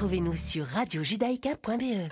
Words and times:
Retrouvez-nous 0.00 0.34
sur 0.34 0.64
radiojudaïka.be. 0.64 2.08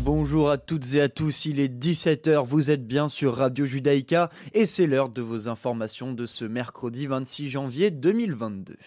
Bonjour 0.00 0.48
à 0.48 0.56
toutes 0.56 0.94
et 0.94 1.02
à 1.02 1.10
tous, 1.10 1.44
il 1.44 1.60
est 1.60 1.68
17h, 1.68 2.46
vous 2.46 2.70
êtes 2.70 2.86
bien 2.86 3.10
sur 3.10 3.34
Radio 3.34 3.66
Judaïka 3.66 4.30
et 4.54 4.64
c'est 4.64 4.86
l'heure 4.86 5.10
de 5.10 5.20
vos 5.20 5.50
informations 5.50 6.12
de 6.14 6.24
ce 6.24 6.46
mercredi 6.46 7.06
26 7.06 7.50
janvier 7.50 7.90
2022. 7.90 8.78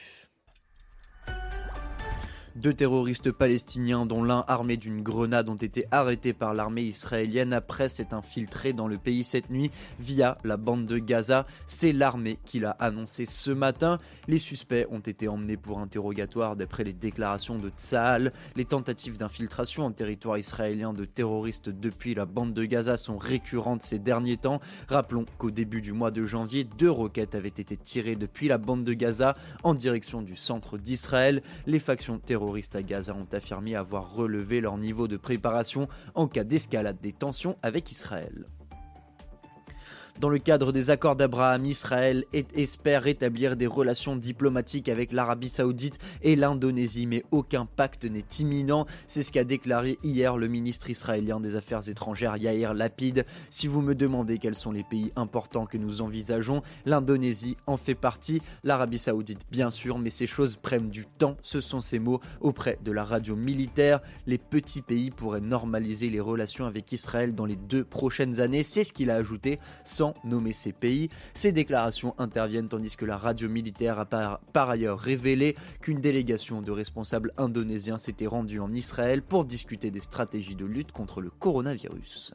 Deux 2.57 2.73
terroristes 2.73 3.31
palestiniens, 3.31 4.07
dont 4.07 4.23
l'un 4.23 4.43
armé 4.47 4.77
d'une 4.77 5.03
grenade, 5.03 5.48
ont 5.48 5.55
été 5.57 5.85
arrêtés 5.91 6.34
par 6.34 6.55
l'armée 6.55 6.81
israélienne 6.81 7.53
après 7.53 7.88
s'être 7.88 8.15
infiltré 8.15 8.73
dans 8.73 8.88
le 8.88 8.98
pays 8.98 9.23
cette 9.23 9.52
nuit 9.52 9.70
via 9.99 10.39
la 10.43 10.57
bande 10.57 10.88
de 10.88 10.98
Gaza. 10.98 11.45
C'est 11.67 11.93
l'armée 11.93 12.39
qui 12.45 12.59
l'a 12.59 12.71
annoncé 12.71 13.25
ce 13.25 13.51
matin. 13.51 13.99
Les 14.27 14.39
suspects 14.39 14.88
ont 14.89 15.01
été 15.01 15.27
emmenés 15.27 15.55
pour 15.55 15.77
interrogatoire 15.77 16.55
d'après 16.55 16.84
les 16.84 16.93
déclarations 16.93 17.59
de 17.59 17.70
Tsahal. 17.70 18.34
Les 18.55 18.65
tentatives 18.65 19.20
d'infiltration 19.20 19.85
en 19.85 19.91
territoire 19.91 20.39
israélien 20.39 20.93
de 20.93 21.05
terroristes 21.05 21.70
depuis 21.70 22.15
la 22.15 22.26
bande 22.26 22.53
de 22.53 22.65
Gaza 22.65 22.98
sont 22.98 23.20
récurrentes 23.20 23.84
ces 23.84 23.99
derniers 23.99 24.37
temps. 24.37 24.62
Rappelons 24.87 25.26
qu'au 25.37 25.51
début 25.51 25.84
du 25.84 25.93
mois 25.93 26.09
de 26.09 26.26
janvier, 26.26 26.63
deux 26.63 26.89
roquettes 26.89 27.35
avaient 27.35 27.49
été 27.49 27.77
tirées 27.77 28.15
depuis 28.15 28.48
la 28.48 28.57
bande 28.57 28.84
de 28.84 28.93
Gaza 28.93 29.35
en 29.62 29.76
direction 29.76 30.23
du 30.23 30.35
centre 30.35 30.79
d'Israël. 30.79 31.43
Les 31.67 31.77
factions 31.77 32.17
terroristes 32.17 32.46
terroristes 32.47 32.77
à 32.77 32.81
Gaza 32.81 33.13
ont 33.13 33.27
affirmé 33.33 33.75
avoir 33.75 34.15
relevé 34.15 34.61
leur 34.61 34.77
niveau 34.77 35.09
de 35.09 35.17
préparation 35.17 35.89
en 36.15 36.27
cas 36.27 36.45
d'escalade 36.45 36.95
des 37.01 37.12
tensions 37.12 37.57
avec 37.62 37.91
Israël. 37.91 38.45
Dans 40.20 40.29
le 40.29 40.40
cadre 40.40 40.71
des 40.71 40.90
accords 40.90 41.15
d'Abraham, 41.15 41.63
Israël 41.65 42.26
espère 42.55 43.04
rétablir 43.04 43.55
des 43.55 43.68
relations 43.68 44.15
diplomatiques 44.15 44.90
avec 44.90 45.12
l'Arabie 45.12 45.49
saoudite 45.49 45.99
et 46.23 46.35
l'Indonésie, 46.35 47.05
mais 47.05 47.23
aucun 47.29 47.68
pacte 47.68 48.05
n'est 48.05 48.26
imminent. 48.40 48.88
C'est 49.05 49.21
ce 49.21 49.32
qu'a 49.32 49.43
déclaré 49.43 49.99
hier 50.01 50.35
le 50.38 50.48
ministre 50.48 50.90
israélien 50.90 51.40
des 51.40 51.55
Affaires 51.55 51.88
étrangères 51.88 52.35
Yair 52.35 52.73
Lapid. 52.73 53.26
Si 53.51 53.68
vous 53.68 53.84
me 53.84 53.93
demandez 53.93 54.40
quels 54.40 54.55
sont 54.55 54.71
les 54.71 54.84
pays 54.84 55.12
importants 55.15 55.68
que 55.68 55.77
nous 55.77 56.01
envisageons, 56.01 56.63
l'Indonésie 56.88 57.55
en 57.68 57.77
fait 57.77 57.93
partie, 57.93 58.41
l'Arabie 58.63 58.98
saoudite 58.98 59.41
bien 59.51 59.70
sûr, 59.70 59.99
mais 59.99 60.10
ces 60.10 60.26
choses 60.26 60.55
prennent 60.55 60.90
du 60.90 61.05
temps, 61.05 61.38
ce 61.43 61.62
sont 61.62 61.79
ces 61.79 61.99
mots 61.99 62.21
auprès 62.41 62.79
de 62.84 62.91
la 62.91 63.04
radio 63.04 63.35
militaire. 63.35 63.99
Les 64.25 64.40
petits 64.40 64.81
pays 64.81 65.12
pourraient 65.12 65.41
normaliser 65.41 66.09
les 66.09 66.19
relations 66.19 66.66
avec 66.66 66.91
Israël 66.91 67.35
dans 67.35 67.45
les 67.45 67.56
deux 67.56 67.84
prochaines 67.84 68.40
années, 68.40 68.63
c'est 68.63 68.84
ce 68.84 68.94
qu'il 68.94 69.12
a 69.12 69.16
ajouté 69.16 69.59
sans 69.84 70.06
nommer 70.24 70.53
ces 70.53 70.74
pays. 70.74 71.09
Ces 71.34 71.52
déclarations 71.52 72.16
interviennent 72.18 72.69
tandis 72.69 72.96
que 72.96 73.06
la 73.06 73.18
radio 73.18 73.50
militaire 73.50 74.00
a 74.00 74.06
par, 74.06 74.40
par 74.53 74.69
ailleurs 74.69 75.00
révélé 75.00 75.56
qu'une 75.81 76.02
délégation 76.02 76.62
de 76.62 76.72
responsables 76.72 77.34
indonésiens 77.38 77.97
s'était 77.97 78.28
rendue 78.28 78.59
en 78.59 78.74
Israël 78.74 79.22
pour 79.22 79.46
discuter 79.46 79.91
des 79.91 80.00
stratégies 80.00 80.56
de 80.56 80.66
lutte 80.66 80.91
contre 80.91 81.22
le 81.22 81.30
coronavirus 81.30 82.34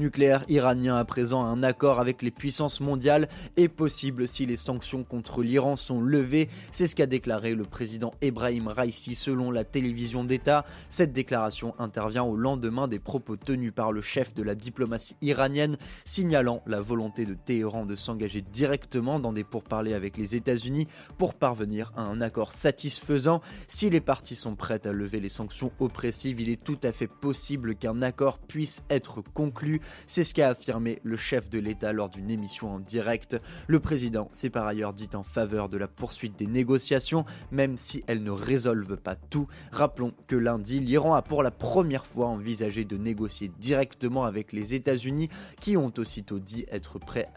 nucléaire 0.00 0.44
iranien 0.48 0.96
à 0.96 1.04
présent, 1.04 1.44
un 1.44 1.62
accord 1.62 2.00
avec 2.00 2.22
les 2.22 2.30
puissances 2.30 2.80
mondiales 2.80 3.28
est 3.56 3.68
possible 3.68 4.26
si 4.26 4.46
les 4.46 4.56
sanctions 4.56 5.04
contre 5.04 5.42
l'Iran 5.42 5.76
sont 5.76 6.00
levées. 6.00 6.48
C'est 6.72 6.88
ce 6.88 6.96
qu'a 6.96 7.06
déclaré 7.06 7.54
le 7.54 7.64
président 7.64 8.12
Ebrahim 8.22 8.68
Raisi 8.68 9.14
selon 9.14 9.50
la 9.50 9.64
télévision 9.64 10.24
d'État. 10.24 10.64
Cette 10.88 11.12
déclaration 11.12 11.74
intervient 11.78 12.24
au 12.24 12.36
lendemain 12.36 12.88
des 12.88 12.98
propos 12.98 13.36
tenus 13.36 13.72
par 13.72 13.92
le 13.92 14.00
chef 14.00 14.34
de 14.34 14.42
la 14.42 14.54
diplomatie 14.54 15.16
iranienne, 15.20 15.76
signalant 16.04 16.62
la 16.66 16.80
volonté 16.80 17.26
de 17.26 17.34
Téhéran 17.34 17.84
de 17.84 17.94
s'engager 17.94 18.40
directement 18.40 19.20
dans 19.20 19.32
des 19.32 19.44
pourparlers 19.44 19.94
avec 19.94 20.16
les 20.16 20.34
États-Unis 20.34 20.88
pour 21.18 21.34
parvenir 21.34 21.92
à 21.96 22.02
un 22.02 22.20
accord 22.20 22.52
satisfaisant. 22.52 23.42
Si 23.68 23.90
les 23.90 24.00
parties 24.00 24.36
sont 24.36 24.56
prêtes 24.56 24.86
à 24.86 24.92
lever 24.92 25.20
les 25.20 25.28
sanctions 25.28 25.70
oppressives, 25.78 26.40
il 26.40 26.48
est 26.48 26.62
tout 26.62 26.78
à 26.82 26.92
fait 26.92 27.06
possible 27.06 27.74
qu'un 27.74 28.00
accord 28.00 28.38
puisse 28.38 28.82
être 28.88 29.22
conclu 29.34 29.80
c'est 30.06 30.24
ce 30.24 30.34
qu'a 30.34 30.48
affirmé 30.48 31.00
le 31.02 31.16
chef 31.16 31.50
de 31.50 31.58
l'État 31.58 31.92
lors 31.92 32.08
d'une 32.08 32.30
émission 32.30 32.74
en 32.74 32.78
direct. 32.78 33.40
Le 33.66 33.80
président 33.80 34.28
s'est 34.32 34.50
par 34.50 34.66
ailleurs 34.66 34.92
dit 34.92 35.08
en 35.14 35.22
faveur 35.22 35.68
de 35.68 35.78
la 35.78 35.88
poursuite 35.88 36.38
des 36.38 36.46
négociations, 36.46 37.24
même 37.50 37.76
si 37.76 38.04
elles 38.06 38.22
ne 38.22 38.30
résolvent 38.30 38.96
pas 38.96 39.16
tout. 39.16 39.46
Rappelons 39.72 40.12
que 40.26 40.36
lundi, 40.36 40.80
l'Iran 40.80 41.14
a 41.14 41.22
pour 41.22 41.42
la 41.42 41.50
première 41.50 42.06
fois 42.06 42.28
envisagé 42.28 42.84
de 42.84 42.96
négocier 42.96 43.50
directement 43.58 44.24
avec 44.24 44.52
les 44.52 44.74
États-Unis, 44.74 45.28
qui 45.60 45.76
ont 45.76 45.92
aussitôt 45.98 46.38
dit 46.38 46.66
être 46.70 46.98
prêts 46.98 47.28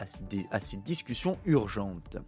à 0.50 0.60
ces 0.60 0.76
discussions 0.78 1.38
urgentes. 1.44 2.18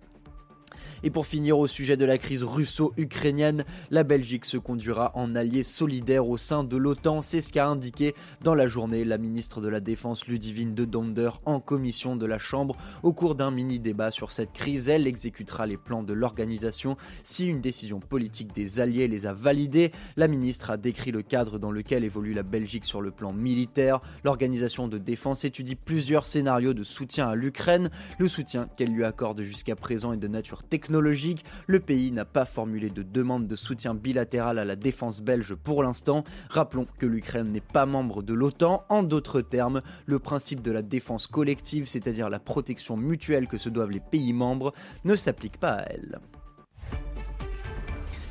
Et 1.02 1.10
pour 1.10 1.26
finir 1.26 1.58
au 1.58 1.66
sujet 1.66 1.96
de 1.96 2.04
la 2.04 2.18
crise 2.18 2.42
russo-ukrainienne, 2.42 3.64
la 3.90 4.02
Belgique 4.02 4.44
se 4.44 4.56
conduira 4.56 5.12
en 5.14 5.34
allié 5.34 5.62
solidaire 5.62 6.28
au 6.28 6.36
sein 6.36 6.64
de 6.64 6.76
l'OTAN. 6.76 7.22
C'est 7.22 7.40
ce 7.40 7.52
qu'a 7.52 7.66
indiqué 7.66 8.14
dans 8.42 8.54
la 8.54 8.66
journée 8.66 9.04
la 9.04 9.18
ministre 9.18 9.60
de 9.60 9.68
la 9.68 9.80
Défense 9.80 10.26
Ludivine 10.26 10.74
de 10.74 10.84
Donder 10.84 11.30
en 11.44 11.60
commission 11.60 12.16
de 12.16 12.26
la 12.26 12.38
Chambre. 12.38 12.76
Au 13.02 13.12
cours 13.12 13.34
d'un 13.34 13.50
mini-débat 13.50 14.10
sur 14.10 14.30
cette 14.30 14.52
crise, 14.52 14.88
elle 14.88 15.06
exécutera 15.06 15.66
les 15.66 15.76
plans 15.76 16.02
de 16.02 16.12
l'organisation 16.12 16.96
si 17.22 17.46
une 17.46 17.60
décision 17.60 18.00
politique 18.00 18.54
des 18.54 18.80
alliés 18.80 19.08
les 19.08 19.26
a 19.26 19.32
validés. 19.32 19.92
La 20.16 20.28
ministre 20.28 20.70
a 20.70 20.76
décrit 20.76 21.12
le 21.12 21.22
cadre 21.22 21.58
dans 21.58 21.70
lequel 21.70 22.04
évolue 22.04 22.34
la 22.34 22.42
Belgique 22.42 22.84
sur 22.84 23.00
le 23.00 23.10
plan 23.10 23.32
militaire. 23.32 24.00
L'organisation 24.24 24.88
de 24.88 24.98
défense 24.98 25.44
étudie 25.44 25.76
plusieurs 25.76 26.26
scénarios 26.26 26.74
de 26.74 26.82
soutien 26.82 27.28
à 27.28 27.34
l'Ukraine. 27.34 27.90
Le 28.18 28.28
soutien 28.28 28.68
qu'elle 28.76 28.90
lui 28.90 29.04
accorde 29.04 29.42
jusqu'à 29.42 29.76
présent 29.76 30.12
est 30.12 30.18
de 30.18 30.28
nature 30.28 30.62
technologique. 30.68 31.44
Le 31.66 31.80
pays 31.80 32.12
n'a 32.12 32.24
pas 32.24 32.44
formulé 32.44 32.90
de 32.90 33.02
demande 33.02 33.46
de 33.46 33.56
soutien 33.56 33.94
bilatéral 33.94 34.58
à 34.58 34.64
la 34.64 34.76
défense 34.76 35.20
belge 35.20 35.54
pour 35.54 35.82
l'instant. 35.82 36.24
Rappelons 36.50 36.86
que 36.98 37.06
l'Ukraine 37.06 37.52
n'est 37.52 37.60
pas 37.60 37.86
membre 37.86 38.22
de 38.22 38.34
l'OTAN. 38.34 38.84
En 38.88 39.02
d'autres 39.02 39.40
termes, 39.40 39.82
le 40.06 40.18
principe 40.18 40.62
de 40.62 40.72
la 40.72 40.82
défense 40.82 41.26
collective, 41.26 41.88
c'est-à-dire 41.88 42.30
la 42.30 42.38
protection 42.38 42.96
mutuelle 42.96 43.48
que 43.48 43.58
se 43.58 43.68
doivent 43.68 43.90
les 43.90 44.00
pays 44.00 44.32
membres, 44.32 44.72
ne 45.04 45.14
s'applique 45.14 45.58
pas 45.58 45.74
à 45.74 45.86
elle. 45.90 46.20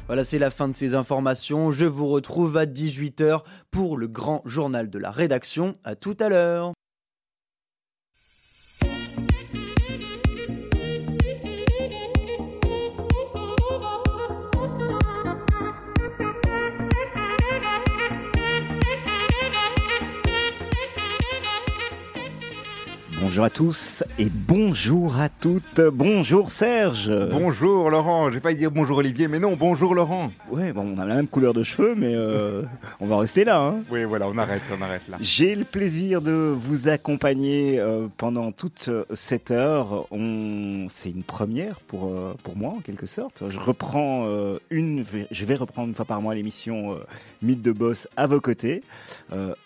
Voilà, 0.07 0.23
c'est 0.23 0.37
la 0.37 0.51
fin 0.51 0.67
de 0.67 0.73
ces 0.73 0.93
informations. 0.93 1.71
Je 1.71 1.85
vous 1.85 2.07
retrouve 2.07 2.57
à 2.57 2.65
18h 2.65 3.41
pour 3.71 3.97
le 3.97 4.07
grand 4.07 4.43
journal 4.45 4.89
de 4.89 4.99
la 4.99 5.09
rédaction. 5.09 5.77
À 5.83 5.95
tout 5.95 6.15
à 6.19 6.29
l'heure. 6.29 6.73
Bonjour 23.25 23.45
à 23.45 23.49
tous 23.49 24.03
et 24.19 24.27
bonjour 24.29 25.19
à 25.19 25.29
toutes. 25.29 25.81
Bonjour 25.81 26.51
Serge. 26.51 27.11
Bonjour 27.31 27.89
Laurent. 27.89 28.31
J'ai 28.31 28.39
failli 28.39 28.55
dire 28.55 28.69
bonjour 28.69 28.99
Olivier, 28.99 29.27
mais 29.27 29.39
non, 29.39 29.55
bonjour 29.55 29.95
Laurent. 29.95 30.31
Ouais, 30.51 30.71
bon, 30.71 30.93
on 30.95 30.99
a 30.99 31.05
la 31.05 31.15
même 31.15 31.27
couleur 31.27 31.55
de 31.55 31.63
cheveux, 31.63 31.95
mais 31.95 32.13
euh, 32.13 32.61
on 32.99 33.07
va 33.07 33.17
rester 33.17 33.43
là. 33.43 33.61
Hein. 33.61 33.79
Oui, 33.89 34.03
voilà, 34.03 34.27
on 34.27 34.37
arrête, 34.37 34.61
on 34.77 34.79
arrête 34.79 35.07
là. 35.09 35.17
J'ai 35.21 35.55
le 35.55 35.63
plaisir 35.63 36.21
de 36.21 36.31
vous 36.55 36.87
accompagner 36.87 37.79
euh, 37.79 38.07
pendant 38.15 38.51
toute 38.51 38.91
cette 39.15 39.49
heure. 39.49 40.05
On... 40.11 40.85
C'est 40.89 41.09
une 41.09 41.23
première 41.23 41.79
pour, 41.79 42.05
euh, 42.05 42.35
pour 42.43 42.55
moi, 42.55 42.75
en 42.77 42.81
quelque 42.81 43.07
sorte. 43.07 43.41
Je 43.49 43.57
reprends 43.57 44.29
une, 44.69 45.03
je 45.31 45.45
vais 45.45 45.55
reprendre 45.55 45.87
une 45.87 45.95
fois 45.95 46.05
par 46.05 46.21
mois 46.21 46.35
l'émission 46.35 46.95
Mythe 47.41 47.63
de 47.63 47.71
Boss 47.71 48.07
à 48.17 48.27
vos 48.27 48.39
côtés. 48.39 48.83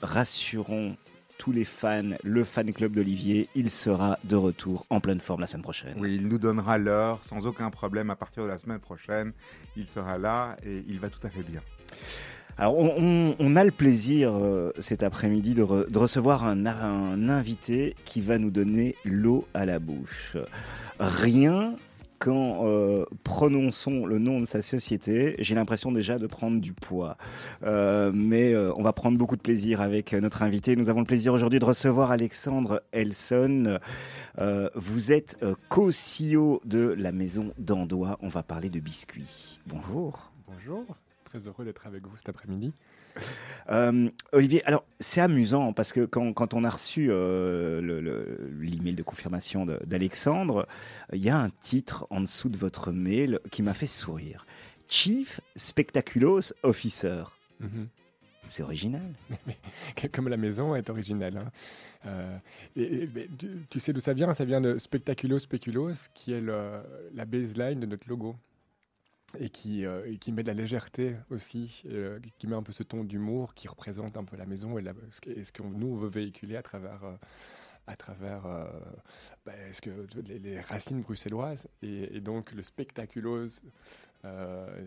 rassurons 0.01 0.95
tous 1.39 1.51
les 1.51 1.65
fans, 1.65 2.11
le 2.23 2.43
fan 2.43 2.71
club 2.71 2.93
d'Olivier, 2.93 3.49
il 3.55 3.71
sera 3.71 4.19
de 4.25 4.35
retour 4.35 4.85
en 4.91 4.99
pleine 4.99 5.21
forme 5.21 5.41
la 5.41 5.47
semaine 5.47 5.63
prochaine. 5.63 5.95
Oui, 5.97 6.15
il 6.15 6.27
nous 6.27 6.37
donnera 6.37 6.77
l'heure 6.77 7.23
sans 7.23 7.47
aucun 7.47 7.71
problème 7.71 8.11
à 8.11 8.15
partir 8.15 8.43
de 8.43 8.49
la 8.49 8.59
semaine 8.59 8.79
prochaine. 8.79 9.31
Il 9.77 9.87
sera 9.87 10.17
là 10.19 10.57
et 10.63 10.83
il 10.87 10.99
va 10.99 11.09
tout 11.09 11.25
à 11.25 11.29
fait 11.29 11.41
bien. 11.41 11.61
Alors, 12.57 12.75
on, 12.77 13.55
a 13.55 13.63
le 13.63 13.71
plaisir 13.71 14.33
euh, 14.35 14.73
cet 14.79 15.01
après-midi 15.01 15.53
de, 15.53 15.63
recevoir 15.63 16.43
un, 16.43 16.65
invité 17.29 17.95
qui 18.03 18.19
va 18.19 18.37
nous 18.37 18.51
donner 18.51 18.95
l'eau 19.05 19.47
à 19.53 19.65
la 19.65 19.79
bouche. 19.79 20.35
Rien 20.99 21.73
quand 22.19 22.67
euh, 22.67 23.05
prononçons 23.23 24.05
le 24.05 24.19
nom 24.19 24.41
de 24.41 24.45
sa 24.45 24.61
société, 24.61 25.35
j'ai 25.39 25.55
l'impression 25.55 25.91
déjà 25.91 26.19
de 26.19 26.27
prendre 26.27 26.59
du 26.59 26.73
poids. 26.73 27.17
Euh, 27.63 28.11
mais 28.13 28.53
euh, 28.53 28.73
on 28.75 28.83
va 28.83 28.93
prendre 28.93 29.17
beaucoup 29.17 29.37
de 29.37 29.41
plaisir 29.41 29.81
avec 29.81 30.13
notre 30.13 30.43
invité. 30.43 30.75
Nous 30.75 30.89
avons 30.89 30.99
le 30.99 31.05
plaisir 31.05 31.33
aujourd'hui 31.33 31.59
de 31.59 31.65
recevoir 31.65 32.11
Alexandre 32.11 32.83
Elson. 32.91 33.79
vous 34.75 35.11
êtes 35.11 35.37
co-CEO 35.69 36.61
de 36.65 36.93
la 36.97 37.11
maison 37.11 37.53
d'Andois. 37.57 38.19
On 38.21 38.27
va 38.27 38.43
parler 38.43 38.69
de 38.69 38.79
biscuits. 38.79 39.61
Bonjour. 39.65 40.31
Bonjour. 40.47 40.85
très 41.23 41.47
heureux 41.47 41.63
d'être 41.63 41.87
avec 41.87 42.05
vous 42.05 42.17
cet 42.17 42.29
après-midi. 42.29 42.73
Euh, 43.69 44.09
Olivier, 44.31 44.63
alors 44.65 44.83
c'est 44.99 45.21
amusant 45.21 45.73
parce 45.73 45.93
que 45.93 46.03
quand, 46.05 46.33
quand 46.33 46.53
on 46.55 46.63
a 46.63 46.69
reçu 46.69 47.09
euh, 47.11 47.81
le- 47.81 48.01
le- 48.01 48.49
l'email 48.59 48.93
de 48.95 49.03
confirmation 49.03 49.65
d'Alexandre, 49.65 50.67
il 51.13 51.21
y 51.23 51.29
a 51.29 51.37
un 51.39 51.49
titre 51.61 52.07
en 52.09 52.21
dessous 52.21 52.49
de 52.49 52.57
votre 52.57 52.91
mail 52.91 53.39
qui 53.51 53.61
m'a 53.61 53.75
fait 53.75 53.85
sourire. 53.85 54.45
Chief 54.87 55.39
Spectaculos 55.55 56.51
Officer. 56.63 57.23
Mhm. 57.59 57.87
C'est 58.47 58.63
original. 58.63 59.13
Comme 60.13 60.29
la 60.29 60.37
maison 60.37 60.73
est 60.75 60.89
originelle. 60.89 61.37
hein. 61.37 61.51
Euh, 62.07 62.37
et, 62.75 63.03
et- 63.03 63.09
mais 63.13 63.29
tu, 63.37 63.49
tu 63.69 63.79
sais 63.79 63.93
d'où 63.93 63.99
ça 63.99 64.13
vient? 64.13 64.33
Ça 64.33 64.45
vient 64.45 64.61
de 64.61 64.79
Spectaculo 64.79 65.37
Speculos, 65.37 66.09
qui 66.15 66.33
est 66.33 66.41
le- 66.41 66.81
la 67.13 67.25
baseline 67.25 67.79
de 67.79 67.85
notre 67.85 68.09
logo. 68.09 68.35
Et 69.39 69.49
qui, 69.49 69.85
euh, 69.85 70.05
et 70.11 70.17
qui 70.17 70.31
met 70.31 70.41
de 70.43 70.47
la 70.47 70.53
légèreté 70.53 71.15
aussi, 71.29 71.83
euh, 71.87 72.19
qui 72.39 72.47
met 72.47 72.55
un 72.55 72.63
peu 72.63 72.71
ce 72.71 72.83
ton 72.83 73.03
d'humour 73.03 73.53
qui 73.53 73.67
représente 73.67 74.17
un 74.17 74.23
peu 74.23 74.35
la 74.37 74.45
maison 74.45 74.77
et, 74.77 74.81
la- 74.81 74.93
ce 75.11 75.21
que, 75.21 75.29
et 75.29 75.43
ce 75.43 75.51
que 75.51 75.61
nous 75.61 75.87
on 75.87 75.95
veut 75.97 76.09
véhiculer 76.09 76.55
à 76.55 76.61
travers, 76.63 77.03
euh, 77.03 77.15
à 77.85 77.95
travers 77.95 78.43
ben, 79.45 79.55
ce 79.71 79.81
que, 79.81 79.89
les, 80.27 80.39
les 80.39 80.61
racines 80.61 81.01
bruxelloises. 81.01 81.67
Et, 81.81 82.17
et 82.17 82.21
donc 82.21 82.51
le 82.53 82.63
spectaculos, 82.63 83.61
euh, 84.25 84.85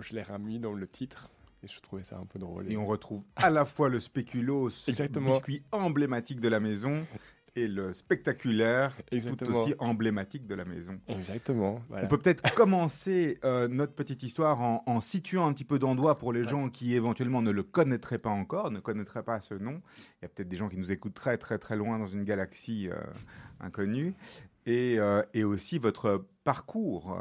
je 0.00 0.14
l'ai 0.14 0.22
remis 0.22 0.58
dans 0.58 0.72
le 0.72 0.86
titre 0.86 1.30
et 1.62 1.66
je 1.68 1.78
trouvais 1.80 2.04
ça 2.04 2.16
un 2.18 2.26
peu 2.26 2.38
drôle. 2.38 2.70
Et 2.70 2.76
on 2.76 2.86
retrouve 2.86 3.22
à 3.36 3.50
la 3.50 3.64
fois 3.64 3.88
le 3.88 4.00
spéculoos, 4.00 4.70
Exactement. 4.88 5.30
biscuit 5.30 5.62
emblématique 5.72 6.40
de 6.40 6.48
la 6.48 6.58
maison, 6.60 7.06
et 7.56 7.68
le 7.68 7.92
spectaculaire, 7.92 8.94
tout 8.96 9.14
Exactement. 9.14 9.62
aussi 9.62 9.74
emblématique 9.78 10.46
de 10.46 10.54
la 10.54 10.64
maison. 10.64 11.00
Exactement. 11.08 11.80
Voilà. 11.88 12.04
On 12.04 12.08
peut 12.08 12.18
peut-être 12.18 12.54
commencer 12.54 13.38
euh, 13.44 13.68
notre 13.68 13.92
petite 13.94 14.22
histoire 14.22 14.60
en, 14.60 14.82
en 14.86 15.00
situant 15.00 15.46
un 15.46 15.52
petit 15.52 15.64
peu 15.64 15.78
d'endroit 15.78 16.18
pour 16.18 16.32
les 16.32 16.44
gens 16.46 16.68
qui 16.68 16.94
éventuellement 16.94 17.42
ne 17.42 17.50
le 17.50 17.62
connaîtraient 17.62 18.18
pas 18.18 18.30
encore, 18.30 18.70
ne 18.70 18.80
connaîtraient 18.80 19.22
pas 19.22 19.40
ce 19.40 19.54
nom. 19.54 19.80
Il 20.20 20.22
y 20.22 20.26
a 20.26 20.28
peut-être 20.28 20.48
des 20.48 20.56
gens 20.56 20.68
qui 20.68 20.76
nous 20.76 20.92
écoutent 20.92 21.14
très 21.14 21.38
très 21.38 21.58
très 21.58 21.76
loin 21.76 21.98
dans 21.98 22.06
une 22.06 22.24
galaxie 22.24 22.88
euh, 22.88 22.96
inconnue. 23.60 24.14
Et, 24.66 24.96
euh, 24.98 25.22
et 25.32 25.42
aussi 25.42 25.78
votre 25.78 26.26
parcours. 26.44 27.16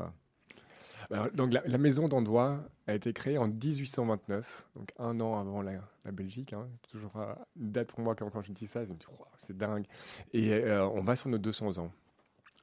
Alors, 1.11 1.31
donc 1.31 1.51
la, 1.53 1.61
la 1.65 1.77
maison 1.77 2.07
d'Andois 2.07 2.59
a 2.87 2.93
été 2.93 3.13
créée 3.13 3.37
en 3.37 3.47
1829, 3.47 4.67
donc 4.75 4.91
un 4.99 5.19
an 5.21 5.39
avant 5.39 5.61
la, 5.61 5.73
la 6.05 6.11
Belgique. 6.11 6.53
hein. 6.53 6.67
C'est 6.83 6.91
toujours 6.91 7.13
euh, 7.17 7.33
une 7.59 7.71
date 7.71 7.87
pour 7.87 7.99
moi 8.01 8.15
quand, 8.15 8.29
quand 8.29 8.41
je 8.41 8.51
dis 8.51 8.67
ça, 8.67 8.85
je 8.85 8.91
me 8.93 8.97
dis 8.97 9.05
c'est 9.37 9.57
dingue. 9.57 9.85
Et 10.33 10.51
euh, 10.53 10.85
on 10.87 11.01
va 11.01 11.15
sur 11.15 11.29
nos 11.29 11.37
200 11.39 11.77
ans. 11.79 11.91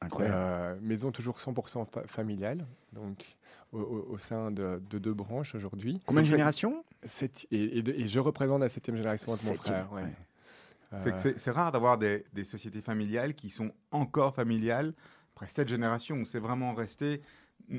Incroyable. 0.00 0.36
Euh, 0.38 0.76
maison 0.82 1.10
toujours 1.10 1.38
100% 1.38 1.86
fa- 1.86 2.06
familiale, 2.06 2.66
donc 2.92 3.36
au, 3.72 3.80
au- 3.80 4.06
au 4.12 4.18
sein 4.18 4.50
de, 4.50 4.80
de 4.90 4.98
deux 4.98 5.14
branches 5.14 5.54
aujourd'hui. 5.54 6.00
Combien 6.06 6.22
de 6.22 6.28
générations? 6.28 6.84
Sept- 7.02 7.46
et, 7.50 7.78
et 7.78 8.06
je 8.06 8.18
représente 8.20 8.60
la 8.60 8.68
septième 8.68 8.96
génération 8.96 9.32
avec 9.32 9.42
mon 9.44 9.54
frère. 9.54 9.92
ouais. 9.92 10.02
ouais. 10.02 10.12
C'est 11.00 11.12
que 11.12 11.18
c'est- 11.18 11.38
c'est 11.38 11.50
rare 11.50 11.72
d'avoir 11.72 11.98
des, 11.98 12.24
des 12.32 12.44
sociétés 12.44 12.80
familiales 12.82 13.34
qui 13.34 13.50
sont 13.50 13.72
encore 13.90 14.34
familiales 14.34 14.92
après 15.34 15.48
cette 15.48 15.68
génération 15.68 16.16
où 16.16 16.24
c'est 16.24 16.38
vraiment 16.38 16.74
resté. 16.74 17.22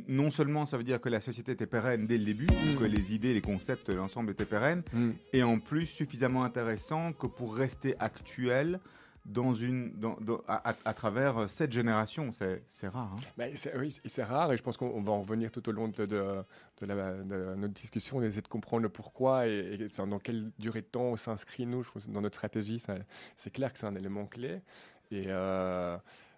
Non 0.08 0.30
seulement 0.30 0.66
ça 0.66 0.78
veut 0.78 0.84
dire 0.84 1.00
que 1.00 1.08
la 1.10 1.22
société 1.22 1.54
était 1.54 1.66
pérenne 1.66 2.08
dès 2.08 2.18
le 2.18 2.26
début, 2.26 2.46
Mm. 2.46 2.78
que 2.78 2.84
les 2.84 3.14
idées, 3.14 3.34
les 3.34 3.42
concepts, 3.42 3.90
l'ensemble 3.90 4.32
étaient 4.32 4.46
pérennes, 4.46 4.84
mm. 4.92 5.12
et 5.34 5.44
en 5.44 5.60
plus 5.60 5.86
suffisamment 5.86 6.44
intéressant 6.44 7.14
que 7.14 7.28
pour 7.28 7.56
rester 7.56 7.96
actuel 8.00 8.80
dans 9.26 9.54
une, 9.54 9.92
dans- 10.00 10.18
dans- 10.22 10.42
à, 10.48 10.94
travers 10.94 11.38
euh, 11.38 11.48
cette 11.48 11.74
génération. 11.74 12.32
C'est 12.32 12.88
rare. 12.88 13.14
hein. 13.18 13.22
Bah, 13.38 13.46
c'est- 13.56 13.78
oui, 13.78 13.94
c'est- 14.06 14.24
rare 14.24 14.54
et 14.54 14.58
je 14.58 14.64
pense 14.64 14.78
qu'on 14.78 14.88
on 14.88 15.02
va 15.02 15.12
en 15.12 15.22
revenir 15.22 15.52
tout 15.52 15.68
au 15.68 15.72
long 15.74 15.90
de, 15.90 16.06
de- 16.06 16.44
de 16.82 16.86
la- 16.86 17.14
de 17.24 17.56
notre 17.56 17.74
discussion, 17.74 18.22
d'essayer 18.22 18.42
de 18.42 18.48
comprendre 18.48 18.84
le 18.84 18.90
pourquoi 18.90 19.48
et, 19.48 19.90
dans 19.98 20.20
quelle 20.20 20.50
durée 20.60 20.80
de 20.82 20.86
temps 20.88 21.04
on 21.12 21.16
s'inscrit, 21.18 21.66
nous, 21.66 21.84
je 21.84 21.92
pense, 21.92 22.08
dans 22.10 22.22
notre 22.22 22.36
stratégie. 22.38 22.82
C'est 23.36 23.52
clair 23.52 23.74
que 23.74 23.80
c'est 23.80 23.86
un 23.86 23.96
élément 23.96 24.26
clé. 24.28 24.62
Et, 25.12 25.26
euh, 25.28 25.98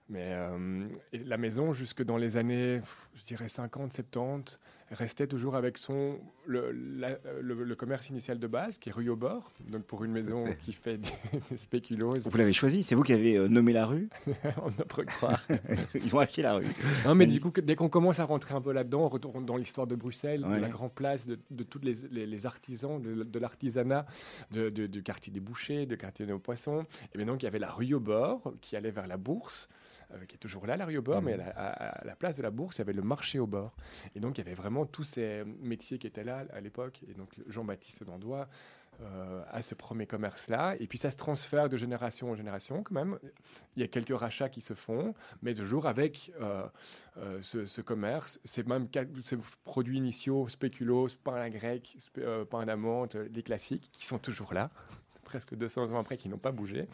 mais 0.10 0.34
euh, 0.34 0.88
la 1.14 1.38
maison, 1.38 1.72
jusque 1.72 2.04
dans 2.04 2.18
les 2.18 2.36
années, 2.38 2.82
je 3.14 3.24
dirais 3.24 3.48
50, 3.48 3.94
70, 3.94 4.60
restait 4.92 5.28
toujours 5.28 5.56
avec 5.56 5.78
son, 5.78 6.20
le, 6.46 6.72
la- 6.72 7.18
le- 7.42 7.64
le 7.64 7.76
commerce 7.76 8.10
initial 8.10 8.40
de 8.40 8.48
base, 8.48 8.78
qui 8.78 8.90
est 8.90 8.92
rue 8.92 9.10
au 9.10 9.16
bord. 9.16 9.52
Donc 9.70 9.84
pour 9.84 10.04
une 10.04 10.12
maison 10.12 10.46
qui 10.60 10.74
fait 10.74 10.98
des, 10.98 11.10
des 11.52 11.58
spéculoos, 11.58 12.18
Vous 12.30 12.38
l'avez 12.38 12.54
choisi, 12.54 12.84
c'est 12.84 12.96
vous 12.96 13.04
qui 13.04 13.14
avez 13.14 13.38
euh, 13.38 13.48
nommé 13.48 13.72
la 13.74 13.86
rue. 13.86 14.10
on 14.64 14.70
ne 14.70 14.84
peut 14.84 15.04
croire. 15.06 15.46
Ils 15.96 16.16
ont 16.16 16.20
acheté 16.20 16.42
la 16.42 16.56
rue. 16.56 16.68
Non, 17.06 17.16
mais 17.16 17.28
du 17.28 17.40
coup, 17.40 17.52
dès 17.62 17.76
qu'on 17.76 17.90
commence 17.90 18.20
à 18.20 18.26
rentrer 18.26 18.54
un 18.56 18.62
peu 18.62 18.72
là-dedans, 18.74 19.02
on 19.02 19.10
retourne 19.10 19.46
dans 19.46 19.58
l'histoire 19.58 19.88
de 19.88 19.96
Bruxelles, 19.96 20.46
Ouais. 20.46 20.56
de 20.58 20.62
la 20.62 20.70
grande 20.70 20.94
place, 20.94 21.28
de, 21.28 21.38
de 21.52 21.64
tous 21.64 21.80
les, 21.80 21.96
les- 22.12 22.26
les 22.26 22.46
artisans, 22.46 23.02
de, 23.02 23.24
de 23.24 23.40
l'artisanat, 23.40 24.06
de- 24.52 24.70
du 24.70 25.04
quartier 25.04 25.32
des 25.32 25.40
bouchers, 25.40 25.86
du 25.86 25.98
quartier 25.98 26.26
des 26.26 26.34
poissons. 26.34 26.86
Et 27.14 27.18
bien 27.18 27.26
donc, 27.28 27.42
il 27.44 27.46
y 27.46 27.48
avait 27.48 27.60
la 27.60 27.72
rue 27.72 27.94
au 27.94 28.00
bord 28.00 28.54
qui 28.62 28.76
allait 28.76 28.92
vers 28.92 29.08
la 29.08 29.18
bourse, 29.18 29.70
euh, 30.12 30.26
qui 30.26 30.36
est 30.36 30.40
toujours 30.40 30.66
là, 30.66 30.78
la 30.78 30.86
rue 30.86 30.98
au 30.98 31.02
bord, 31.02 31.22
mais 31.22 31.34
à, 31.34 31.38
la- 31.38 31.50
à- 31.50 32.00
à 32.02 32.06
la 32.06 32.16
place 32.16 32.38
de 32.38 32.44
la 32.44 32.52
bourse, 32.52 32.78
il 32.78 32.80
y 32.80 32.82
avait 32.82 32.94
le 32.94 33.02
marché 33.04 33.40
au 33.40 33.48
bord. 33.48 33.74
Et 34.16 34.20
donc, 34.20 34.38
il 34.38 34.42
y 34.44 34.48
avait 34.48 34.56
vraiment 34.56 34.86
tous 34.86 35.04
ces 35.04 35.44
métiers 35.62 35.98
qui 35.98 36.08
étaient 36.08 36.24
là 36.24 36.46
à 36.54 36.60
l'époque. 36.62 37.02
Et 37.10 37.14
donc, 37.14 37.30
Jean-Baptiste 37.48 38.04
Dandois 38.04 38.48
euh, 39.02 39.44
a 39.50 39.62
ce 39.62 39.76
premier 39.76 40.06
commerce-là. 40.08 40.76
Et 40.80 40.86
puis, 40.88 40.98
ça 40.98 41.10
se 41.10 41.16
transfère 41.16 41.70
de 41.70 41.78
génération 41.78 42.32
en 42.32 42.36
génération 42.36 42.84
quand 42.84 42.94
même. 42.96 43.18
Il 43.78 43.82
y 43.82 43.86
a 43.86 43.88
quelques 43.88 44.18
rachats 44.18 44.50
qui 44.50 44.60
se 44.60 44.74
font, 44.74 45.14
mais 45.42 45.54
toujours 45.54 45.86
avec 45.88 46.34
euh, 46.42 46.68
euh, 47.18 47.38
ce, 47.42 47.66
ce 47.66 47.80
commerce. 47.82 48.42
C'est 48.44 48.68
même 48.68 48.88
ca- 48.94 49.06
ces 49.24 49.38
produits 49.64 49.98
initiaux, 50.00 50.50
spéculoos, 50.50 51.08
pain 51.24 51.36
à 51.36 51.40
la 51.40 51.50
grecque, 51.50 51.96
pain 52.50 52.66
d'amande, 52.66 53.16
les 53.34 53.44
classiques, 53.44 53.90
qui 53.94 54.06
sont 54.06 54.20
toujours 54.20 54.54
là. 54.54 54.70
Presque 55.30 55.56
200 55.56 55.92
ans 55.92 56.00
après, 56.00 56.18
qui 56.18 56.28
n'ont 56.28 56.38
pas 56.40 56.52
bougé. 56.52 56.88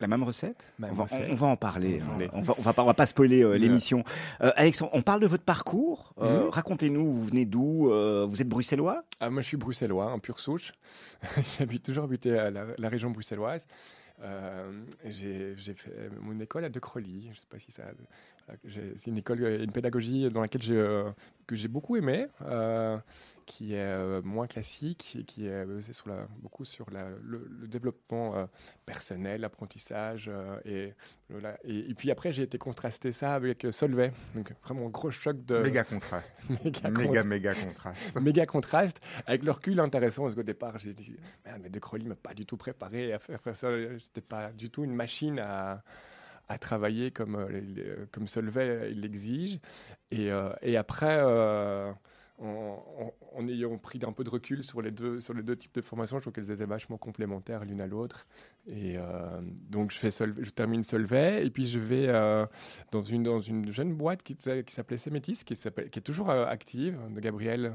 La 0.00 0.06
même 0.06 0.22
recette, 0.22 0.72
Même 0.78 0.90
on, 0.92 0.94
va, 0.94 1.02
recette. 1.04 1.26
on 1.30 1.34
va 1.34 1.46
en 1.48 1.56
parler. 1.56 2.00
On 2.16 2.20
hein. 2.22 2.28
On 2.32 2.40
va, 2.62 2.72
pas, 2.72 2.84
va 2.84 2.94
pas 2.94 3.06
spoiler 3.06 3.42
euh, 3.42 3.54
l'émission. 3.58 4.04
Euh, 4.40 4.52
Alexandre, 4.54 4.90
on 4.94 5.02
parle 5.02 5.20
de 5.20 5.26
votre 5.26 5.42
parcours. 5.44 6.14
Euh, 6.20 6.44
Mhm. 6.44 6.48
Racontez-nous, 6.50 7.12
vous 7.12 7.24
venez 7.24 7.44
d'où 7.46 7.90
Euh, 7.90 8.24
Vous 8.28 8.40
êtes 8.40 8.48
bruxellois? 8.48 9.02
Ah, 9.18 9.28
moi, 9.30 9.42
je 9.42 9.48
suis 9.48 9.56
bruxellois, 9.56 10.12
en 10.12 10.18
pure 10.20 10.38
souche. 10.38 10.72
J'ai 11.58 11.66
toujours 11.80 12.04
habité 12.04 12.38
à 12.38 12.50
la, 12.50 12.64
la 12.78 12.88
région 12.88 13.10
bruxelloise. 13.10 13.66
Euh, 14.22 14.70
j'ai 15.06 15.54
fait 15.74 16.10
mon 16.20 16.38
école 16.40 16.64
à 16.66 16.68
De 16.68 16.78
Crolly. 16.78 17.30
Je 17.32 17.40
sais 17.40 17.46
pas 17.48 17.58
si 17.58 17.72
ça. 17.72 17.84
C'est 18.96 19.06
une 19.10 19.18
école, 19.18 19.42
une 19.62 19.70
pédagogie 19.72 20.28
dans 20.30 20.40
laquelle 20.42 20.60
j'ai 20.62 20.76
euh, 20.76 21.08
que 21.46 21.54
j'ai 21.56 21.68
beaucoup 21.68 21.96
aimé, 21.96 22.26
euh, 22.42 22.98
qui 23.50 23.74
est 23.74 23.78
euh, 23.80 24.22
moins 24.22 24.46
classique 24.46 25.16
et 25.18 25.24
qui 25.24 25.48
est 25.48 25.64
basée 25.64 25.92
sur 25.92 26.08
la, 26.08 26.28
beaucoup 26.38 26.64
sur 26.64 26.88
la- 26.90 27.10
le, 27.20 27.48
le 27.60 27.66
développement 27.66 28.36
euh, 28.36 28.46
personnel, 28.86 29.40
l'apprentissage 29.40 30.30
euh, 30.32 30.56
et, 30.64 30.94
voilà. 31.28 31.58
et 31.64 31.90
et 31.90 31.94
puis 31.94 32.12
après 32.12 32.30
j'ai 32.32 32.44
été 32.44 32.58
contrasté 32.58 33.10
ça 33.10 33.34
avec 33.34 33.64
euh, 33.64 33.72
Solvay, 33.72 34.12
donc 34.36 34.52
vraiment 34.62 34.88
gros 34.88 35.10
choc 35.10 35.44
de 35.44 35.58
Méga 35.58 35.82
contraste. 35.82 36.44
méga 36.64 36.90
méga, 37.00 37.24
méga 37.24 37.54
contraste. 37.54 38.20
méga 38.22 38.46
contraste. 38.46 39.00
Avec 39.26 39.42
le 39.42 39.50
recul 39.50 39.80
intéressant, 39.80 40.22
parce 40.22 40.36
qu'au 40.36 40.42
départ, 40.44 40.78
j'ai 40.78 40.94
dit, 40.94 41.16
merde, 41.44 41.60
mais 41.62 41.70
De 41.70 41.78
Crolly 41.80 42.06
m'a 42.06 42.14
pas 42.14 42.34
du 42.34 42.46
tout 42.46 42.56
préparé 42.56 43.12
à 43.12 43.18
faire, 43.18 43.40
ça. 43.54 43.68
J'étais 43.98 44.20
pas 44.20 44.52
du 44.52 44.70
tout 44.70 44.84
une 44.84 44.94
machine 44.94 45.40
à, 45.40 45.82
à 46.48 46.58
travailler 46.58 47.10
comme, 47.10 47.34
euh, 47.36 48.06
comme 48.12 48.28
Solvay 48.28 48.90
l'exige. 48.90 49.58
Et, 50.12 50.30
euh, 50.30 50.50
et 50.62 50.76
après, 50.76 51.18
euh, 51.20 51.92
en, 52.40 52.82
en- 52.98 53.14
en 53.38 53.46
ayant 53.48 53.76
pris 53.78 54.00
un 54.06 54.12
peu 54.12 54.24
de 54.24 54.30
recul 54.30 54.64
sur 54.64 54.82
les 54.82 54.90
deux, 54.90 55.20
sur 55.20 55.34
les 55.34 55.42
deux 55.42 55.56
types 55.56 55.74
de 55.74 55.80
formations, 55.82 56.16
je 56.16 56.22
trouve 56.22 56.32
qu'elles 56.32 56.50
étaient 56.50 56.64
vachement 56.66 56.98
complémentaires 56.98 57.64
l'une 57.64 57.80
à 57.80 57.86
l'autre. 57.86 58.26
Et 58.66 58.94
euh, 58.96 59.40
donc, 59.42 59.92
je, 59.92 59.98
fais 59.98 60.08
Solvay- 60.10 60.42
je 60.42 60.50
termine 60.50 60.82
Solvay, 60.82 61.46
et 61.46 61.50
puis 61.50 61.66
je 61.66 61.78
vais 61.78 62.06
euh, 62.08 62.46
dans, 62.92 63.02
une, 63.02 63.22
dans 63.22 63.40
une 63.40 63.70
jeune 63.70 63.94
boîte 63.94 64.22
qui, 64.22 64.34
qui 64.36 64.74
s'appelait 64.74 64.98
Sémétis, 64.98 65.42
qui, 65.44 65.54
qui 65.54 65.98
est 65.98 66.02
toujours 66.02 66.30
euh, 66.30 66.46
active, 66.46 66.98
de 67.14 67.20
Gabriel 67.20 67.72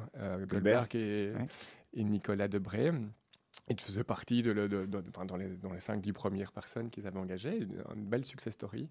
Goldberg 0.47 0.95
et, 0.95 1.31
Ouais. 1.35 1.47
et 1.93 2.03
Nicolas 2.03 2.47
Debré. 2.47 2.91
Et 3.67 3.73
tu 3.73 4.03
partie 4.03 4.43
de, 4.43 4.51
le- 4.51 4.69
de- 4.69 4.85
dans, 4.85 5.37
les, 5.37 5.49
dans 5.57 5.73
les 5.73 5.79
5-10 5.79 6.13
premières 6.13 6.51
personnes 6.51 6.91
qu'ils 6.91 7.07
avaient 7.07 7.17
engagées. 7.17 7.67
Une, 7.95 8.05
belle 8.05 8.23
success 8.23 8.53
story. 8.53 8.87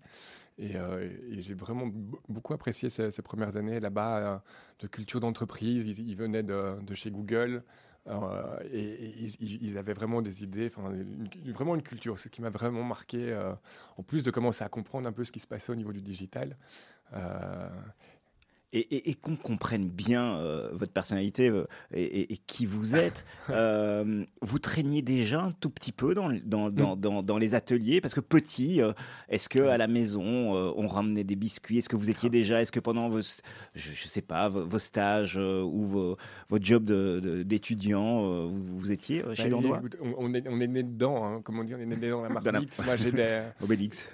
Et, 0.59 0.77
euh, 0.77 1.09
j'ai 1.39 1.55
vraiment 1.55 1.89
beaucoup 2.29 2.55
apprécié 2.55 2.89
ces, 2.89 3.23
premières 3.23 3.57
années 3.57 3.79
là-bas 3.79 4.19
euh, 4.19 4.39
de 4.81 4.87
culture 4.89 5.21
d'entreprise. 5.21 5.87
Ils, 5.87 6.17
venaient 6.17 6.43
de, 6.43 6.77
chez 6.95 7.13
Google. 7.13 7.63
euh, 8.09 8.59
et, 8.73 9.15
ils, 9.41 9.79
avaient 9.79 9.95
vraiment 9.95 10.23
des 10.23 10.43
idées, 10.43 10.69
vraiment 10.69 11.77
une 11.77 11.83
culture. 11.83 12.19
Ce 12.19 12.29
qui 12.29 12.43
m'a 12.43 12.51
vraiment 12.51 12.83
marqué, 12.83 13.33
en 13.97 14.03
plus 14.03 14.25
de 14.25 14.33
commencer 14.33 14.65
à 14.65 14.69
comprendre 14.69 15.09
un 15.09 15.13
peu 15.13 15.23
ce 15.23 15.31
qui 15.31 15.41
se 15.41 15.47
passait 15.47 15.71
au 15.71 15.77
niveau 15.77 15.93
du 15.93 16.03
digital. 16.03 16.57
Et, 18.77 18.81
et- 18.97 19.11
et 19.11 19.15
qu'on 19.15 19.37
comprenne 19.37 19.89
bien 19.89 20.35
euh, 20.39 20.69
votre 20.73 20.93
personnalité 20.93 21.49
euh, 21.49 21.65
et, 21.93 22.03
et- 22.03 22.33
et 22.33 22.37
qui 22.39 22.67
vous 22.67 22.97
êtes, 22.97 23.25
euh, 23.51 24.25
vous 24.43 24.59
traîniez 24.59 25.01
déjà 25.01 25.43
un 25.43 25.53
tout 25.53 25.71
petit 25.71 25.93
peu 25.93 26.13
dans, 26.13 26.27
le- 26.27 26.41
dans, 26.41 26.71
dans, 26.71 26.97
dans, 26.97 27.23
dans 27.23 27.39
les 27.39 27.55
ateliers 27.55 28.01
Parce 28.01 28.15
que 28.15 28.21
petit, 28.21 28.83
euh, 28.83 28.93
est-ce 29.29 29.49
que 29.49 29.61
à 29.61 29.79
la 29.79 29.87
maison, 29.87 30.57
euh, 30.57 30.73
on 30.77 30.89
ramenait 30.89 31.23
des 31.23 31.37
biscuits? 31.37 31.79
Est-ce 31.79 31.89
que 31.89 31.95
vous 31.95 32.11
étiez 32.11 32.31
déjà, 32.31 32.61
est-ce 32.63 32.73
que 32.73 32.81
pendant 32.81 33.09
vos, 33.09 33.21
je, 33.21 33.41
je 33.75 34.07
sais 34.09 34.23
pas, 34.23 34.49
vos, 34.49 34.65
vos 34.67 34.79
stages 34.81 35.37
euh, 35.39 35.63
ou 35.63 35.85
vos, 35.87 36.17
votre 36.49 36.65
job 36.65 36.85
de- 36.85 37.21
de- 37.23 37.43
d'étudiant, 37.45 38.25
euh, 38.25 38.47
vous, 38.47 38.77
vous 38.77 38.91
étiez 38.91 39.23
chez 39.35 39.45
Bah, 39.45 39.51
Dandois 39.51 39.83
on, 40.03 40.15
on 40.19 40.35
est, 40.35 40.49
on 40.49 40.61
est 40.61 40.67
né 40.67 40.83
dedans, 40.83 41.25
hein, 41.25 41.41
comme 41.45 41.61
on 41.61 41.65
dit, 41.65 41.75
on 41.75 41.79
est 41.79 41.87
né 41.87 41.97
dans 42.11 42.23
la 42.23 42.29
marmite. 42.29 42.81
Moi, 42.85 42.97
j'ai 42.97 43.13
des... 43.13 43.43
Obélix. 43.63 44.11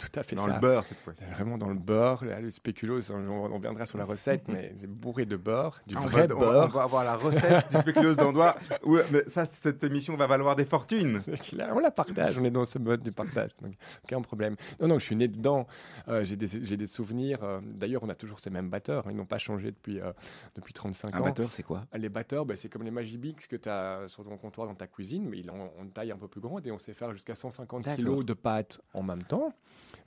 tout 0.00 0.08
à 0.18 0.24
fait 0.24 0.34
Dans 0.34 0.46
ça. 0.46 0.54
le 0.54 0.60
beurre 0.60 0.84
cette 0.84 0.98
fois-ci. 0.98 1.22
C'est 1.24 1.30
Vraiment 1.34 1.58
dans 1.58 1.68
le 1.68 1.74
beurre, 1.78 2.24
là, 2.24 2.40
le 2.40 2.50
spéculoos, 2.50 3.10
on, 3.12 3.52
on 3.52 3.58
reviendra 3.84 3.86
sur 3.86 3.98
la 3.98 4.04
recette, 4.04 4.48
mais 4.48 4.74
c'est 4.78 4.86
bourré 4.90 5.24
de 5.26 5.36
beurre, 5.36 5.80
du 5.86 5.96
on, 5.96 6.00
vrai 6.00 6.26
va, 6.26 6.36
on 6.36 6.38
va- 6.40 6.46
on 6.46 6.50
beurre. 6.52 6.68
va 6.68 6.82
avoir 6.82 7.04
la 7.04 7.16
recette 7.16 7.70
du 7.70 7.76
spéculoos 7.78 8.14
d'Andois. 8.14 8.56
Ouais, 8.84 9.04
mais 9.12 9.22
ça, 9.28 9.46
cette 9.46 9.82
émission 9.84 10.16
va 10.16 10.26
valoir 10.26 10.56
des 10.56 10.64
fortunes. 10.64 11.20
Là, 11.52 11.72
on 11.74 11.78
la 11.78 11.90
partage, 11.90 12.38
on 12.38 12.44
est 12.44 12.50
dans 12.50 12.64
ce 12.64 12.78
mode 12.78 13.02
du 13.02 13.12
partage, 13.12 13.50
donc 13.62 13.74
aucun 14.04 14.20
problème. 14.22 14.56
Non, 14.80 14.88
non, 14.88 14.98
je 14.98 15.04
suis 15.04 15.16
né 15.16 15.28
dedans, 15.28 15.66
euh, 16.08 16.24
j'ai 16.24 16.36
des, 16.36 16.46
j'ai 16.46 16.76
des 16.76 16.86
souvenirs. 16.86 17.38
euh, 17.42 17.60
D'ailleurs, 17.62 18.02
on 18.02 18.08
a 18.08 18.14
toujours 18.14 18.40
ces 18.40 18.50
mêmes 18.50 18.68
batteurs, 18.70 19.06
hein, 19.06 19.10
ils 19.10 19.16
n'ont 19.16 19.26
pas 19.26 19.38
changé 19.38 19.70
depuis, 19.70 20.00
euh, 20.00 20.12
depuis 20.54 20.72
35 20.72 21.14
Un 21.14 21.20
ans. 21.20 21.24
batteur, 21.24 21.50
c'est 21.52 21.62
quoi? 21.62 21.84
Les 21.94 22.08
batteurs, 22.08 22.44
ben, 22.46 22.56
c'est 22.56 22.68
comme 22.68 22.82
les 22.82 22.90
Magibix 22.90 23.46
que 23.46 23.56
tu 23.56 23.68
as 23.68 24.04
sur 24.08 24.24
ton 24.24 24.36
comptoir 24.36 24.66
dans 24.66 24.74
ta 24.74 24.86
cuisine, 24.86 25.28
mais 25.28 25.38
il 25.38 25.46
est 25.46 25.50
en, 25.50 25.72
en 25.80 25.86
taille 25.92 26.12
un 26.12 26.16
peu 26.16 26.28
plus 26.28 26.40
grande 26.40 26.66
et 26.66 26.70
on 26.72 26.78
sait 26.78 26.92
faire 26.92 27.10
jusqu'à 27.12 27.34
150 27.34 27.82
D'accord. 27.84 27.96
kilos 27.96 28.24
de 28.24 28.32
pâtes 28.34 28.80
en 28.92 29.02
même 29.02 29.22
temps. 29.24 29.52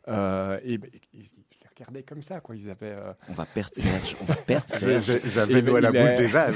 Euh, 0.07 0.59
et 0.63 0.77
ben, 0.77 0.89
regardais 1.77 2.03
comme 2.03 2.21
ça, 2.23 2.39
quoi. 2.41 2.55
Ils 2.55 2.69
avaient. 2.69 2.91
euh, 2.97 3.13
On 3.29 3.33
va 3.33 3.45
perdre 3.45 3.73
Serge. 3.73 4.15
On 4.21 4.25
va 4.25 4.35
perdre 4.35 4.65
Serge. 4.69 5.19
J'avais 5.25 5.61
l'eau 5.61 5.75
à 5.75 5.81
la 5.81 5.91
bouche 5.91 6.15
déjà. 6.17 6.47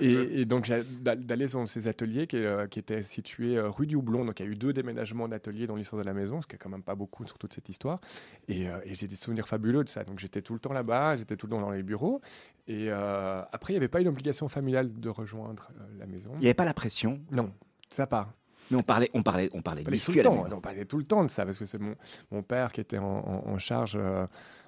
Et, 0.00 0.40
et 0.40 0.44
donc 0.44 0.70
d'aller 1.00 1.46
dans 1.46 1.66
ces 1.66 1.88
ateliers 1.88 2.26
qui, 2.26 2.36
euh, 2.36 2.66
qui 2.66 2.78
étaient 2.78 3.02
situés 3.02 3.56
euh, 3.56 3.68
rue 3.70 3.86
du 3.86 3.96
Houblon. 3.96 4.24
Donc 4.24 4.40
il 4.40 4.46
y 4.46 4.48
a 4.48 4.52
eu 4.52 4.56
deux 4.56 4.72
déménagements 4.72 5.28
d'ateliers 5.28 5.66
dans 5.66 5.76
l'histoire 5.76 6.00
de 6.02 6.06
la 6.06 6.14
maison, 6.14 6.40
ce 6.42 6.46
qui 6.46 6.56
est 6.56 6.58
quand 6.58 6.70
même 6.70 6.82
pas 6.82 6.94
beaucoup 6.94 7.26
sur 7.26 7.38
toute 7.38 7.52
cette 7.52 7.68
histoire. 7.68 8.00
Et, 8.48 8.68
euh, 8.68 8.78
et 8.84 8.94
j'ai 8.94 9.06
des 9.08 9.16
souvenirs 9.16 9.46
fabuleux 9.48 9.84
de 9.84 9.88
ça. 9.88 10.04
Donc 10.04 10.18
j'étais 10.18 10.42
tout 10.42 10.54
le 10.54 10.60
temps 10.60 10.72
là-bas, 10.72 11.16
j'étais 11.16 11.36
tout 11.36 11.46
le 11.46 11.50
temps 11.52 11.60
dans 11.60 11.70
les 11.70 11.82
bureaux. 11.82 12.20
Et 12.68 12.86
euh, 12.90 13.42
après, 13.52 13.72
il 13.72 13.76
n'y 13.76 13.78
avait 13.78 13.88
pas 13.88 14.00
une 14.00 14.08
obligation 14.08 14.48
familiale 14.48 14.92
de 14.92 15.08
rejoindre 15.08 15.70
euh, 15.80 15.84
la 16.00 16.06
maison. 16.06 16.32
Il 16.36 16.40
n'y 16.40 16.46
avait 16.46 16.54
pas 16.54 16.64
la 16.64 16.74
pression? 16.74 17.20
Non, 17.30 17.52
ça 17.88 18.06
part. 18.06 18.32
Mais 18.72 18.76
on 18.76 18.82
parlait, 18.82 19.10
on 19.14 19.22
parlait, 19.22 19.48
on 19.52 19.62
parlait 19.62 19.82
On 19.82 19.84
de 19.84 19.84
parlait 19.84 19.84
tout 19.84 19.90
biscuits 20.10 20.14
le 20.14 20.20
à 20.20 20.24
la 20.24 20.28
temps, 20.50 20.56
on 20.56 20.60
parlait 20.60 20.84
tout 20.84 20.98
le 20.98 21.04
temps 21.04 21.22
de 21.22 21.30
ça, 21.30 21.44
parce 21.46 21.56
que 21.56 21.66
c'est 21.66 21.78
mon, 21.78 21.94
mon 22.32 22.42
père 22.42 22.72
qui 22.72 22.80
était 22.80 22.98
en, 22.98 23.04
en- 23.04 23.48
en 23.52 23.58
charge 23.60 23.92
euh, 23.94 24.26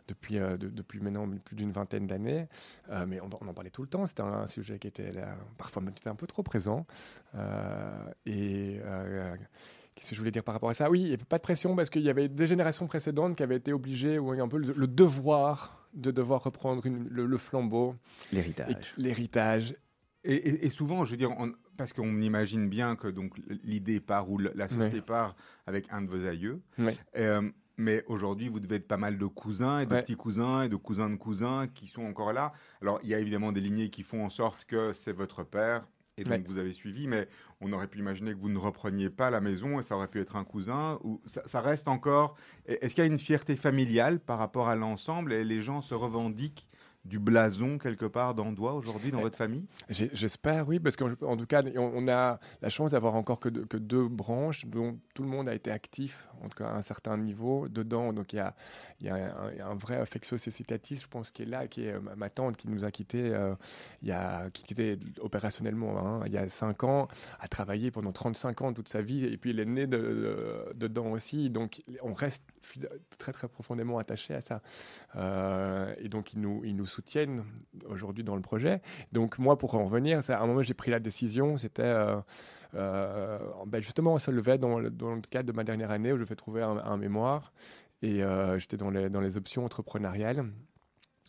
depuis, 0.09 0.39
euh, 0.39 0.57
de- 0.57 0.69
depuis 0.69 0.99
maintenant 1.01 1.29
plus 1.45 1.55
d'une 1.55 1.71
vingtaine 1.71 2.07
d'années. 2.07 2.49
Euh, 2.91 3.07
mais 3.07 3.21
on, 3.21 3.29
on 3.41 3.47
en 3.49 3.55
parlait 3.55 3.71
tout 3.71 3.83
le 3.83 3.89
temps, 3.89 4.07
c'était 4.07 4.23
un, 4.23 4.47
sujet 4.47 4.79
qui 4.79 4.89
était 4.89 5.13
là, 5.13 5.37
parfois 5.57 5.83
même 5.83 5.95
un 6.07 6.15
peu 6.15 6.27
trop 6.27 6.43
présent. 6.43 6.87
Euh, 7.35 8.05
et 8.27 8.81
euh, 8.83 9.37
qu'est-ce 9.95 10.11
que 10.11 10.15
je 10.17 10.21
voulais 10.21 10.31
dire 10.31 10.43
par 10.43 10.55
rapport 10.55 10.71
à 10.71 10.75
ça? 10.75 10.91
Oui, 10.91 11.01
il 11.01 11.09
n'y 11.09 11.15
avait 11.15 11.25
pas 11.25 11.37
de 11.39 11.43
pression, 11.43 11.77
parce 11.77 11.91
qu'il 11.91 12.03
y 12.03 12.11
avait 12.11 12.29
des 12.29 12.47
générations 12.47 12.87
précédentes 12.87 13.37
qui 13.37 13.43
avaient 13.43 13.57
été 13.57 13.73
obligées, 13.73 14.19
ou 14.19 14.31
un 14.33 14.49
peu 14.49 14.59
le, 14.59 14.73
le 14.73 14.87
devoir 14.87 15.89
de 15.95 16.11
devoir 16.11 16.43
reprendre 16.45 16.85
une- 16.87 17.09
le, 17.09 17.27
le 17.27 17.39
flambeau, 17.39 17.95
et 18.33 18.37
L'héritage. 18.37 18.95
l'héritage. 18.97 19.75
Et, 20.25 20.35
et- 20.35 20.67
et 20.67 20.71
souvent, 20.71 21.05
je 21.05 21.13
veux 21.13 21.17
dire, 21.17 21.31
on- 21.39 21.53
parce 21.77 21.93
qu'on 21.93 22.21
imagine 22.21 22.69
bien 22.69 22.97
que 22.97 23.07
donc 23.09 23.39
l'idée 23.63 24.01
part 24.01 24.29
ou 24.31 24.39
la 24.39 24.69
société 24.69 25.01
part 25.01 25.37
avec 25.67 25.87
un 25.91 26.03
de 26.03 26.09
vos 26.09 26.27
aïeux. 26.27 26.61
Ouais. 26.79 26.97
Euh, 27.17 27.49
mais 27.79 28.05
aujourd'hui, 28.09 28.49
vous 28.49 28.61
devez 28.61 28.77
être 28.77 28.89
pas 28.89 28.97
mal 28.99 29.17
de 29.19 29.27
cousins 29.27 29.81
et 29.81 29.87
de 29.87 29.95
Ouais. 29.95 30.03
petits 30.03 30.17
cousins 30.17 30.63
et 30.63 30.69
de 30.69 30.77
cousins 30.77 31.09
de 31.09 31.17
cousins 31.17 31.67
qui 31.69 31.89
sont 31.89 32.05
encore 32.05 32.33
là. 32.33 32.53
Alors, 32.83 32.99
il 33.03 33.09
y 33.09 33.15
a 33.15 33.19
évidemment 33.21 33.53
des 33.53 33.61
lignées 33.61 33.89
qui 33.91 34.03
font 34.03 34.25
en 34.25 34.29
sorte 34.31 34.65
que 34.65 34.93
c'est 34.93 35.13
votre 35.13 35.45
père 35.45 35.87
et 36.17 36.25
donc 36.25 36.33
Ouais. 36.33 36.45
vous 36.49 36.59
avez 36.59 36.75
suivi, 36.75 37.07
mais 37.07 37.29
on 37.61 37.73
aurait 37.73 37.87
pu 37.87 38.01
imaginer 38.01 38.35
que 38.35 38.39
vous 38.41 38.49
ne 38.49 38.59
repreniez 38.59 39.09
pas 39.09 39.31
la 39.31 39.41
maison 39.41 39.79
et 39.79 39.85
ça 39.85 39.97
aurait 39.97 40.09
pu 40.09 40.21
être 40.21 40.35
un 40.35 40.45
cousin. 40.45 40.99
Ou 41.05 41.23
ça, 41.27 41.43
ça 41.47 41.61
reste 41.61 41.87
encore. 41.87 42.35
Est-ce 42.67 42.97
qu'il 42.97 43.05
y 43.05 43.07
a 43.07 43.11
une 43.11 43.21
fierté 43.21 43.55
familiale 43.55 44.19
par 44.19 44.39
rapport 44.39 44.69
à 44.69 44.75
l'ensemble 44.75 45.33
et 45.33 45.45
les 45.45 45.63
gens 45.63 45.81
se 45.81 45.95
revendiquent 45.95 46.69
du 47.09 47.19
blason 47.19 47.79
quelque 47.79 48.05
part 48.07 48.35
d'Andois 48.35 48.75
aujourd'hui 48.75 49.11
dans 49.11 49.19
Ouais. 49.19 49.25
votre 49.25 49.39
famille? 49.39 49.65
J'espère, 49.91 50.69
oui, 50.69 50.79
parce 50.79 50.97
qu'en 50.97 51.13
en 51.23 51.37
tout 51.37 51.47
cas, 51.47 51.63
on, 51.77 51.91
on 51.95 52.09
a 52.09 52.39
la 52.63 52.69
chance 52.69 52.91
d'avoir 52.93 53.15
encore 53.15 53.41
que, 53.41 53.49
deux- 53.49 53.65
que 53.65 53.77
deux 53.77 54.07
branches 54.09 54.67
dont 54.67 54.99
tout 55.15 55.23
le 55.23 55.29
monde 55.29 55.49
a 55.49 55.55
été 55.55 55.71
actif, 55.71 56.27
en 56.43 56.49
tout 56.49 56.59
cas 56.59 56.69
à 56.69 56.77
un 56.77 56.83
certain 56.83 57.17
niveau, 57.17 57.69
dedans. 57.69 58.13
Donc 58.13 58.33
il 58.33 58.37
y 58.37 58.41
a, 58.41 58.55
il 59.01 59.07
y 59.07 59.11
a 59.11 59.35
un, 59.67 59.75
vrai 59.75 59.97
affectio 59.97 60.37
societatis, 60.39 60.97
je 60.97 61.09
pense, 61.09 61.31
qui 61.31 61.43
est 61.43 61.47
là, 61.47 61.67
qui 61.67 61.85
est 61.87 61.93
euh, 61.95 62.01
ma, 62.17 62.29
tante 62.31 62.57
qui 62.57 62.69
nous 62.69 62.85
a 62.85 62.91
quittés, 62.91 63.31
euh, 63.35 63.55
il 64.03 64.09
y 64.09 64.13
a, 64.13 64.51
qui 64.51 64.63
quittait 64.65 64.99
opérationnellement 65.21 65.99
hein, 65.99 66.23
il 66.27 66.33
y 66.33 66.39
a 66.39 66.49
5 66.49 66.85
ans, 66.85 67.09
a 67.41 67.49
travaillé 67.49 67.91
pendant 67.91 68.13
35 68.13 68.63
ans 68.63 68.73
toute 68.73 68.89
sa 68.89 69.03
vie, 69.03 69.25
et 69.25 69.37
puis 69.37 69.51
il 69.51 69.61
est 69.61 69.65
né 69.65 69.87
de- 69.87 69.97
de- 69.99 70.73
dedans 70.75 71.13
aussi. 71.13 71.49
Donc 71.51 71.83
on 72.03 72.13
reste 72.13 72.43
très 73.19 73.33
très 73.33 73.49
profondément 73.49 73.99
attaché 73.99 74.35
à 74.35 74.41
ça. 74.41 74.63
Euh, 75.17 75.95
et 75.99 76.09
donc 76.09 76.33
ils 76.33 76.41
nous, 76.41 76.63
ils 76.65 76.77
nous 76.77 76.87
soutiennent 76.87 77.45
aujourd'hui 77.89 78.25
dans 78.25 78.37
le 78.37 78.43
projet. 78.43 78.81
Donc 79.13 79.39
moi, 79.39 79.59
pour 79.59 79.75
en 79.75 79.85
revenir, 79.85 80.21
à 80.29 80.43
un 80.43 80.47
moment 80.47 80.63
j'ai 80.63 80.75
pris 80.75 80.91
la 80.91 81.01
décision, 81.01 81.57
c'était 81.57 81.83
euh, 81.83 82.17
euh, 82.75 83.39
ben 83.67 83.83
justement 83.83 84.15
on 84.15 84.19
se 84.19 84.31
levait 84.31 84.59
dans 84.59 84.79
le, 84.79 84.91
cadre 85.31 85.51
de 85.51 85.57
ma 85.57 85.65
dernière 85.65 85.91
année 85.91 86.13
où 86.13 86.19
je 86.19 86.25
vais 86.25 86.37
trouver 86.37 86.63
un, 86.63 86.79
un 86.79 86.97
mémoire 86.97 87.53
et 88.03 88.23
j'étais 88.59 88.77
dans 88.77 88.91
les, 88.91 89.11
dans 89.11 89.21
les 89.21 89.37
options 89.37 89.65
entrepreneuriales 89.65 90.45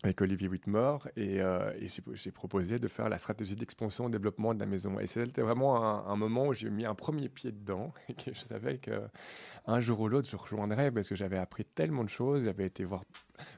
avec 0.04 0.22
Olivier 0.22 0.48
Whitmore 0.48 1.10
et, 1.18 1.42
euh, 1.42 1.74
j'ai- 2.14 2.32
proposé 2.32 2.80
de 2.80 2.88
faire 2.88 3.10
la 3.10 3.18
stratégie 3.18 3.56
d'expansion 3.56 4.08
et 4.08 4.12
développement 4.12 4.54
de 4.54 4.60
la 4.60 4.66
maison. 4.66 4.98
Et 5.00 5.08
c'était 5.08 5.42
vraiment 5.42 6.08
un, 6.08 6.16
moment 6.16 6.48
où 6.48 6.54
j'ai 6.54 6.70
mis 6.70 6.86
un 6.86 6.96
premier 6.96 7.28
pied 7.28 7.52
dedans 7.52 7.94
et 8.10 8.14
que 8.14 8.34
je 8.34 8.40
savais 8.40 8.78
que 8.78 8.92
un 9.66 9.82
jour 9.82 10.00
ou 10.00 10.08
l'autre 10.08 10.30
je 10.30 10.38
rejoindrais 10.38 10.92
parce 10.92 11.10
que 11.10 11.16
j'avais 11.16 11.38
appris 11.38 11.66
tellement 11.66 12.04
de 12.04 12.10
choses, 12.10 12.46
j'avais 12.46 12.66
été 12.66 12.86
voir 12.86 13.04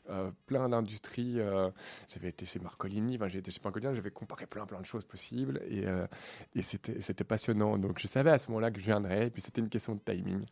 euh, 0.10 0.32
plein 0.48 0.70
d'industries, 0.70 1.40
euh, 1.40 1.70
j'avais 2.08 2.30
été 2.30 2.46
chez 2.46 2.60
Marcolini, 2.60 3.18
enfin, 3.18 3.28
j'ai 3.28 3.40
été 3.40 3.52
chez 3.52 3.62
Marcolini, 3.64 3.96
j'avais 3.96 4.12
comparé 4.12 4.48
plein 4.48 4.66
plein 4.66 4.80
de 4.80 4.86
choses 4.86 5.06
possibles 5.06 5.62
et, 5.68 6.62
c'était 6.62 7.24
passionnant. 7.24 7.78
Donc 7.78 8.00
je 8.00 8.08
savais 8.08 8.32
à 8.32 8.40
ce 8.40 8.50
moment-là 8.50 8.72
que 8.72 8.80
je 8.80 8.86
viendrais 8.86 9.28
et 9.28 9.30
puis 9.30 9.44
c'était 9.44 9.62
une 9.62 9.70
question 9.70 9.94
de 9.94 10.02
timing. 10.04 10.44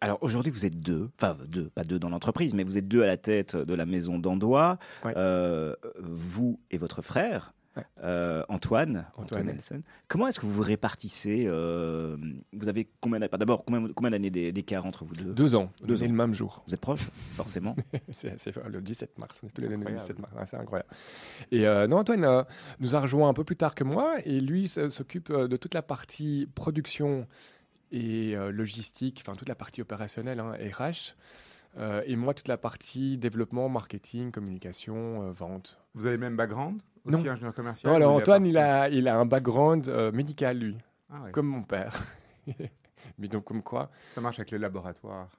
Alors 0.00 0.18
aujourd'hui, 0.22 0.50
vous 0.50 0.64
êtes 0.64 0.78
deux, 0.78 1.10
enfin 1.20 1.36
deux, 1.46 1.68
pas 1.68 1.84
deux 1.84 1.98
dans 1.98 2.08
l'entreprise, 2.08 2.54
mais 2.54 2.64
vous 2.64 2.78
êtes 2.78 2.88
deux 2.88 3.02
à 3.02 3.06
la 3.06 3.16
tête 3.18 3.54
de 3.56 3.74
la 3.74 3.84
maison 3.84 4.18
d'Andois. 4.18 4.78
Ouais. 5.04 5.12
Euh, 5.16 5.74
vous 5.98 6.58
et 6.70 6.78
votre 6.78 7.02
frère, 7.02 7.52
Ouais. 7.76 7.84
euh, 8.02 8.42
Antoine, 8.48 9.06
Antoine. 9.16 9.46
Nelson. 9.46 9.82
Comment 10.08 10.26
est-ce 10.26 10.40
que 10.40 10.46
vous 10.46 10.52
vous 10.54 10.62
répartissez 10.62 11.44
euh, 11.46 12.16
Vous 12.52 12.68
avez 12.68 12.88
combien 13.00 13.20
d'a- 13.20 13.28
D'abord, 13.28 13.64
combien, 13.64 13.92
combien 13.94 14.10
d'années 14.10 14.30
d'é- 14.30 14.50
d'écart 14.50 14.86
entre 14.86 15.04
vous 15.04 15.14
deux? 15.14 15.32
Deux 15.34 15.54
ans, 15.54 15.70
Deux 15.86 16.02
ans. 16.02 16.06
le 16.06 16.12
même 16.12 16.32
jour. 16.34 16.64
Vous 16.66 16.74
êtes 16.74 16.80
proches, 16.80 17.08
forcément? 17.34 17.76
C'est 18.16 18.34
le 18.68 18.80
17 18.80 19.18
mars, 19.20 19.40
on 19.44 19.46
est 19.46 19.50
tous 19.50 19.60
les 19.60 19.68
deux 19.68 19.74
le 19.74 19.80
Incroyable. 19.80 20.00
17 20.02 20.18
mars, 20.18 20.50
c'est 20.50 20.56
incroyable. 20.56 20.88
Et 21.52 21.64
non, 21.88 21.98
Antoine 21.98 22.44
nous 22.80 22.96
a 22.96 23.00
rejoint 23.00 23.28
un 23.28 23.34
peu 23.34 23.44
plus 23.44 23.56
tard 23.56 23.74
que 23.76 23.84
moi, 23.84 24.16
et 24.24 24.40
lui 24.40 24.66
s'occupe 24.66 25.30
de 25.32 25.56
toute 25.56 25.74
la 25.74 25.82
partie 25.82 26.48
production 26.56 27.28
et 27.92 28.36
euh, 28.36 28.50
logistique, 28.52 29.22
enfin 29.24 29.36
toute 29.36 29.48
la 29.48 29.54
partie 29.54 29.80
opérationnelle, 29.82 30.40
hein, 30.40 30.52
RH, 30.52 31.14
euh, 31.78 32.02
et 32.06 32.16
moi 32.16 32.34
toute 32.34 32.48
la 32.48 32.58
partie 32.58 33.16
développement, 33.18 33.68
marketing, 33.68 34.30
communication, 34.32 35.22
euh, 35.28 35.32
vente. 35.32 35.78
Vous 35.94 36.06
avez 36.06 36.16
le 36.16 36.20
même 36.20 36.36
background 36.36 36.80
aussi 37.04 37.22
Non. 37.24 37.30
ingénieur 37.30 37.54
commercial 37.54 37.90
Non, 37.90 37.96
alors 37.96 38.12
Antoine, 38.14 38.46
il 38.46 38.58
a, 38.58 38.88
il 38.88 39.06
a 39.08 39.16
un 39.18 39.26
background 39.26 39.88
euh, 39.88 40.12
médical, 40.12 40.58
lui, 40.58 40.76
Ah 41.10 41.22
ouais. 41.22 41.30
comme 41.32 41.46
mon 41.46 41.62
père. 41.62 41.94
Mais 43.18 43.28
donc 43.28 43.44
comme 43.44 43.62
quoi, 43.62 43.90
Ça 44.10 44.20
marche 44.20 44.38
avec 44.38 44.50
les 44.50 44.58
laboratoires. 44.58 45.30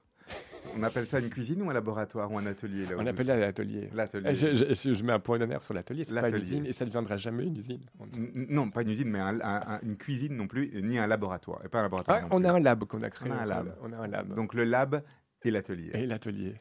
On 0.76 0.82
appelle 0.82 1.06
ça 1.06 1.18
une 1.18 1.28
cuisine 1.28 1.60
ou 1.62 1.70
un 1.70 1.72
laboratoire 1.74 2.30
ou 2.32 2.38
un 2.38 2.46
atelier 2.46 2.86
là 2.86 2.92
on 2.98 3.06
appelle 3.06 3.26
ça 3.26 3.36
l'atelier. 3.36 3.90
L'atelier. 3.92 4.34
Je, 4.34 4.54
je- 4.54 4.94
je 4.94 5.04
mets 5.04 5.12
un 5.12 5.18
point 5.18 5.38
d'honneur 5.38 5.62
sur 5.62 5.74
l'atelier, 5.74 6.04
c'est 6.04 6.14
pas 6.14 6.20
une 6.20 6.34
L'atelier. 6.34 6.42
usine, 6.42 6.66
et 6.66 6.72
ça 6.72 6.84
ne 6.84 6.88
deviendra 6.90 7.16
jamais 7.18 7.44
une 7.44 7.56
usine. 7.56 7.80
N- 8.16 8.46
Non, 8.48 8.70
pas 8.70 8.82
une 8.82 8.90
usine, 8.90 9.08
mais 9.10 9.18
un- 9.18 9.40
un- 9.40 9.74
un- 9.74 9.80
une 9.82 9.96
cuisine 9.96 10.34
non 10.36 10.46
plus, 10.46 10.70
ni 10.82 10.98
un 10.98 11.06
laboratoire. 11.06 11.60
Et 11.64 11.68
pas 11.68 11.80
un 11.80 11.82
laboratoire. 11.82 12.20
Ah, 12.22 12.28
on 12.30 12.38
plus. 12.40 12.46
a 12.48 12.52
un 12.54 12.60
lab 12.60 12.84
qu'on 12.84 13.02
a 13.02 13.10
créé. 13.10 13.30
On 13.30 13.34
a 13.36 13.42
un 13.42 13.46
lab. 13.46 13.76
On 13.82 13.92
a 13.92 13.96
un 13.98 14.06
lab. 14.06 14.34
Donc 14.34 14.54
le 14.54 14.64
lab 14.64 15.02
et 15.42 15.50
l'atelier. 15.50 15.90
Et 15.94 16.06
l'atelier. 16.06 16.54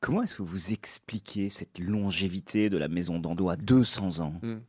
Comment 0.00 0.22
est-ce 0.22 0.36
que 0.36 0.42
vous 0.42 0.72
expliquez 0.72 1.48
cette 1.50 1.78
longévité 1.78 2.70
de 2.70 2.78
la 2.78 2.88
maison 2.88 3.18
d'Andois 3.18 3.56
200 3.56 4.20
ans? 4.20 4.34
Hmm. 4.42 4.60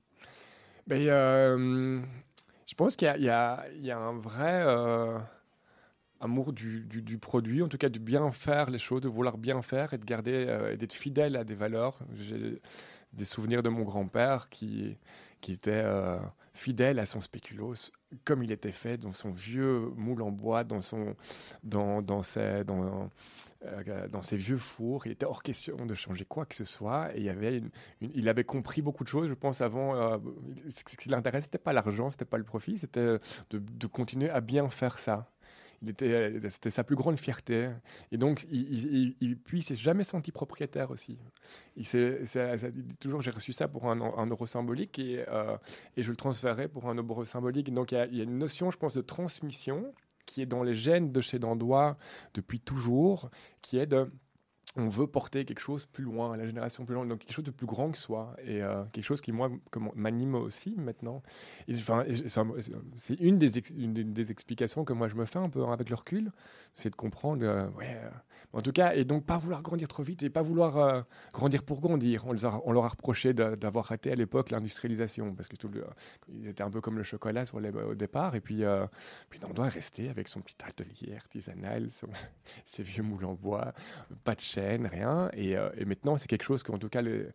Ben, 0.88 1.08
euh, 1.08 2.02
je 2.68 2.74
pense 2.76 2.96
qu'il 2.96 3.06
y 3.08 3.10
a, 3.10 3.18
il 3.18 3.24
y 3.24 3.30
a- 3.30 3.66
il 3.78 3.86
y 3.86 3.92
a 3.92 3.98
un 3.98 4.18
vrai 4.20 4.64
euh, 4.66 5.18
amour 6.22 6.54
du, 6.54 6.82
du- 6.86 7.02
du 7.02 7.18
produit, 7.18 7.62
en 7.62 7.68
tout 7.68 7.78
cas 7.78 7.90
du 7.90 8.00
bien 8.00 8.32
faire 8.32 8.70
les 8.70 8.80
choses, 8.80 9.02
de 9.02 9.10
vouloir 9.10 9.38
bien 9.38 9.62
faire 9.62 9.94
et 9.94 9.98
de 9.98 10.06
garder 10.06 10.46
euh, 10.48 10.74
et 10.74 10.78
d'être 10.78 10.94
fidèle 10.94 11.36
à 11.36 11.44
des 11.44 11.56
valeurs. 11.56 12.00
J'ai 12.16 12.62
des 13.14 13.26
souvenirs 13.26 13.64
de 13.64 13.70
mon 13.70 13.84
grand-père 13.84 14.50
qui, 14.50 14.98
qui 15.42 15.52
était 15.52 15.72
euh, 15.84 16.18
fidèle 16.54 17.00
à 17.00 17.06
son 17.06 17.20
spéculoos, 17.22 17.92
comme 18.24 18.44
il 18.44 18.52
était 18.52 18.72
fait 18.72 18.98
dans 18.98 19.14
son 19.14 19.32
vieux 19.32 19.90
moule 19.96 20.22
en 20.22 20.32
bois, 20.32 20.64
dans, 20.64 20.82
son, 20.82 21.16
dans, 21.64 22.02
dans, 22.02 22.24
ses, 22.24 22.64
dans, 22.64 23.10
euh, 23.66 24.08
dans 24.08 24.22
ses 24.22 24.38
vieux 24.38 24.58
fours. 24.58 25.08
Il 25.08 25.12
était 25.14 25.26
hors 25.26 25.44
question 25.44 25.86
de 25.86 25.94
changer 25.94 26.26
quoi 26.26 26.46
que 26.46 26.56
ce 26.56 26.66
soit. 26.66 27.16
Et 27.18 27.30
il, 28.02 28.30
avait 28.30 28.44
compris 28.44 28.82
beaucoup 28.82 29.04
de 29.04 29.10
choses, 29.10 29.28
je 29.28 29.34
pense, 29.34 29.62
avant. 29.62 30.20
ce 30.70 30.96
qui 30.96 31.10
l'intéressait, 31.10 31.46
c'était 31.46 31.58
pas 31.58 31.74
l'argent, 31.74 32.10
c'était 32.10 32.26
pas 32.26 32.38
le 32.38 32.44
profit, 32.44 32.78
c'était 32.78 33.18
de, 33.50 33.60
de 33.60 33.88
continuer 33.88 34.30
à 34.30 34.40
bien 34.42 34.70
faire 34.70 35.00
ça. 35.00 35.30
Était, 35.88 36.40
c'était 36.50 36.70
sa 36.70 36.84
plus 36.84 36.96
grande 36.96 37.18
fierté. 37.20 37.70
Et 38.12 38.18
donc, 38.18 38.46
il, 38.52 39.16
il, 39.20 39.38
il- 39.54 39.64
s'est 39.64 39.74
jamais 39.76 40.04
senti 40.04 40.32
propriétaire 40.32 40.92
aussi. 40.92 41.18
Il, 41.76 41.88
s'est- 41.88 42.22
toujours, 43.00 43.22
j'ai 43.22 43.32
reçu 43.32 43.52
ça 43.52 43.68
pour 43.68 43.90
un, 43.90 43.96
euro 44.28 44.46
symbolique 44.46 45.00
et, 45.00 45.26
euh, 45.28 45.58
et 45.98 46.04
je 46.04 46.12
le 46.12 46.16
transférais 46.16 46.68
pour 46.68 46.88
un 46.88 46.96
euro 46.96 47.26
symbolique. 47.26 47.74
Donc, 47.74 47.92
il 47.94 48.10
y, 48.12 48.18
y 48.18 48.22
a 48.22 48.24
une 48.24 48.38
notion, 48.38 48.70
je 48.70 48.78
pense, 48.78 48.94
de 48.96 49.02
transmission 49.02 49.92
qui 50.28 50.42
est 50.42 50.46
dans 50.46 50.64
les 50.64 50.76
gènes 50.76 51.12
de 51.12 51.20
chez 51.20 51.40
Dandois 51.40 51.98
depuis 52.36 52.60
toujours, 52.60 53.32
qui 53.62 53.78
est 53.80 53.88
de 53.88 54.12
on 54.76 54.88
veut 54.88 55.08
porter 55.08 55.44
quelque 55.46 55.60
chose 55.60 55.86
plus 55.86 56.04
loin, 56.04 56.36
la 56.38 56.46
génération 56.46 56.86
plus 56.86 56.96
loin, 56.96 57.06
donc 57.06 57.20
quelque 57.20 57.34
chose 57.34 57.44
de 57.44 57.52
plus 57.52 57.66
grand 57.68 57.92
que 57.92 57.98
soi, 57.98 58.36
et 58.46 58.62
euh, 58.64 58.84
quelque 58.94 59.04
chose 59.04 59.22
qui, 59.22 59.32
moi, 59.32 59.50
m'anime 59.96 60.36
aussi 60.36 60.76
maintenant. 60.78 61.22
C'est 62.98 63.20
une 63.20 63.38
des, 63.38 63.58
ex- 63.58 63.70
une 63.72 63.94
des- 63.94 64.04
des 64.04 64.32
explications 64.32 64.86
que 64.86 64.94
moi 64.94 65.08
je 65.08 65.16
me 65.16 65.26
fais 65.26 65.40
un 65.40 65.50
peu 65.50 65.64
hein, 65.66 65.74
avec 65.74 65.90
le 65.90 65.96
recul, 65.96 66.32
c'est 66.76 66.90
de 66.90 66.96
comprendre, 66.96 67.44
euh, 67.46 67.68
ouais, 67.72 67.98
euh, 68.04 68.10
en 68.54 68.62
tout 68.62 68.72
cas, 68.72 68.94
et 68.96 69.06
donc 69.06 69.26
pas 69.26 69.38
vouloir 69.38 69.62
grandir 69.64 69.88
trop 69.88 70.04
vite 70.04 70.24
et 70.24 70.30
pas 70.30 70.42
vouloir 70.42 70.78
euh, 70.78 71.02
grandir 71.34 71.64
pour 71.64 71.82
grandir. 71.82 72.26
On, 72.28 72.72
leur 72.72 72.86
a 72.86 72.90
reproché 72.90 73.34
d'avoir 73.34 73.86
raté 73.86 74.12
à 74.12 74.16
l'époque 74.16 74.50
l'industrialisation, 74.50 75.34
parce 75.34 75.48
que 75.48 75.56
ils 76.30 76.48
étaient 76.48 76.64
un 76.64 76.70
peu 76.70 76.82
comme 76.82 76.98
le 76.98 77.04
chocolat 77.04 77.46
au 77.54 77.96
départ, 77.96 78.36
et 78.36 78.42
puis, 78.42 78.64
euh, 78.64 78.86
puis 79.30 79.40
on 79.48 79.54
doit 79.54 79.70
rester 79.70 80.10
avec 80.10 80.28
son 80.28 80.42
petit 80.42 80.56
atelier 80.66 81.16
artisanal, 81.16 81.88
ses 82.66 82.84
vieux 82.84 83.04
moules 83.04 83.26
en 83.26 83.34
bois, 83.34 83.74
pas 84.24 84.36
de 84.36 84.42
chaîne, 84.42 84.88
rien. 84.88 85.30
Et, 85.34 85.56
euh, 85.58 85.70
maintenant, 85.86 86.18
c'est 86.18 86.28
quelque 86.28 86.44
chose 86.44 86.64
qu'en 86.64 86.78
tout 86.78 86.90
cas, 86.90 87.02
les, 87.02 87.28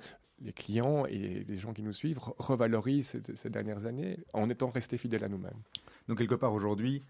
clients 0.54 1.06
et 1.06 1.44
les 1.48 1.56
gens 1.56 1.72
qui 1.72 1.82
nous 1.82 1.94
suivent 1.94 2.18
re- 2.18 2.34
revalorisent 2.36 3.22
ces 3.34 3.50
dernières 3.50 3.86
années 3.86 4.18
en 4.34 4.50
étant 4.50 4.70
restés 4.70 4.98
fidèles 4.98 5.24
à 5.24 5.28
nous-mêmes. 5.28 5.62
Donc, 6.08 6.18
quelque 6.18 6.34
part, 6.34 6.52
aujourd'hui, 6.52 7.02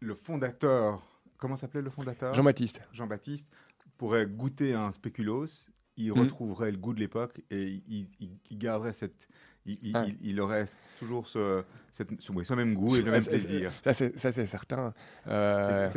le 0.00 0.14
fondateur, 0.14 1.11
comment 1.42 1.56
s'appelait 1.56 1.82
le 1.82 1.90
fondateur 1.90 2.32
Jean-Baptiste. 2.34 2.80
Jean-Baptiste 2.92 3.48
pourrait 3.98 4.26
goûter 4.26 4.74
un 4.74 4.92
spéculoos, 4.92 5.48
il 5.96 6.12
Mhm. 6.12 6.20
retrouverait 6.20 6.70
le 6.70 6.76
goût 6.78 6.94
de 6.94 7.00
l'époque 7.00 7.40
et 7.50 7.82
il, 7.88 8.06
il- 8.20 8.38
il 8.50 8.58
garderait 8.58 8.92
cette. 8.92 9.28
Il, 9.64 9.92
Ah. 9.94 10.04
il- 10.22 10.40
aurait 10.40 10.64
toujours 10.98 11.28
ce, 11.28 11.62
cette- 11.92 12.20
ce, 12.20 12.32
oui, 12.32 12.44
ce 12.44 12.52
même 12.54 12.74
goût 12.74 12.96
et 12.96 13.02
le 13.02 13.10
même 13.12 13.20
Ça, 13.20 13.30
c'est- 13.30 13.46
plaisir. 13.46 13.70
Ça, 14.16 14.32
c'est 14.32 14.46
certain. 14.46 14.92
Euh, 15.28 15.88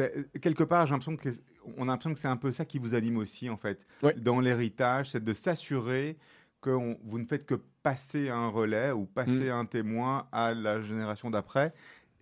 quelque 0.41 0.63
part, 0.63 0.85
j'ai 0.85 0.91
l'impression 0.91 1.15
que 1.17 1.29
on 1.77 1.83
a 1.83 1.85
l'impression 1.87 2.13
que 2.13 2.19
c'est 2.19 2.27
un 2.27 2.37
peu 2.37 2.51
ça 2.51 2.63
qui 2.65 2.77
vous 2.77 2.93
anime 2.93 3.17
aussi 3.17 3.49
en 3.49 3.57
fait 3.57 3.87
Ouais. 4.03 4.13
dans 4.13 4.39
l'héritage, 4.39 5.09
c'est 5.11 5.23
de 5.23 5.33
s'assurer 5.33 6.17
que 6.61 6.69
on- 6.69 6.97
vous 7.03 7.17
ne 7.19 7.25
faites 7.25 7.45
que 7.45 7.55
passer 7.81 8.29
un 8.29 8.47
relais 8.49 8.91
ou 8.91 9.05
passer 9.05 9.49
Mm. 9.49 9.53
un 9.53 9.65
témoin 9.65 10.27
à 10.31 10.53
la 10.53 10.81
génération 10.81 11.29
d'après 11.31 11.73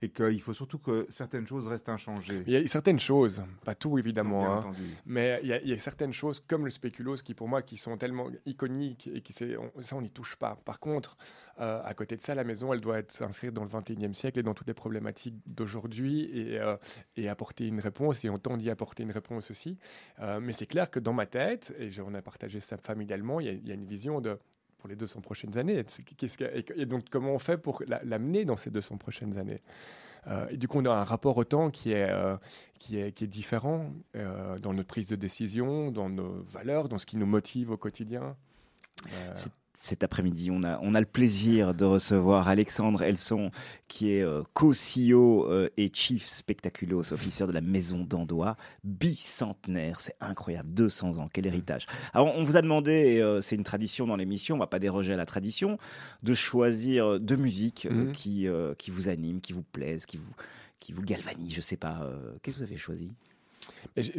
et 0.03 0.10
qu'il 0.10 0.41
faut 0.41 0.53
surtout 0.53 0.79
que 0.79 1.05
certaines 1.10 1.48
choses 1.48 1.67
restent 1.67 1.88
inchangées. 1.89 2.43
il 2.45 2.53
y 2.53 2.57
a 2.57 2.67
certaines 2.67 3.00
choses, 3.00 3.41
pas 3.63 3.74
tout 3.75 3.98
évidemment, 3.98 4.57
hein, 4.57 4.72
mais 5.05 5.39
il 5.43 5.48
y, 5.50 5.53
a, 5.53 5.62
il 5.62 5.69
y 5.69 5.74
a 5.74 5.77
certaines 5.77 6.12
choses 6.13 6.41
comme 6.45 6.65
le 6.65 6.72
spéculoos 6.72 7.17
qui 7.24 7.33
pour 7.33 7.48
moi 7.48 7.62
qui 7.62 7.77
sont 7.77 7.95
tellement 7.98 8.27
iconiques 8.45 9.10
et 9.13 9.22
qui 9.22 9.33
on- 9.55 9.81
ça 9.81 9.95
on 9.95 10.01
n'y 10.01 10.10
touche 10.12 10.36
pas. 10.36 10.57
Par 10.65 10.79
contre, 10.79 11.17
euh, 11.62 11.81
à 11.86 11.93
côté 11.93 12.17
de 12.17 12.22
ça, 12.22 12.36
la 12.36 12.43
maison 12.43 12.74
elle 12.74 12.81
doit 12.81 13.00
être 13.00 13.12
s'inscrire 13.12 13.53
dans 13.53 13.63
le 13.63 13.69
21e 13.69 14.13
siècle 14.13 14.39
et 14.39 14.43
dans 14.43 14.53
toutes 14.53 14.67
les 14.67 14.74
problématiques 14.74 15.36
d'aujourd'hui 15.48 16.29
et, 16.38 16.60
euh, 16.60 16.75
et 17.17 17.29
apporter 17.29 17.67
une 17.67 17.79
réponse 17.79 18.25
et 18.25 18.29
on 18.29 18.38
tente 18.39 18.60
d'y 18.60 18.69
apporter 18.69 19.03
une 19.03 19.12
réponse 19.12 19.51
aussi. 19.51 19.77
Euh, 20.19 20.39
mais 20.41 20.51
c'est 20.53 20.67
clair 20.67 20.91
que 20.91 21.00
dans 21.00 21.13
ma 21.13 21.25
tête, 21.25 21.74
et 21.79 21.89
on 22.01 22.13
a 22.13 22.22
partagé 22.22 22.60
ça 22.60 22.77
familialement, 22.77 23.39
il 23.39 23.45
y 23.45 23.50
a, 23.50 23.53
il 23.53 23.67
y 23.67 23.72
a 23.72 23.75
une 23.75 23.86
vision 23.86 24.19
de 24.19 24.38
pour 24.84 24.90
les 24.90 24.98
200 24.98 25.22
prochaines 25.22 25.58
années. 25.58 25.82
Et, 26.75 26.86
donc, 26.86 27.06
comment 27.10 27.32
on 27.32 27.40
fait 27.40 27.58
pour 27.58 27.82
la- 27.88 28.04
l'amener 28.04 28.44
dans 28.44 28.58
ces 28.58 28.70
200 28.70 28.98
prochaines 28.98 29.38
années? 29.38 29.62
Euh, 30.28 30.46
Et 30.50 30.58
du 30.58 30.68
coup, 30.68 30.80
on 30.80 30.86
a 30.86 30.90
un 30.94 31.06
rapport 31.06 31.38
au 31.38 31.46
temps 31.46 31.70
qui 31.72 31.94
est, 31.94 32.10
euh, 32.10 32.36
qui 32.80 33.00
est, 33.00 33.13
qui 33.13 33.24
est 33.24 33.28
différent 33.28 33.94
euh, 34.18 34.58
dans 34.58 34.74
notre 34.74 34.90
prise 34.90 35.08
de 35.08 35.16
décision, 35.16 35.90
dans 35.90 36.10
nos 36.10 36.44
valeurs, 36.52 36.90
dans 36.90 36.98
ce 36.98 37.06
qui 37.06 37.16
nous 37.16 37.25
motive 37.25 37.72
au 37.72 37.78
quotidien. 37.78 38.36
C'est- 39.36 39.54
Cet 39.75 40.03
après-midi, 40.03 40.50
on 40.51 40.62
a, 40.63 40.80
on 40.84 40.94
a 40.94 41.00
le 41.00 41.06
plaisir 41.06 41.74
de 41.74 41.84
recevoir 41.84 42.48
Alexandre 42.48 43.01
Elson, 43.01 43.50
qui 43.88 44.12
est 44.12 44.22
euh, 44.22 44.44
co-CEO 44.53 45.46
euh, 45.50 45.68
et 45.77 45.89
Chief 45.92 46.25
Spectaculos 46.27 47.12
Officer 47.12 47.48
de 47.48 47.51
la 47.51 47.60
Maison 47.62 48.03
d'Andois, 48.03 48.55
bicentenaire. 48.83 50.00
C'est 50.00 50.16
incroyable, 50.22 50.70
200 50.74 51.18
ans, 51.18 51.29
quel 51.33 51.48
héritage. 51.48 51.88
Alors, 52.14 52.36
on 52.36 52.44
vous 52.44 52.55
a 52.55 52.62
demandé, 52.62 52.92
et 52.92 53.22
euh, 53.22 53.42
c'est 53.42 53.55
une 53.55 53.64
tradition 53.64 54.05
dans 54.05 54.16
l'émission, 54.16 54.55
on 54.55 54.59
va 54.59 54.68
pas 54.68 54.79
déroger 54.79 55.14
à 55.14 55.18
la 55.18 55.25
tradition, 55.25 55.77
de 56.22 56.33
choisir 56.33 57.20
deux 57.20 57.36
musiques 57.36 57.88
euh, 57.88 58.05
Mhm. 58.05 58.12
qui, 58.12 58.48
qui 58.77 58.92
vous 58.92 59.09
animent, 59.09 59.42
qui 59.42 59.53
vous 59.53 59.64
plaisent, 59.64 60.05
qui 60.05 60.18
vous, 60.18 60.33
qui 60.79 60.94
vous 60.94 61.01
galvanisent. 61.01 61.55
Je 61.55 61.62
sais 61.62 61.77
pas, 61.77 62.07
qu'est-ce 62.42 62.57
que 62.57 62.64
vous 62.64 62.70
avez 62.70 62.77
choisi? 62.77 63.12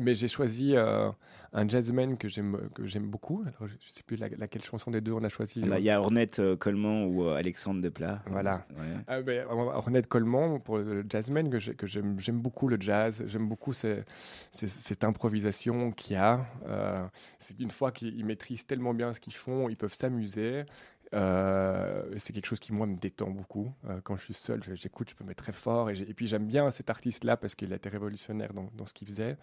Mais 0.00 0.14
j'ai- 0.14 0.28
choisi 0.28 0.74
euh, 0.76 1.10
un 1.52 1.68
jazzman 1.68 2.16
que 2.16 2.28
j'aime 2.28 2.68
que 2.74 2.86
j'aime 2.86 3.06
beaucoup. 3.06 3.42
Alors, 3.42 3.68
je 3.68 3.74
ne 3.74 3.78
sais 3.86 4.02
plus 4.02 4.16
la- 4.16 4.28
laquelle 4.28 4.62
chanson 4.64 4.90
des 4.90 5.00
deux 5.00 5.12
on 5.12 5.22
a 5.22 5.28
choisi. 5.28 5.62
On 5.64 5.70
a- 5.70 5.78
Il 5.78 5.84
y 5.84 5.90
a 5.90 6.00
Ornette 6.00 6.38
euh, 6.38 6.56
Coleman 6.56 7.04
ou 7.06 7.24
euh, 7.24 7.36
Alexandre 7.36 7.80
Desplat. 7.80 8.22
Voilà. 8.26 8.66
Ouais. 8.76 8.96
Ah, 9.06 9.22
ben, 9.22 9.46
Ornette 9.48 10.06
Coleman, 10.08 10.58
pour 10.60 10.78
le 10.78 11.04
jazzman, 11.08 11.50
que 11.50 11.58
j'ai- 11.58 11.74
que 11.74 11.86
j'aime 11.86 12.16
beaucoup 12.40 12.68
le 12.68 12.76
jazz, 12.80 13.22
j'aime 13.26 13.48
beaucoup 13.48 13.72
ces- 13.72 14.02
ces- 14.50 14.68
cette 14.68 15.04
improvisation 15.04 15.90
qu'il 15.92 16.14
y 16.14 16.18
a. 16.18 16.44
Euh, 16.66 17.04
c'est 17.38 17.58
une 17.60 17.70
fois 17.70 17.92
qu'ils 17.92 18.24
maîtrisent 18.24 18.66
tellement 18.66 18.94
bien 18.94 19.12
ce 19.14 19.20
qu'ils 19.20 19.34
font, 19.34 19.68
ils 19.68 19.76
peuvent 19.76 19.94
s'amuser. 19.94 20.64
Euh, 21.14 22.02
c'est 22.16 22.32
quelque 22.32 22.46
chose 22.46 22.60
qui, 22.60 22.72
moi, 22.72 22.86
me 22.86 22.96
détend 22.96 23.30
beaucoup. 23.30 23.72
Euh, 23.88 24.00
quand 24.02 24.16
je 24.16 24.24
suis 24.24 24.34
seul, 24.34 24.60
j'écoute, 24.74 25.10
je 25.10 25.14
peux 25.14 25.24
mettre 25.24 25.42
très 25.42 25.52
fort. 25.52 25.90
Et, 25.90 26.14
puis, 26.14 26.26
j'aime 26.26 26.46
bien 26.46 26.70
cet 26.70 26.90
artiste-là 26.90 27.36
parce 27.36 27.54
qu'il 27.54 27.72
a 27.72 27.76
été 27.76 27.88
révolutionnaire 27.88 28.52
dans, 28.52 28.86
ce 28.86 28.94
qu'il 28.94 29.08
faisait. 29.08 29.36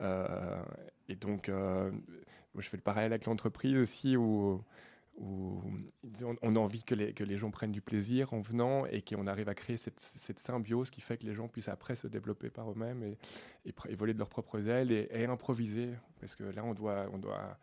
Euh, 0.00 0.62
et 1.08 1.16
donc, 1.16 1.48
je 1.48 2.68
fais 2.68 2.76
le 2.76 2.82
parallèle 2.82 3.12
avec 3.12 3.26
l'entreprise 3.26 3.76
aussi 3.76 4.16
où 4.16 4.62
on, 5.20 6.56
a 6.56 6.58
envie 6.58 6.82
que 6.82 6.94
les, 6.94 7.36
gens 7.36 7.50
prennent 7.50 7.72
du 7.72 7.82
plaisir 7.82 8.32
en 8.32 8.40
venant 8.40 8.86
et 8.86 9.02
qu'on 9.02 9.26
arrive 9.26 9.50
à 9.50 9.54
créer 9.54 9.76
cette, 9.76 10.38
symbiose 10.38 10.90
qui 10.90 11.02
fait 11.02 11.18
que 11.18 11.26
les 11.26 11.34
gens 11.34 11.48
puissent 11.48 11.68
après 11.68 11.94
se 11.94 12.06
développer 12.06 12.48
par 12.48 12.70
eux-mêmes 12.70 13.02
et, 13.02 13.18
et, 13.66 13.94
voler 13.94 14.14
de 14.14 14.18
leurs 14.18 14.30
propres 14.30 14.66
ailes 14.66 14.90
et, 14.90 15.26
improviser. 15.26 15.90
Parce 16.20 16.34
que 16.36 16.44
là. 16.44 16.64
On 16.64 16.72
doit 16.74 17.58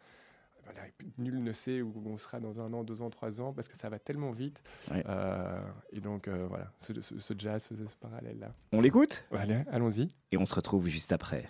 voilà, 0.71 0.87
nul 1.17 1.41
ne 1.43 1.51
sait 1.51 1.81
où 1.81 1.93
on 2.05 2.17
sera 2.17 2.39
dans 2.39 2.59
un 2.59 2.71
an, 2.73 2.83
deux 2.83 3.01
ans, 3.01 3.09
trois 3.09 3.41
ans, 3.41 3.53
parce 3.53 3.67
que 3.67 3.77
ça 3.77 3.89
va 3.89 3.99
tellement 3.99 4.31
vite. 4.31 4.61
Ouais. 4.91 5.03
Euh, 5.07 5.59
et 5.91 5.99
donc, 6.01 6.27
euh, 6.27 6.45
voilà, 6.47 6.71
ce, 6.79 6.99
ce- 7.01 7.19
ce 7.19 7.33
jazz 7.37 7.63
faisait 7.63 7.87
ce 7.87 7.95
parallèle-là. 7.97 8.53
On 8.71 8.81
l'écoute? 8.81 9.25
Allez, 9.31 9.63
allons-y. 9.71 10.07
et 10.31 10.37
on 10.37 10.45
se 10.45 10.53
retrouve 10.55 10.87
juste 10.87 11.11
après. 11.11 11.49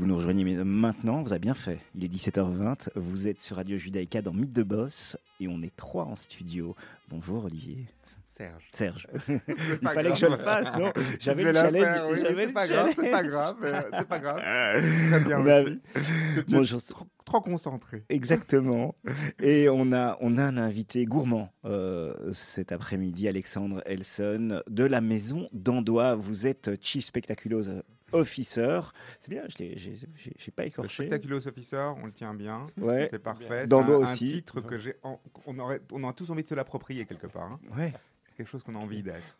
Vous 0.00 0.06
nous 0.06 0.16
rejoignez 0.16 0.44
maintenant, 0.64 1.20
vous 1.20 1.30
avez 1.30 1.40
bien 1.40 1.52
fait. 1.52 1.78
Il 1.94 2.02
est 2.02 2.08
17h20, 2.08 2.88
vous 2.96 3.28
êtes 3.28 3.38
sur 3.38 3.56
Radio 3.56 3.76
Judaïka 3.76 4.22
dans 4.22 4.32
Mythe 4.32 4.54
de 4.54 4.62
Boss 4.62 5.18
et 5.40 5.46
on 5.46 5.60
est 5.60 5.76
trois 5.76 6.06
en 6.06 6.16
studio. 6.16 6.74
Bonjour 7.10 7.44
Olivier. 7.44 7.84
Serge. 8.26 8.70
Serge. 8.72 9.06
Il 9.28 9.88
fallait 9.88 10.12
que 10.12 10.16
je 10.16 10.24
le 10.24 10.38
fasse, 10.38 10.72
non 10.78 10.90
J'avais 11.20 11.42
le 11.42 11.52
challenge. 11.52 12.12
Oui, 12.12 12.18
c'est 12.24 12.52
pas, 12.54 12.66
grave, 12.66 12.92
c'est 12.96 13.10
pas 13.10 13.22
grave, 13.22 13.56
c'est 13.92 14.08
pas 14.08 14.18
grave. 14.18 14.40
Très 14.40 15.20
bien 15.20 15.64
aussi. 15.64 15.80
Bonjour. 16.48 16.82
Trop, 16.82 17.06
trop, 17.26 17.40
concentré. 17.42 18.02
Exactement. 18.08 18.94
Et 19.38 19.68
on 19.68 19.92
a, 19.92 20.16
on 20.22 20.38
a 20.38 20.44
un 20.44 20.56
invité 20.56 21.04
gourmand 21.04 21.52
euh, 21.66 22.14
cet 22.32 22.72
après-midi, 22.72 23.28
Alexandre 23.28 23.82
Elson, 23.84 24.62
de 24.66 24.84
la 24.84 25.02
maison 25.02 25.50
d'Andois. 25.52 26.14
Vous 26.14 26.46
êtes 26.46 26.70
Chief 26.82 27.04
Spectaculose 27.04 27.82
Officer. 28.12 28.80
C'est 29.20 29.30
bien, 29.30 29.42
je 29.48 29.62
n'ai 29.62 30.52
pas 30.54 30.66
écorché. 30.66 31.06
Spectaculos 31.06 31.46
Officer, 31.46 31.90
on 31.96 32.06
le 32.06 32.12
tient 32.12 32.34
bien. 32.34 32.66
Ouais. 32.78 33.08
C'est 33.10 33.18
parfait. 33.18 33.66
C'est 33.68 33.72
un, 33.72 33.88
aussi. 33.88 34.26
un 34.26 34.28
titre 34.28 34.60
que 34.60 34.78
j'ai. 34.78 34.96
On, 35.46 35.58
aurait, 35.58 35.80
on 35.92 36.08
a 36.08 36.12
tous 36.12 36.30
envie 36.30 36.42
de 36.42 36.48
se 36.48 36.54
l'approprier 36.54 37.06
quelque 37.06 37.26
part. 37.26 37.52
Hein. 37.52 37.60
Ouais. 37.76 37.92
Quelque 38.36 38.48
chose 38.48 38.62
qu'on 38.62 38.74
a 38.74 38.78
envie 38.78 39.02
d'être. 39.02 39.38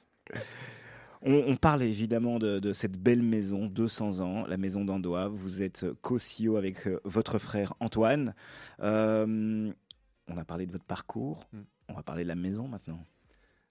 On, 1.22 1.56
parle 1.56 1.82
évidemment 1.82 2.38
de, 2.38 2.72
cette 2.72 2.98
belle 2.98 3.22
maison, 3.22 3.66
200 3.66 4.20
ans, 4.20 4.46
la 4.46 4.56
maison 4.56 4.86
d'Andois. 4.86 5.28
Vous 5.28 5.62
êtes 5.62 5.84
co-CEO 6.00 6.56
avec 6.56 6.86
euh, 6.86 6.98
votre 7.04 7.38
frère 7.38 7.74
Antoine. 7.80 8.34
Euh, 8.80 9.70
on 10.28 10.36
a 10.38 10.44
parlé 10.44 10.66
de 10.66 10.72
votre 10.72 10.84
parcours. 10.84 11.46
Mm. 11.52 11.60
On 11.88 11.94
va 11.94 12.02
parler 12.02 12.22
de 12.22 12.28
la 12.28 12.36
maison 12.36 12.68
maintenant. 12.68 13.04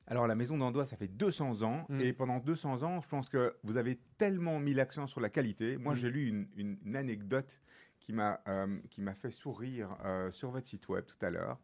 Alors 0.09 0.25
la 0.25 0.33
maison 0.33 0.57
d'Andois, 0.57 0.87
ça 0.87 0.97
fait 0.97 1.07
200 1.07 1.61
ans, 1.61 1.85
mm. 1.87 2.01
et 2.01 2.13
pendant 2.13 2.39
200 2.39 2.81
ans, 2.81 2.99
je 3.01 3.07
pense 3.07 3.29
que 3.29 3.55
vous 3.63 3.77
avez 3.77 3.99
tellement 4.17 4.59
mis 4.59 4.73
l'accent 4.73 5.05
sur 5.05 5.21
la 5.21 5.29
qualité. 5.29 5.77
Moi, 5.77 5.93
mm. 5.93 5.97
j'ai 5.97 6.09
lu 6.09 6.47
une, 6.55 6.95
anecdote 6.95 7.61
qui 7.99 8.11
m'a 8.11 8.41
euh, 8.47 8.79
qui 8.89 9.01
m'a 9.01 9.13
fait 9.13 9.29
sourire 9.29 9.95
euh, 10.03 10.31
sur 10.31 10.49
votre 10.49 10.65
site 10.65 10.89
web 10.89 11.05
tout 11.05 11.23
à 11.23 11.29
l'heure, 11.29 11.59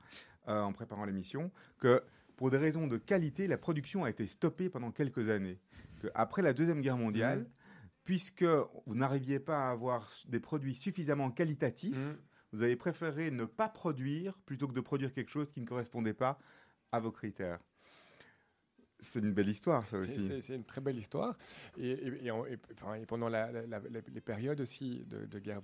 euh, 0.48 0.62
en 0.62 0.74
préparant 0.74 1.06
l'émission, 1.06 1.52
que 1.80 2.04
pour 2.38 2.52
des 2.52 2.58
raisons 2.58 2.86
de 2.86 2.98
qualité, 2.98 3.48
la 3.48 3.58
production 3.58 4.04
a 4.04 4.12
été 4.12 4.28
stoppée 4.28 4.70
pendant 4.70 4.92
quelques 4.92 5.30
années. 5.30 5.60
Que 6.00 6.08
après 6.14 6.44
la 6.44 6.54
deuxième 6.54 6.82
guerre 6.82 6.98
mondiale, 6.98 7.40
mm. 7.40 7.48
puisque 8.04 8.46
vous 8.86 8.94
n'arriviez 8.94 9.40
pas 9.40 9.70
à 9.70 9.72
avoir 9.72 10.12
des 10.28 10.40
produits 10.40 10.76
suffisamment 10.76 11.32
qualitatifs, 11.32 11.98
vous 12.52 12.62
avez 12.62 12.76
préféré 12.76 13.32
ne 13.32 13.46
pas 13.46 13.70
produire 13.70 14.38
plutôt 14.46 14.68
que 14.68 14.74
de 14.74 14.82
produire 14.82 15.14
quelque 15.14 15.32
chose 15.32 15.50
qui 15.50 15.62
ne 15.62 15.66
correspondait 15.66 16.14
pas 16.14 16.38
à 16.92 17.00
vos 17.00 17.12
critères. 17.12 17.60
C'est 19.06 19.20
une 19.20 19.34
belle 19.34 19.50
histoire, 19.50 19.88
ça 19.88 19.98
aussi. 19.98 20.42
C'est 20.42 20.56
une 20.56 20.64
très 20.64 20.82
belle 20.82 20.98
histoire. 20.98 21.38
Et, 21.78 21.92
et, 21.92 23.06
pendant 23.08 23.30
les 23.30 24.22
périodes 24.22 24.62
aussi 24.62 25.06
de, 25.06 25.40
guerre, 25.40 25.62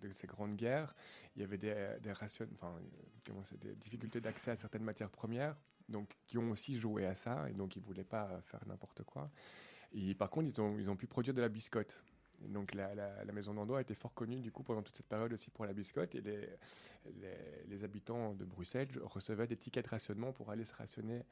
de, 0.00 0.12
ces 0.12 0.26
grandes 0.26 0.56
guerres, 0.56 0.94
il 1.36 1.42
y 1.42 1.44
avait 1.44 1.58
des, 1.58 1.74
des, 2.00 2.12
enfin, 2.12 2.76
des 3.60 3.74
difficultés 3.74 4.20
d'accès 4.20 4.52
à 4.52 4.56
certaines 4.56 4.84
matières 4.84 5.10
premières, 5.10 5.56
donc 5.88 6.08
qui 6.26 6.38
ont 6.38 6.50
aussi 6.50 6.78
joué 6.78 7.06
à 7.06 7.14
ça, 7.14 7.48
et 7.50 7.52
donc 7.52 7.76
ils 7.76 7.80
ne 7.80 7.86
voulaient 7.86 8.04
pas 8.04 8.40
faire 8.44 8.60
n'importe 8.66 9.02
quoi. 9.02 9.30
Et 9.92 10.14
par 10.14 10.30
contre, 10.30 10.48
ils 10.48 10.60
ont, 10.60 10.78
ils 10.78 10.90
ont 10.90 10.96
pu 10.96 11.06
produire 11.06 11.34
de 11.34 11.40
la 11.40 11.48
biscotte. 11.48 12.02
donc 12.40 12.74
la, 12.74 12.94
maison 13.32 13.54
d'Andois 13.54 13.78
a 13.78 13.80
été 13.80 13.94
fort 13.94 14.14
connue 14.14 14.40
du 14.40 14.52
coup 14.52 14.62
pendant 14.62 14.82
toute 14.82 14.94
cette 14.94 15.08
période 15.08 15.32
aussi 15.32 15.50
pour 15.50 15.64
la 15.64 15.72
biscotte 15.72 16.14
et 16.14 16.20
les, 16.20 16.48
les 17.68 17.84
habitants 17.84 18.34
de 18.34 18.44
Bruxelles 18.44 18.88
recevaient 19.02 19.46
des 19.46 19.56
tickets 19.56 19.84
de 19.84 19.90
rationnement 19.90 20.32
pour 20.32 20.50
aller 20.50 20.64
se 20.64 20.74
rationner 20.74 21.24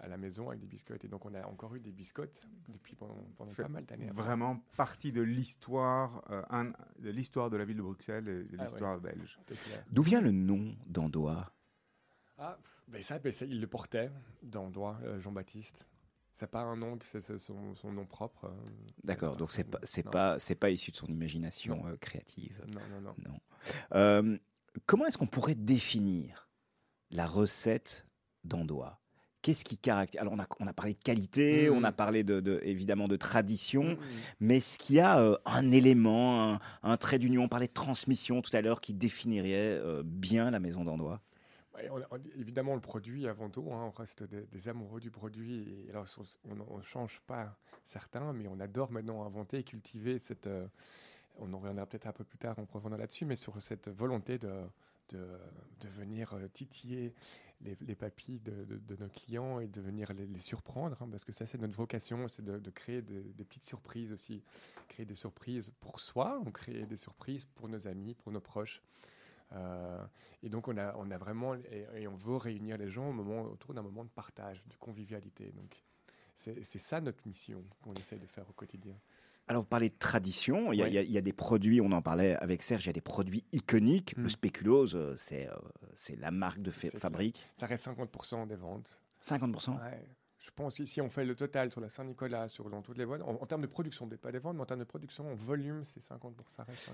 à 0.00 0.08
la 0.08 0.16
maison 0.16 0.48
avec 0.48 0.60
des 0.60 0.66
biscottes. 0.66 1.04
Et 1.04 1.08
donc, 1.08 1.24
on 1.24 1.34
a 1.34 1.46
encore 1.46 1.74
eu 1.74 1.80
des 1.80 1.92
biscottes 1.92 2.40
depuis 2.72 2.94
pendant, 2.94 3.14
pas 3.56 3.68
mal 3.68 3.84
d'années. 3.84 4.10
Vraiment 4.14 4.62
partie 4.76 5.12
de 5.12 5.22
l'histoire, 5.22 6.24
euh, 6.30 6.72
de 6.98 7.10
l'histoire 7.10 7.50
de 7.50 7.56
la 7.56 7.64
ville 7.64 7.76
de 7.76 7.82
Bruxelles 7.82 8.28
et 8.28 8.44
de 8.44 8.56
ah 8.58 8.64
l'histoire 8.64 9.00
belge. 9.00 9.38
D'où 9.90 10.02
vient 10.02 10.20
le 10.20 10.32
nom 10.32 10.74
d'Andois 10.86 11.52
ah, 12.40 12.56
ben 12.86 13.02
ça, 13.02 13.18
ben 13.18 13.32
il 13.48 13.60
le 13.60 13.66
portait, 13.66 14.12
d'Andois, 14.44 14.96
euh, 15.02 15.18
Jean-Baptiste. 15.18 15.88
C'est 16.32 16.46
pas 16.46 16.62
un 16.62 16.76
nom, 16.76 16.96
c'est 17.02 17.20
son, 17.36 17.74
son, 17.74 17.90
nom 17.90 18.06
propre. 18.06 18.54
D'accord, 19.02 19.34
donc 19.34 19.50
c'est 19.50 19.64
pas 19.64 19.80
c'est 19.82 20.04
pas 20.04 20.38
c'est 20.38 20.54
pas 20.54 20.70
issu 20.70 20.92
de 20.92 20.96
son 20.96 21.08
imagination 21.08 21.82
créative. 22.00 22.64
Non 22.72 22.80
non 22.92 23.00
non. 23.00 23.40
non. 23.90 24.38
comment 24.86 25.06
est-ce 25.06 25.18
qu'on 25.18 25.26
pourrait 25.26 25.56
définir 25.56 26.48
la 27.10 27.26
recette 27.26 28.06
d'Andois 28.44 29.00
qu'est-ce 29.48 29.64
qui 29.64 29.78
caractérise 29.78 30.20
Alors, 30.20 30.34
on 30.34 30.38
a, 30.38 30.46
on 30.60 30.66
a 30.66 30.74
parlé 30.74 30.92
de 30.92 30.98
qualité, 30.98 31.70
on 31.70 31.82
a 31.82 31.90
mmh. 31.90 31.94
parlé 31.94 32.22
de, 32.22 32.60
évidemment 32.64 33.08
de 33.08 33.16
tradition, 33.16 33.84
mmh. 33.84 33.98
mais 34.40 34.58
est-ce 34.58 34.78
qu'il 34.78 34.96
y 34.96 35.00
a 35.00 35.20
euh, 35.20 35.38
un 35.46 35.72
élément, 35.72 36.58
un, 36.82 36.96
trait 36.98 37.18
d'union 37.18 37.44
On 37.44 37.48
parlait 37.48 37.66
de 37.66 37.72
transmission 37.72 38.42
tout 38.42 38.54
à 38.54 38.60
l'heure 38.60 38.82
qui 38.82 38.92
définirait 38.92 39.78
euh, 39.80 40.02
bien 40.04 40.50
la 40.50 40.60
maison 40.60 40.84
d'Andois 40.84 41.22
évidemment, 42.36 42.74
le 42.74 42.80
produit 42.80 43.28
avant 43.28 43.48
tout, 43.48 43.68
hein, 43.72 43.84
on 43.86 43.90
reste 43.96 44.24
des, 44.24 44.68
amoureux 44.68 44.98
du 44.98 45.12
produit. 45.12 45.86
Et 45.86 45.90
alors, 45.90 46.06
on 46.44 46.78
ne 46.78 46.82
change 46.82 47.20
pas 47.20 47.56
certains, 47.84 48.32
mais 48.32 48.48
on 48.48 48.58
adore 48.58 48.90
maintenant 48.90 49.24
inventer 49.24 49.58
et 49.58 49.62
cultiver 49.62 50.18
cette. 50.18 50.48
Euh, 50.48 50.66
on 51.38 51.52
en 51.52 51.58
reviendra 51.58 51.86
peut-être 51.86 52.08
un 52.08 52.12
peu 52.12 52.24
plus 52.24 52.36
tard 52.36 52.58
en 52.58 52.66
profondeur 52.66 52.98
là-dessus, 52.98 53.24
mais 53.26 53.36
sur 53.36 53.62
cette 53.62 53.88
volonté 53.88 54.38
de, 54.38 54.50
de, 55.10 55.24
de 55.80 55.88
venir 55.88 56.36
titiller 56.52 57.14
les, 57.60 57.94
papilles 57.94 58.40
de, 58.40 58.96
nos 58.96 59.08
clients 59.08 59.60
et 59.60 59.66
de 59.66 59.80
venir 59.80 60.12
les, 60.12 60.40
surprendre, 60.40 60.96
hein, 61.00 61.08
parce 61.10 61.24
que 61.24 61.32
ça, 61.32 61.46
c'est 61.46 61.58
notre 61.58 61.76
vocation, 61.76 62.28
c'est 62.28 62.44
de, 62.44 62.70
créer 62.70 63.02
des 63.02 63.44
petites 63.44 63.64
surprises 63.64 64.12
aussi. 64.12 64.42
Créer 64.88 65.06
des 65.06 65.14
surprises 65.14 65.72
pour 65.80 66.00
soi, 66.00 66.40
on 66.46 66.50
crée 66.50 66.86
des 66.86 66.96
surprises 66.96 67.46
pour 67.46 67.68
nos 67.68 67.86
amis, 67.86 68.14
pour 68.14 68.32
nos 68.32 68.40
proches. 68.40 68.82
Euh, 69.52 70.04
et 70.42 70.48
donc, 70.48 70.68
on 70.68 70.76
a, 70.76 70.94
on 70.96 71.10
a 71.10 71.18
vraiment, 71.18 71.54
et, 71.54 72.06
on 72.06 72.16
veut 72.16 72.36
réunir 72.36 72.76
les 72.76 72.88
gens 72.88 73.08
au 73.08 73.12
moment, 73.12 73.42
autour 73.42 73.74
d'un 73.74 73.82
moment 73.82 74.04
de 74.04 74.10
partage, 74.10 74.62
de 74.66 74.76
convivialité. 74.76 75.52
Donc, 75.52 75.84
c'est 76.34 76.78
ça 76.78 77.00
notre 77.00 77.26
mission 77.26 77.64
qu'on 77.82 77.94
essaye 77.94 78.20
de 78.20 78.26
faire 78.26 78.48
au 78.48 78.52
quotidien. 78.52 78.96
Alors, 79.48 79.62
vous 79.62 79.68
parlez 79.68 79.88
de 79.88 79.98
tradition. 79.98 80.72
Il 80.72 80.78
y, 80.78 81.18
a, 81.18 81.20
des 81.20 81.32
produits, 81.32 81.80
on 81.80 81.90
en 81.92 82.02
parlait 82.02 82.36
avec 82.36 82.62
Serge, 82.62 82.84
il 82.84 82.88
y 82.88 82.90
a 82.90 82.92
des 82.92 83.00
produits 83.00 83.44
iconiques. 83.52 84.14
Le 84.16 84.24
hmm. 84.24 84.28
spéculose, 84.28 84.94
euh, 84.94 85.14
c'est 85.16 85.48
euh, 85.48 85.54
c'est 85.94 86.16
la 86.16 86.30
marque 86.30 86.60
de 86.60 86.70
fabrique. 86.70 87.46
Ça 87.54 87.66
reste 87.66 87.86
50% 87.86 88.46
des 88.46 88.56
ventes. 88.56 89.02
50% 89.22 89.70
ouais. 89.70 90.06
Je 90.38 90.50
pense 90.54 90.82
si 90.84 91.00
on 91.00 91.10
fait 91.10 91.24
le 91.24 91.34
total 91.34 91.70
sur 91.70 91.80
la 91.80 91.88
Saint-Nicolas, 91.88 92.48
sur 92.48 92.70
dans 92.70 92.80
toutes 92.80 92.98
les 92.98 93.04
boîtes, 93.04 93.22
en, 93.22 93.34
en, 93.34 93.46
termes 93.46 93.62
de 93.62 93.66
production, 93.66 94.08
peut-être 94.08 94.20
pas 94.20 94.32
des 94.32 94.38
ventes, 94.38 94.56
mais 94.56 94.62
en 94.62 94.66
termes 94.66 94.80
de 94.80 94.84
production, 94.84 95.30
en 95.30 95.34
volume, 95.34 95.84
c'est 95.84 96.00
50%, 96.00 96.34
ça 96.54 96.62
reste 96.62 96.88
50%. 96.88 96.92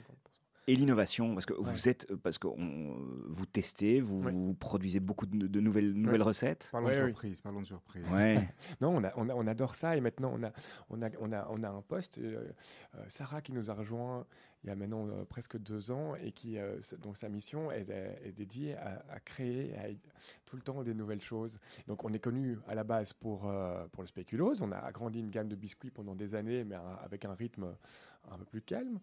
Et 0.66 0.76
l'innovation, 0.76 1.34
parce 1.34 1.44
que 1.44 1.52
vous 1.52 1.88
êtes, 1.90 2.14
parce 2.16 2.38
que 2.38 2.46
vous 2.48 3.46
testez, 3.46 4.00
vous, 4.00 4.54
produisez 4.54 4.98
beaucoup 4.98 5.26
de, 5.26 5.60
nouvelles, 5.60 5.92
nouvelles 5.92 6.22
recettes. 6.22 6.70
Parlons 6.72 6.88
de 6.88 6.94
surprise, 6.94 7.40
parlons 7.42 7.60
de 7.60 7.66
surprise. 7.66 8.04
Ouais. 8.10 8.48
non, 8.80 8.96
on, 8.96 9.04
a, 9.04 9.12
on, 9.16 9.46
adore 9.46 9.74
ça 9.74 9.94
et 9.94 10.00
maintenant 10.00 10.32
on 10.34 10.42
a, 10.42 10.52
on 10.88 11.02
a, 11.02 11.10
on 11.20 11.32
a, 11.32 11.46
on 11.50 11.62
a 11.62 11.68
un 11.68 11.82
poste, 11.82 12.16
euh, 12.16 12.50
euh, 12.94 13.04
Sarah 13.08 13.42
qui 13.42 13.52
nous 13.52 13.70
a 13.70 13.74
rejoint 13.74 14.26
il 14.62 14.68
y 14.68 14.70
a 14.70 14.76
maintenant 14.76 15.06
euh, 15.06 15.24
presque 15.26 15.58
deux 15.58 15.90
ans 15.90 16.14
et 16.14 16.32
qui, 16.32 16.56
donc 17.02 17.18
sa 17.18 17.28
mission 17.28 17.70
est, 17.70 17.90
est 17.90 18.32
dédiée 18.32 18.74
à, 18.76 19.20
créer 19.20 19.74
tout 20.46 20.56
le 20.56 20.62
temps 20.62 20.82
des 20.82 20.94
nouvelles 20.94 21.20
choses. 21.20 21.58
Donc 21.88 22.04
on 22.04 22.12
est 22.14 22.18
connu 22.18 22.58
à 22.66 22.74
la 22.74 22.84
base 22.84 23.12
pour, 23.12 23.40
pour 23.92 24.02
le 24.02 24.06
spéculose, 24.06 24.62
on 24.62 24.72
a 24.72 24.78
agrandi 24.78 25.20
une 25.20 25.30
gamme 25.30 25.48
de 25.48 25.56
biscuits 25.56 25.90
pendant 25.90 26.14
des 26.14 26.34
années, 26.34 26.64
mais 26.64 26.76
avec 27.02 27.26
un 27.26 27.34
rythme 27.34 27.74
un 28.30 28.38
peu 28.38 28.44
plus 28.44 28.62
calme 28.62 28.98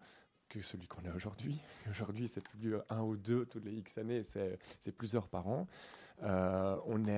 que 0.52 0.60
celui 0.60 0.86
qu'on 0.86 1.04
a 1.08 1.14
aujourd'hui. 1.14 1.58
Aujourd'hui, 1.90 2.28
c'est 2.28 2.42
plus 2.42 2.76
un 2.90 3.00
ou 3.00 3.16
deux 3.16 3.46
toutes 3.46 3.64
les 3.64 3.72
X 3.72 3.96
années, 3.96 4.22
c'est 4.22 4.92
plusieurs 4.92 5.26
par 5.28 5.48
an. 5.48 5.66
Euh, 6.22 6.76
on, 6.84 7.08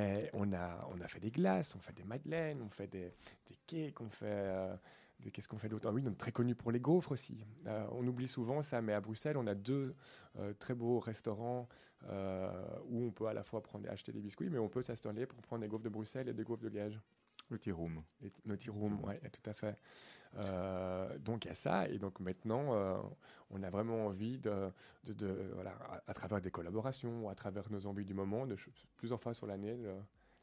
a, 0.52 1.08
fait 1.08 1.18
des 1.18 1.32
glaces, 1.32 1.74
on 1.74 1.80
fait 1.80 1.92
des 1.92 2.04
madeleines, 2.04 2.62
on 2.62 2.70
fait 2.70 2.86
des, 2.86 3.12
cakes, 3.66 4.00
on 4.00 4.08
fait... 4.08 4.26
Euh, 4.26 4.76
Qu'est-ce 5.32 5.48
qu'on 5.48 5.58
fait 5.58 5.70
d'autre? 5.70 5.88
Ah 5.88 5.92
Oui, 5.92 6.02
donc 6.02 6.18
très 6.18 6.32
connu 6.32 6.54
pour 6.54 6.70
les 6.70 6.80
gaufres 6.80 7.12
aussi. 7.12 7.46
Euh, 7.66 7.86
on 7.92 8.06
oublie 8.06 8.28
souvent 8.28 8.60
ça, 8.60 8.82
mais 8.82 8.92
à 8.92 9.00
Bruxelles, 9.00 9.38
on 9.38 9.46
a 9.46 9.54
deux 9.54 9.94
très 10.58 10.74
beaux 10.74 10.98
restaurants 10.98 11.66
où 12.02 13.06
on 13.06 13.10
peut 13.10 13.26
à 13.26 13.32
la 13.32 13.42
fois 13.42 13.62
prendre, 13.62 13.88
acheter 13.88 14.12
des 14.12 14.20
biscuits, 14.20 14.50
mais 14.50 14.58
on 14.58 14.68
peut 14.68 14.82
s'installer 14.82 15.24
pour 15.24 15.40
prendre 15.40 15.62
des 15.62 15.68
gaufres 15.68 15.84
de 15.84 15.88
Bruxelles 15.88 16.28
et 16.28 16.34
des 16.34 16.44
gaufres 16.44 16.62
de 16.62 16.68
Liège. 16.68 17.00
Le 17.50 17.58
tea 17.58 17.72
room. 17.72 18.02
Le 18.46 18.56
tea 18.56 18.70
room, 18.70 19.00
oui, 19.04 19.14
tout 19.30 19.50
à 19.50 19.52
fait. 19.52 19.78
Euh, 20.36 21.18
donc 21.18 21.44
il 21.44 21.48
y 21.48 21.50
a 21.50 21.54
ça, 21.54 21.88
et 21.88 21.98
donc 21.98 22.18
maintenant, 22.20 22.74
euh, 22.74 22.96
on 23.50 23.62
a 23.62 23.70
vraiment 23.70 24.06
envie 24.06 24.38
de, 24.38 24.70
de, 25.04 25.50
voilà, 25.54 25.76
à, 26.06 26.14
travers 26.14 26.40
des 26.40 26.50
collaborations, 26.50 27.28
à 27.28 27.34
travers 27.34 27.70
nos 27.70 27.86
envies 27.86 28.04
du 28.04 28.14
moment, 28.14 28.46
de 28.46 28.56
plusieurs 28.96 29.20
fois 29.20 29.34
sur 29.34 29.46
l'année, 29.46 29.76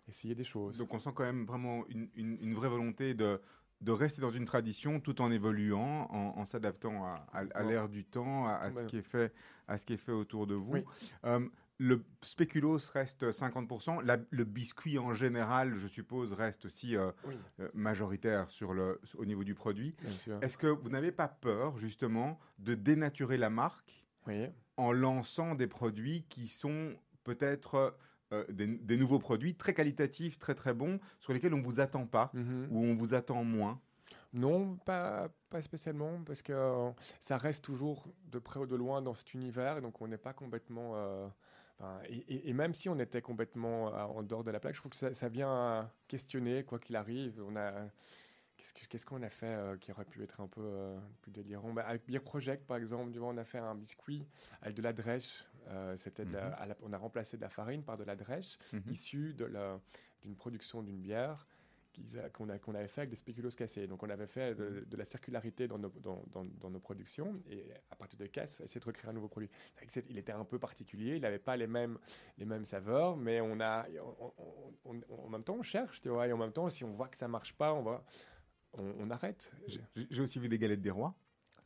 essayer 0.07 0.35
des 0.35 0.43
choses. 0.43 0.77
Donc 0.77 0.93
on 0.93 0.99
sent 0.99 1.11
quand 1.15 1.23
même 1.23 1.45
vraiment 1.45 1.85
une, 1.87 2.07
une, 2.15 2.53
vraie 2.53 2.69
volonté 2.69 3.13
de, 3.13 3.41
de 3.81 3.91
rester 3.91 4.21
dans 4.21 4.31
une 4.31 4.45
tradition 4.45 4.99
tout 4.99 5.21
en 5.21 5.31
évoluant, 5.31 6.07
en, 6.11 6.45
s'adaptant 6.45 7.03
à, 7.05 7.25
à, 7.33 7.63
l'ère 7.63 7.89
du 7.89 8.05
temps, 8.05 8.47
à, 8.47 8.69
ce 8.71 8.83
qui 8.83 8.97
est 8.97 9.01
fait, 9.01 9.33
à 9.67 9.77
ce 9.77 9.85
qui 9.85 9.93
est 9.93 9.97
fait 9.97 10.11
autour 10.11 10.47
de 10.47 10.55
vous. 10.55 10.77
Euh, 11.25 11.47
le 11.81 12.03
spéculoos 12.21 12.77
reste 12.93 13.31
50%. 13.31 14.01
La- 14.01 14.19
le 14.29 14.43
biscuit 14.43 14.99
en 14.99 15.15
général, 15.15 15.77
je 15.77 15.87
suppose, 15.87 16.31
reste 16.33 16.65
aussi 16.65 16.95
euh, 16.95 17.11
Oui, 17.25 17.35
euh, 17.59 17.69
majoritaire 17.73 18.51
sur 18.51 18.73
le, 18.73 19.01
au 19.17 19.25
niveau 19.25 19.43
du 19.43 19.55
produit. 19.55 19.95
Est-ce 20.41 20.57
que 20.57 20.67
vous 20.67 20.89
n'avez 20.89 21.11
pas 21.11 21.27
peur, 21.27 21.79
justement, 21.79 22.37
de 22.59 22.75
dénaturer 22.75 23.37
la 23.37 23.49
marque 23.49 24.05
Oui. 24.27 24.45
en 24.77 24.91
lançant 24.91 25.55
des 25.55 25.65
produits 25.65 26.23
qui 26.29 26.47
sont 26.49 26.93
peut-être 27.23 27.97
euh, 28.31 28.45
des, 28.49 28.67
des 28.67 28.97
nouveaux 28.97 29.19
produits 29.19 29.55
très 29.55 29.73
qualitatifs, 29.73 30.37
très 30.37 30.53
très 30.53 30.75
bons, 30.75 30.99
sur 31.19 31.33
lesquels 31.33 31.53
on 31.55 31.57
ne 31.57 31.63
vous 31.65 31.79
attend 31.79 32.05
pas 32.05 32.29
Mhm. 32.35 32.67
ou 32.69 32.85
on 32.85 32.93
vous 32.93 33.15
attend 33.15 33.43
moins? 33.43 33.81
Non, 34.33 34.77
pas, 34.85 35.29
pas 35.49 35.61
spécialement, 35.61 36.21
parce 36.25 36.43
que 36.43 36.53
euh, 36.53 36.91
ça 37.19 37.37
reste 37.37 37.63
toujours 37.63 38.05
de 38.31 38.37
près 38.37 38.59
ou 38.59 38.67
de 38.67 38.75
loin 38.75 39.01
dans 39.01 39.15
cet 39.15 39.33
univers, 39.33 39.81
donc 39.81 39.99
on 39.99 40.07
n'est 40.07 40.19
pas 40.19 40.33
complètement... 40.33 40.91
euh, 40.95 41.27
et, 42.07 42.17
et- 42.17 42.49
et 42.49 42.53
même 42.53 42.73
si 42.73 42.89
on 42.89 42.99
était 42.99 43.21
complètement 43.21 43.87
euh, 43.93 44.03
en 44.03 44.23
dehors 44.23 44.43
de 44.43 44.51
la 44.51 44.59
plaque, 44.59 44.75
je 44.75 44.79
trouve 44.79 44.91
que 44.91 44.97
ça, 44.97 45.13
ça 45.13 45.29
vient 45.29 45.89
questionner, 46.07 46.63
quoi 46.63 46.79
qu'il 46.79 46.95
arrive. 46.95 47.41
On 47.47 47.55
a... 47.55 47.71
Qu'est-ce 48.57 48.73
que- 48.75 48.85
qu'est-ce 48.87 49.05
qu'on 49.07 49.23
a 49.23 49.29
fait 49.29 49.47
euh, 49.47 49.75
qui 49.77 49.91
aurait 49.91 50.05
pu 50.05 50.21
être 50.21 50.39
un 50.39 50.47
peu 50.47 50.61
euh, 50.63 50.99
plus 51.23 51.31
délirant? 51.31 51.73
Bah, 51.73 51.83
Avec 51.87 52.05
Beer 52.05 52.19
Project, 52.19 52.67
par 52.67 52.77
exemple, 52.77 53.17
on 53.19 53.35
a 53.37 53.43
fait 53.43 53.57
un 53.57 53.73
biscuit 53.73 54.23
avec 54.61 54.75
de 54.75 54.83
la 54.83 54.93
drèche. 54.93 55.45
euh, 55.69 55.95
c'était 55.97 56.25
Mhm. 56.25 56.37
on 56.83 56.91
a 56.93 56.97
remplacé 56.97 57.37
de 57.37 57.41
la 57.41 57.49
farine 57.49 57.83
par 57.83 57.97
de 57.97 58.03
la 58.03 58.15
drèche 58.15 58.57
Mhm. 58.73 58.81
issue 58.91 59.35
d'une 60.23 60.35
production 60.35 60.83
d'une 60.83 60.99
bière 60.99 61.47
qu'on 62.33 62.49
a- 62.49 62.59
qu'on 62.59 62.75
avait 62.75 62.87
fait 62.87 63.01
avec 63.01 63.09
des 63.11 63.15
spéculoos 63.15 63.49
cassés. 63.51 63.87
Donc 63.87 64.03
on 64.03 64.09
avait 64.09 64.27
fait 64.27 64.55
de, 64.55 64.85
de 64.87 64.97
la 64.97 65.05
circularité 65.05 65.67
dans 65.67 65.77
nos, 65.77 65.89
dans, 65.89 66.23
dans- 66.31 66.45
dans 66.45 66.69
nos 66.69 66.79
productions 66.79 67.41
et 67.49 67.65
à 67.89 67.95
partir 67.95 68.17
de 68.19 68.25
casse, 68.27 68.59
essayer 68.61 68.79
de 68.79 68.85
recréer 68.85 69.09
un 69.09 69.13
nouveau 69.13 69.27
produit. 69.27 69.49
Il 70.09 70.17
était 70.17 70.31
un 70.31 70.45
peu 70.45 70.59
particulier, 70.59 71.15
il 71.15 71.21
n'avait 71.21 71.39
pas 71.39 71.57
les 71.57 71.67
mêmes, 71.67 71.97
les 72.37 72.45
mêmes 72.45 72.65
saveurs, 72.65 73.17
mais 73.17 73.41
on 73.41 73.59
a, 73.59 73.85
on- 74.19 74.33
on- 74.85 75.01
on- 75.09 75.25
en 75.25 75.29
même 75.29 75.43
temps 75.43 75.55
on 75.59 75.63
cherche, 75.63 76.01
tu 76.01 76.09
vois, 76.09 76.27
et 76.27 76.33
en 76.33 76.37
même 76.37 76.51
temps 76.53 76.69
si 76.69 76.83
on 76.83 76.93
voit 76.93 77.07
que 77.07 77.17
ça 77.17 77.27
marche 77.27 77.53
pas, 77.53 77.73
on 77.73 77.83
va, 77.83 78.03
on, 78.73 78.93
on 78.99 79.09
arrête. 79.09 79.51
J'ai 80.09 80.21
aussi 80.21 80.39
vu 80.39 80.47
des 80.49 80.57
galettes 80.57 80.81
des 80.81 80.91
rois. 80.91 81.13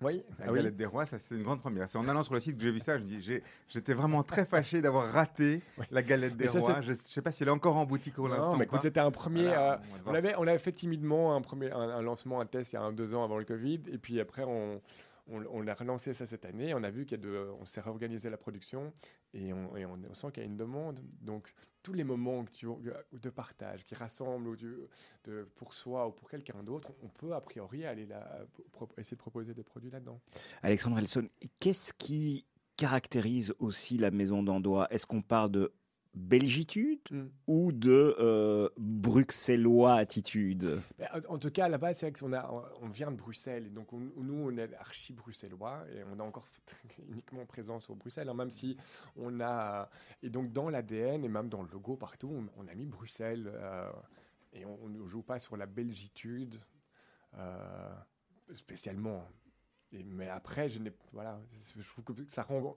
Oui, 0.02 0.24
La 0.40 0.46
ah 0.48 0.52
oui. 0.52 0.58
galette 0.58 0.76
des 0.76 0.86
rois, 0.86 1.06
ça 1.06 1.20
c'est 1.20 1.36
une 1.36 1.44
grande 1.44 1.62
première. 1.62 1.88
C'est 1.88 1.98
en 1.98 2.08
allant 2.08 2.22
sur 2.24 2.34
le 2.34 2.40
site 2.42 2.58
que 2.58 2.64
j'ai 2.64 2.72
vu 2.72 2.80
ça, 2.82 2.98
je 2.98 3.04
dis, 3.04 3.42
j'étais 3.70 3.94
vraiment 3.94 4.24
très 4.24 4.46
fâché 4.46 4.82
d'avoir 4.82 5.12
raté 5.12 5.62
Oui. 5.78 5.86
la 5.90 6.04
galette 6.04 6.36
des 6.36 6.48
ça, 6.48 6.60
rois. 6.60 6.82
Je 6.82 6.92
ne 6.92 6.96
sais 6.96 7.22
pas 7.22 7.32
si 7.32 7.44
elle 7.44 7.50
est 7.50 7.52
encore 7.54 7.78
en 7.78 7.86
boutique 7.86 8.16
pour 8.16 8.28
l'instant. 8.28 8.58
mais 8.58 8.66
écoute, 8.66 8.82
c'était 8.82 9.00
un 9.00 9.12
premier. 9.12 9.46
Voilà, 9.46 9.74
euh, 9.74 10.34
on 10.38 10.44
va 10.44 10.54
On 10.54 10.60
fait 10.60 10.74
timidement 10.74 11.36
un, 11.36 11.42
premier, 11.42 11.72
un, 11.72 11.80
un 11.80 12.02
lancement, 12.02 12.42
un 12.42 12.46
test 12.46 12.74
il 12.74 12.76
y 12.76 12.78
a 12.78 12.82
un, 12.82 12.92
deux 12.92 13.14
ans 13.16 13.24
avant 13.24 13.38
le 13.38 13.46
Covid. 13.46 13.82
Et 13.92 13.98
puis 13.98 14.20
après, 14.20 14.44
on, 14.44 14.82
on, 15.28 15.44
on 15.52 15.68
a 15.68 15.74
relancé 15.74 16.14
ça 16.14 16.26
cette 16.26 16.46
année. 16.46 16.74
On 16.74 16.84
a 16.84 16.90
vu 16.90 17.06
qu'il 17.06 17.18
y 17.18 17.22
a 17.22 17.24
de, 17.24 17.50
on 17.60 17.66
s'est 17.66 17.82
réorganisé 17.82 18.30
la 18.30 18.38
production 18.38 18.94
et 19.34 19.54
on, 19.54 19.70
sent 20.14 20.28
qu'il 20.32 20.44
y 20.44 20.46
a 20.46 20.50
une 20.50 20.58
demande. 20.58 21.02
Donc, 21.22 21.54
tous 21.84 21.94
les 21.94 22.04
moments 22.04 22.44
de 22.44 23.30
partage 23.30 23.84
qui 23.84 23.96
rassemblent 23.96 24.58
de, 24.58 25.44
pour 25.56 25.74
soi 25.74 26.08
ou 26.08 26.12
pour 26.12 26.30
quelqu'un 26.30 26.64
d'autre, 26.64 26.92
on 27.04 27.10
peut 27.10 27.34
a 27.34 27.42
priori 27.42 27.86
aller 27.86 28.06
là, 28.06 28.46
essayer 28.98 29.16
de 29.16 29.22
proposer 29.22 29.54
des 29.54 29.64
produits 29.64 29.92
là-dedans. 29.92 30.20
Alexandre 30.62 31.00
Elson, 31.00 31.28
qu'est-ce 31.60 31.94
qui 31.94 32.46
caractérise 32.78 33.54
aussi 33.60 33.98
la 33.98 34.12
maison 34.12 34.44
d'Andois? 34.44 34.88
Est-ce 34.92 35.06
qu'on 35.06 35.22
parle 35.22 35.52
de 35.52 35.74
belgitude 36.16 37.00
Mm. 37.12 37.26
ou 37.48 37.72
de 37.72 38.16
euh, 38.20 38.70
bruxellois 38.78 39.96
attitude? 39.96 40.82
Mais 40.98 41.08
en, 41.28 41.38
tout 41.38 41.52
cas, 41.52 41.68
là-bas, 41.68 41.94
c'est 41.94 42.10
vrai 42.10 42.20
qu'on 42.20 42.34
a, 42.34 42.50
on 42.82 42.88
vient 42.90 43.12
de 43.12 43.18
Bruxelles. 43.18 43.72
Donc, 43.74 43.94
on- 43.94 44.00
nous, 44.00 44.34
on 44.52 44.58
est 44.58 44.74
archi 44.76 45.14
bruxellois 45.14 45.86
et 45.94 46.04
on 46.12 46.20
a 46.20 46.24
encore 46.24 46.48
uniquement 47.10 47.46
présence 47.46 47.90
au 47.90 47.96
Bruxelles, 47.96 48.30
hein, 48.30 48.34
même 48.34 48.52
si 48.52 48.78
on 49.16 49.40
a. 49.42 49.90
Et 50.24 50.30
donc, 50.30 50.52
dans 50.52 50.70
l'ADN 50.70 51.24
et 51.24 51.30
même 51.30 51.50
dans 51.50 51.62
le 51.62 51.70
logo 51.70 51.96
partout, 51.96 52.32
on, 52.58 52.64
on 52.64 52.68
a 52.68 52.74
mis 52.76 52.86
Bruxelles. 52.88 53.52
euh, 53.54 53.92
et 54.58 54.64
on 54.66 54.88
ne 54.88 55.06
joue 55.06 55.22
pas 55.22 55.38
sur 55.38 55.58
la 55.58 55.66
belgitude 55.66 56.56
euh, 57.38 57.94
spécialement. 58.54 59.28
Mais 59.92 60.30
après, 60.30 60.70
je 60.70 60.80
n'ai 60.80 60.92
voilà, 61.14 61.40
je 61.78 61.88
trouve 61.88 62.04
que 62.06 62.26
ça 62.28 62.44
rend 62.44 62.76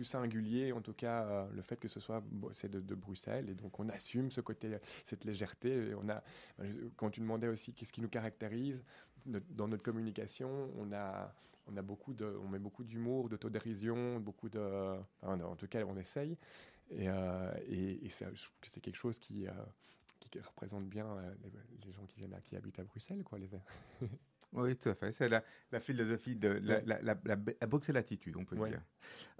plus 0.00 0.06
singulier, 0.06 0.72
en 0.72 0.80
tout 0.80 0.94
cas, 0.94 1.24
euh, 1.24 1.46
le 1.54 1.60
fait 1.60 1.76
que 1.76 1.86
ce 1.86 2.00
soit 2.00 2.22
c'est 2.54 2.70
de, 2.70 2.94
Bruxelles, 2.94 3.50
et 3.50 3.54
donc 3.54 3.78
on 3.78 3.90
assume 3.90 4.30
ce 4.30 4.40
côté, 4.40 4.78
cette 5.04 5.24
légèreté. 5.26 5.90
Et 5.90 5.94
on 5.94 6.08
a, 6.08 6.22
quand 6.96 7.10
tu 7.10 7.20
demandais 7.20 7.48
aussi 7.48 7.74
qu'est-ce 7.74 7.92
qui 7.92 8.00
nous 8.00 8.08
caractérise 8.08 8.82
dans 9.26 9.68
notre 9.68 9.82
communication, 9.82 10.70
on 10.78 10.90
a, 10.94 11.34
on 11.66 11.76
a 11.76 11.82
beaucoup 11.82 12.14
de, 12.14 12.24
on 12.42 12.48
met 12.48 12.58
beaucoup 12.58 12.82
d'humour, 12.82 13.28
d'autodérision, 13.28 14.20
beaucoup 14.20 14.48
de, 14.48 14.96
en 15.22 15.56
tout 15.56 15.68
cas, 15.68 15.84
on 15.84 15.98
essaye, 15.98 16.38
et, 16.90 17.06
euh, 17.10 17.52
c'est 18.08 18.80
quelque 18.80 18.96
chose 18.96 19.18
qui 19.18 19.46
euh, 19.46 19.52
qui 20.18 20.40
représente 20.40 20.86
bien 20.88 21.06
les, 21.84 21.92
gens 21.92 22.06
qui 22.06 22.20
viennent, 22.20 22.40
qui 22.42 22.56
habitent 22.56 22.78
à 22.78 22.84
Bruxelles, 22.84 23.22
quoi. 23.22 23.38
Les, 23.38 23.50
Oui, 24.52 24.76
tout 24.76 24.88
à 24.88 24.94
fait. 24.94 25.12
C'est 25.12 25.28
la, 25.28 25.42
la 25.70 25.80
philosophie 25.80 26.36
de 26.36 26.48
la, 26.48 26.76
Ouais. 26.76 26.82
la, 26.86 27.02
la, 27.02 27.14
la, 27.24 27.36
la 27.60 27.66
Bruxelles-attitude, 27.66 28.36
on 28.36 28.44
peut 28.44 28.56
Ouais. 28.56 28.70
dire. 28.70 28.82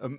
Euh, 0.02 0.16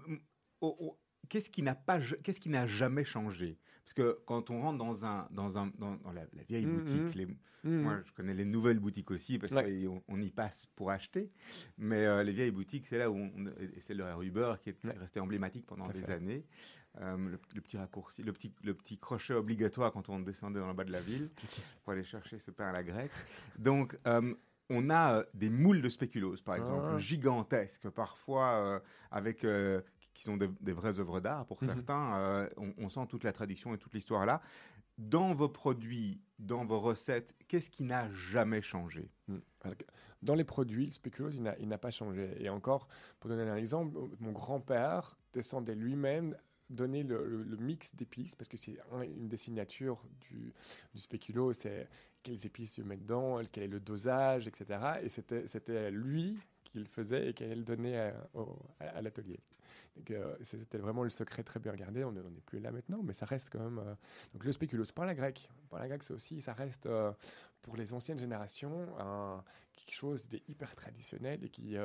oh, 0.61 0.75
oh, 0.79 0.97
Qu'est-ce 1.29 1.49
qui 1.51 1.61
n'a 1.61 1.75
pas, 1.75 1.99
qu'est-ce 2.23 2.41
qui 2.41 2.49
n'a 2.49 2.67
jamais 2.67 3.03
changé? 3.05 3.57
Parce 3.85 3.93
que 3.93 4.19
quand 4.25 4.49
on 4.49 4.59
rentre 4.61 4.79
dans 4.79 5.05
un, 5.05 5.27
dans 5.31 5.57
un, 5.59 5.67
dans, 5.77 5.95
dans 5.97 6.11
la, 6.11 6.23
la 6.33 6.43
vieille 6.43 6.65
Mhm. 6.65 6.79
boutique, 6.79 7.15
les, 7.15 7.25
Mhm. 7.27 7.37
moi 7.83 8.01
je 8.03 8.11
connais 8.11 8.33
les 8.33 8.43
nouvelles 8.43 8.79
boutiques 8.79 9.11
aussi 9.11 9.37
parce 9.37 9.53
Ouais. 9.53 9.85
qu'on 9.85 10.03
on 10.07 10.19
y 10.21 10.31
passe 10.31 10.65
pour 10.75 10.89
acheter, 10.91 11.31
mais 11.77 12.05
euh, 12.05 12.23
les 12.23 12.33
vieilles 12.33 12.51
boutiques, 12.51 12.87
c'est 12.87 12.97
là 12.97 13.09
où 13.11 13.15
on, 13.15 13.45
et 13.59 13.79
c'est 13.79 13.93
le 13.93 14.03
Uber 14.23 14.55
qui 14.61 14.71
est 14.71 14.83
Ouais. 14.83 14.97
resté 14.97 15.19
emblématique 15.19 15.67
pendant 15.67 15.87
des 15.87 16.01
fait. 16.01 16.13
années. 16.13 16.43
Euh, 16.99 17.15
le, 17.17 17.39
le 17.55 17.61
petit 17.61 17.77
raccourci, 17.77 18.23
le 18.23 18.33
petit, 18.33 18.53
le 18.63 18.73
petit 18.73 18.97
crochet 18.97 19.33
obligatoire 19.33 19.93
quand 19.93 20.09
on 20.09 20.19
descendait 20.19 20.59
dans 20.59 20.67
le 20.67 20.73
bas 20.73 20.83
de 20.83 20.91
la 20.91 21.01
ville 21.01 21.29
pour 21.83 21.93
aller 21.93 22.03
chercher 22.03 22.39
ce 22.39 22.49
pain 22.51 22.67
à 22.67 22.71
la 22.73 22.83
grecque. 22.83 23.11
Donc, 23.57 23.97
euh, 24.07 24.33
on 24.71 24.89
a 24.89 25.13
euh, 25.19 25.23
des 25.33 25.49
moules 25.49 25.81
de 25.81 25.89
spéculoos, 25.89 26.37
par 26.43 26.55
exemple, 26.55 26.87
Ah. 26.93 26.97
gigantesques, 26.97 27.89
parfois 27.89 28.53
euh, 28.59 28.79
avec 29.11 29.43
euh, 29.43 29.81
qui 30.13 30.23
sont 30.23 30.37
des, 30.37 30.49
des 30.61 30.73
vraies 30.73 30.99
œuvres 30.99 31.19
d'art 31.19 31.45
pour 31.45 31.61
Mhm. 31.61 31.69
certains. 31.69 32.49
on, 32.57 32.73
on 32.77 32.89
sent 32.89 33.05
toute 33.07 33.23
la 33.23 33.31
tradition 33.31 33.73
et 33.73 33.77
toute 33.77 33.93
l'histoire 33.93 34.25
là. 34.25 34.41
Dans 34.97 35.33
vos 35.33 35.49
produits, 35.49 36.21
dans 36.37 36.63
vos 36.65 36.79
recettes, 36.79 37.33
qu'est-ce 37.47 37.69
qui 37.69 37.83
n'a 37.83 38.11
jamais 38.13 38.61
changé? 38.61 39.09
Mm. 39.29 39.37
Que 39.63 39.85
Dans 40.21 40.35
les 40.35 40.43
produits, 40.43 40.85
le 40.85 41.39
n'a- 41.41 41.57
il 41.59 41.67
n'a 41.69 41.77
pas 41.79 41.89
changé. 41.91 42.35
Et 42.43 42.49
encore, 42.49 42.87
pour 43.19 43.29
donner 43.29 43.49
un 43.49 43.55
exemple, 43.55 43.97
mon 44.19 44.31
grand-père 44.31 45.17
descendait 45.33 45.75
lui-même 45.75 46.35
donner 46.71 47.03
le, 47.03 47.43
mix 47.59 47.95
d'épices, 47.95 48.35
parce 48.35 48.49
que 48.49 48.57
c'est 48.57 48.77
un- 48.91 49.01
une 49.01 49.27
des 49.27 49.37
signatures 49.37 50.01
du, 50.29 50.53
du 50.93 51.01
spéculoos, 51.01 51.53
c'est 51.53 51.87
quelles 52.23 52.45
épices 52.45 52.71
tu 52.73 52.83
mets 52.83 52.97
dedans, 52.97 53.41
quel 53.51 53.63
est 53.63 53.67
le 53.67 53.79
dosage, 53.79 54.47
etc. 54.47 54.79
Et 55.03 55.09
c'était 55.09 55.91
lui 55.91 56.37
qui 56.63 56.79
le 56.79 56.85
faisait 56.85 57.29
et 57.29 57.33
qui 57.33 57.45
le 57.45 57.63
donnait 57.63 57.97
à- 57.97 58.13
à 58.79 59.01
l'atelier. 59.01 59.39
Donc, 59.95 60.11
euh, 60.11 60.35
C'était 60.41 60.77
vraiment 60.77 61.03
le 61.03 61.09
secret 61.09 61.43
très 61.43 61.59
bien 61.59 61.73
gardé. 61.75 62.03
On 62.03 62.11
n'est 62.11 62.21
plus 62.45 62.59
là 62.59 62.71
maintenant, 62.71 63.01
mais 63.03 63.13
ça 63.13 63.25
reste 63.25 63.49
quand 63.51 63.59
même. 63.59 63.79
euh, 63.79 63.93
Donc 64.33 64.43
le 64.45 64.51
spéculoos, 64.51 64.85
par 64.95 65.05
la 65.05 65.13
grecque. 65.15 65.49
Par 65.69 65.79
la 65.79 65.87
grecque, 65.87 66.03
c'est 66.03 66.13
aussi, 66.13 66.41
ça 66.41 66.53
reste 66.53 66.85
euh, 66.85 67.11
pour 67.61 67.75
les 67.75 67.93
anciennes 67.93 68.19
générations 68.19 68.87
un, 68.99 69.43
quelque 69.75 69.93
chose 69.95 70.27
d'hyper 70.29 70.73
traditionnel 70.75 71.43
et 71.43 71.49
qui, 71.49 71.75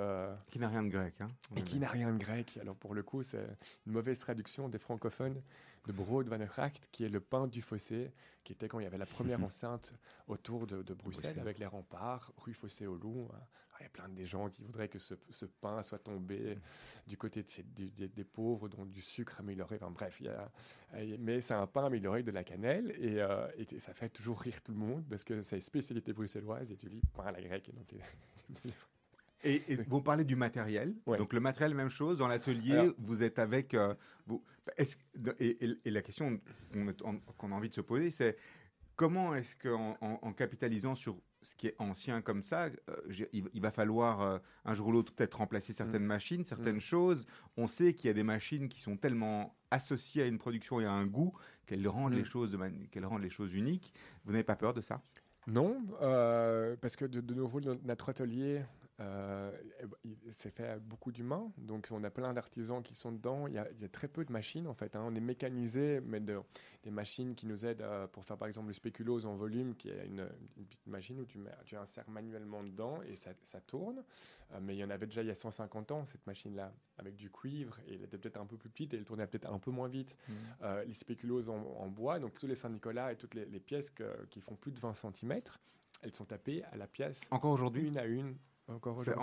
Qui 0.51 0.59
n'a 0.59 0.69
rien 0.69 0.83
de 0.83 0.88
grec. 0.88 1.14
Hein 1.21 1.29
et 1.57 1.62
qui 1.62 1.79
n'a 1.79 1.88
rien 1.88 2.12
de 2.12 2.19
grec. 2.19 2.59
Alors 2.61 2.77
pour 2.77 2.95
le 2.95 3.03
coup, 3.03 3.23
c'est 3.23 3.47
une 3.87 3.92
mauvaise 3.92 4.19
traduction 4.19 4.69
des 4.69 4.79
francophones 4.79 5.40
de 5.87 5.92
Brood 5.92 6.29
van 6.29 6.38
Gracht, 6.38 6.88
qui 6.92 7.05
est 7.05 7.09
le 7.09 7.20
pain 7.20 7.46
du 7.46 7.62
fossé, 7.62 8.12
qui 8.44 8.53
était 8.53 8.68
quand 8.68 8.79
il 8.79 8.85
y 8.85 8.87
avait 8.87 8.99
la 8.99 9.07
première 9.07 9.42
enceinte 9.44 9.94
autour 10.27 10.66
de, 10.66 10.83
de 10.83 10.94
Bruxelles, 10.94 11.22
Bruxelles. 11.22 11.40
avec 11.40 11.59
les 11.59 11.66
remparts, 11.66 12.33
rue 12.37 12.55
Fossé 12.55 12.87
au 12.87 12.96
Loup. 12.96 13.29
Alors, 13.33 13.49
Il 13.81 13.83
y 13.83 13.87
a 13.87 13.90
plein 13.90 14.09
de 14.09 14.25
gens 14.25 14.49
qui 14.51 14.62
voudraient 14.62 14.88
que 14.88 14.99
ce, 14.99 15.14
ce 15.31 15.46
pain 15.46 15.83
soit 15.83 15.99
tombé 15.99 16.59
du 17.07 17.16
côté 17.16 17.42
de 17.42 18.07
des, 18.07 18.25
pauvres, 18.25 18.68
donc 18.68 18.90
du 18.90 19.03
sucre 19.03 19.40
amélioré. 19.40 19.77
Enfin 19.77 19.90
bref, 19.90 20.16
il 20.20 20.27
y 20.27 20.29
a, 20.29 20.51
mais 21.18 21.40
c'est 21.40 21.55
un 21.55 21.66
pain 21.66 21.85
amélioré 21.85 22.22
de 22.22 22.31
la 22.31 22.44
cannelle 22.44 22.94
et, 22.99 23.20
euh, 23.20 23.46
et 23.57 23.79
ça 23.79 23.94
fait 23.94 24.09
toujours 24.09 24.40
rire 24.40 24.61
tout 24.62 24.72
le 24.72 24.79
monde 24.79 25.05
parce 25.09 25.25
que 25.25 25.42
c'est 25.42 25.61
spécialité 25.61 26.12
bruxelloise 26.12 26.72
et 26.72 26.77
tu 26.77 26.87
dis 26.87 27.03
pain 27.14 27.25
à 27.25 27.33
la 27.33 27.40
grecque. 27.40 27.68
Et 27.68 27.72
donc, 27.72 27.92
Et, 29.47 29.77
vous 29.89 30.01
parlez 30.03 30.25
du 30.25 30.37
matériel. 30.37 30.95
Ouais. 31.07 31.19
Donc 31.19 31.33
le 31.33 31.41
matériel, 31.41 31.75
même 31.75 31.89
chose. 31.89 32.19
Dans 32.19 32.29
l'atelier, 32.29 32.91
vous 32.99 33.23
êtes 33.23 33.39
avec. 33.39 33.75
euh, 33.75 33.95
vous, 34.27 34.43
et, 34.79 34.87
et- 35.65 35.79
et 35.85 35.91
la 35.91 36.03
question 36.03 36.41
qu'on 37.39 37.53
a 37.53 37.55
envie 37.55 37.69
de 37.69 37.75
se 37.75 37.81
poser, 37.81 38.11
c'est 38.11 38.37
comment 38.97 39.35
est-ce 39.35 39.55
qu'en 39.57 39.97
en, 40.01 40.19
en 40.23 40.33
capitalisant 40.33 40.95
sur 40.95 41.17
ce 41.43 41.55
qui 41.55 41.69
est 41.69 41.77
ancien 41.79 42.23
comme 42.23 42.43
ça, 42.43 42.65
euh, 42.65 42.97
il, 43.33 43.45
il 43.55 43.61
va 43.61 43.71
falloir 43.71 44.21
euh, 44.21 44.39
un 44.65 44.75
jour 44.75 44.89
ou 44.89 44.93
l'autre 44.93 45.13
peut-être 45.15 45.35
remplacer 45.39 45.73
certaines 45.73 46.03
Mm. 46.03 46.07
machines, 46.07 46.45
certaines 46.45 46.81
choses. 46.81 47.25
On 47.57 47.69
sait 47.69 47.93
qu'il 47.95 48.09
y 48.09 48.11
a 48.11 48.15
des 48.15 48.25
machines 48.25 48.69
qui 48.69 48.81
sont 48.81 48.97
tellement 48.97 49.55
associées 49.71 50.23
à 50.25 50.27
une 50.27 50.39
production 50.39 50.81
et 50.81 50.87
à 50.87 50.91
un 50.91 51.07
goût 51.07 51.33
qu'elles 51.67 51.87
rendent 51.87 52.15
Mm. 52.15 52.19
les 52.19 52.25
choses 52.25 52.59
qu'elles 52.91 53.07
rendent 53.07 53.23
les 53.23 53.31
choses 53.31 53.55
uniques. 53.55 53.93
Vous 54.25 54.33
n'avez 54.33 54.43
pas 54.45 54.57
peur 54.57 54.75
de 54.75 54.81
ça? 54.81 55.01
Non, 55.47 55.81
euh, 56.03 56.75
parce 56.81 56.97
que 56.97 57.05
de, 57.05 57.21
de 57.21 57.35
nouveau, 57.35 57.61
no- 57.61 57.77
notre 57.85 58.09
atelier 58.09 58.63
euh, 58.99 59.53
il- 60.05 60.17
c'est 60.33 60.51
fait 60.51 60.67
avec 60.69 60.83
beaucoup 60.85 61.13
d'humains, 61.13 61.53
donc 61.59 61.89
on 61.91 62.03
a 62.05 62.11
plein 62.11 62.33
d'artisans 62.33 62.83
qui 62.83 62.95
sont 62.95 63.13
dedans. 63.13 63.47
Il 63.47 63.53
y, 63.55 63.59
a, 63.59 63.69
il 63.73 63.81
y 63.83 63.85
a 63.85 63.89
très 63.89 64.09
peu 64.09 64.25
de 64.25 64.33
machines 64.33 64.67
en 64.67 64.73
fait. 64.75 64.97
hein. 64.97 65.03
On 65.07 65.15
est 65.15 65.21
mécanisé, 65.21 66.01
mais 66.03 66.19
de- 66.21 66.41
des 66.83 66.91
machines 66.91 67.35
qui 67.35 67.47
nous 67.47 67.67
aident 67.67 67.83
euh, 67.83 68.07
pour 68.07 68.25
faire 68.25 68.39
par 68.39 68.49
exemple 68.49 68.69
le 68.69 68.73
spéculose 68.73 69.27
en 69.27 69.35
volume, 69.37 69.75
qui 69.77 69.91
est 69.91 70.07
une, 70.07 70.27
une 70.57 70.65
petite 70.65 70.87
machine 70.87 71.21
où 71.21 71.27
tu, 71.27 71.37
mets, 71.39 71.51
tu 71.67 71.77
insères 71.77 72.09
manuellement 72.09 72.63
dedans 72.63 73.03
et 73.03 73.17
ça, 73.17 73.33
ça 73.43 73.61
tourne. 73.61 74.03
Euh, 74.53 74.59
mais 74.63 74.75
il 74.75 74.79
y 74.79 74.85
en 74.85 74.91
avait 74.91 75.07
déjà 75.07 75.21
il 75.23 75.29
y 75.29 75.31
a 75.31 75.35
150 75.35 75.91
ans 75.91 76.07
cette 76.07 76.27
machine-là, 76.27 76.73
avec 76.99 77.17
du 77.17 77.31
cuivre, 77.31 77.79
et 77.87 77.97
elle 77.97 78.03
était 78.05 78.17
peut-être 78.17 78.41
un 78.41 78.47
peu 78.47 78.57
plus 78.57 78.71
petite 78.71 78.95
et 78.95 78.97
elle 78.97 79.05
tournait 79.05 79.27
peut-être 79.27 79.53
un 79.53 79.59
peu 79.59 79.71
moins 79.71 79.89
vite. 79.89 80.17
Euh, 80.63 80.85
les 80.85 80.95
spéculoses 80.95 81.51
en, 81.51 81.57
en 81.57 81.89
bois, 81.89 82.19
donc 82.19 82.33
tous 82.39 82.47
les 82.47 82.55
Saint-Nicolas 82.57 83.13
et 83.13 83.17
toutes 83.17 83.35
les, 83.35 83.45
les 83.45 83.61
pièces 83.61 83.91
que- 83.91 84.25
qui 84.31 84.41
font 84.41 84.55
plus 84.57 84.73
de 84.73 84.79
20 84.81 84.95
cm, 84.95 85.41
elles 86.03 86.15
sont 86.15 86.25
tapées 86.25 86.63
à 86.73 86.77
la 86.77 86.87
pièce 86.87 87.21
Encore 87.31 87.53
aujourd'hui? 87.53 87.87
une 87.87 87.99
à 87.99 88.05
une. 88.07 88.37
Encore 88.69 88.97
aujourd'hui. 88.97 89.21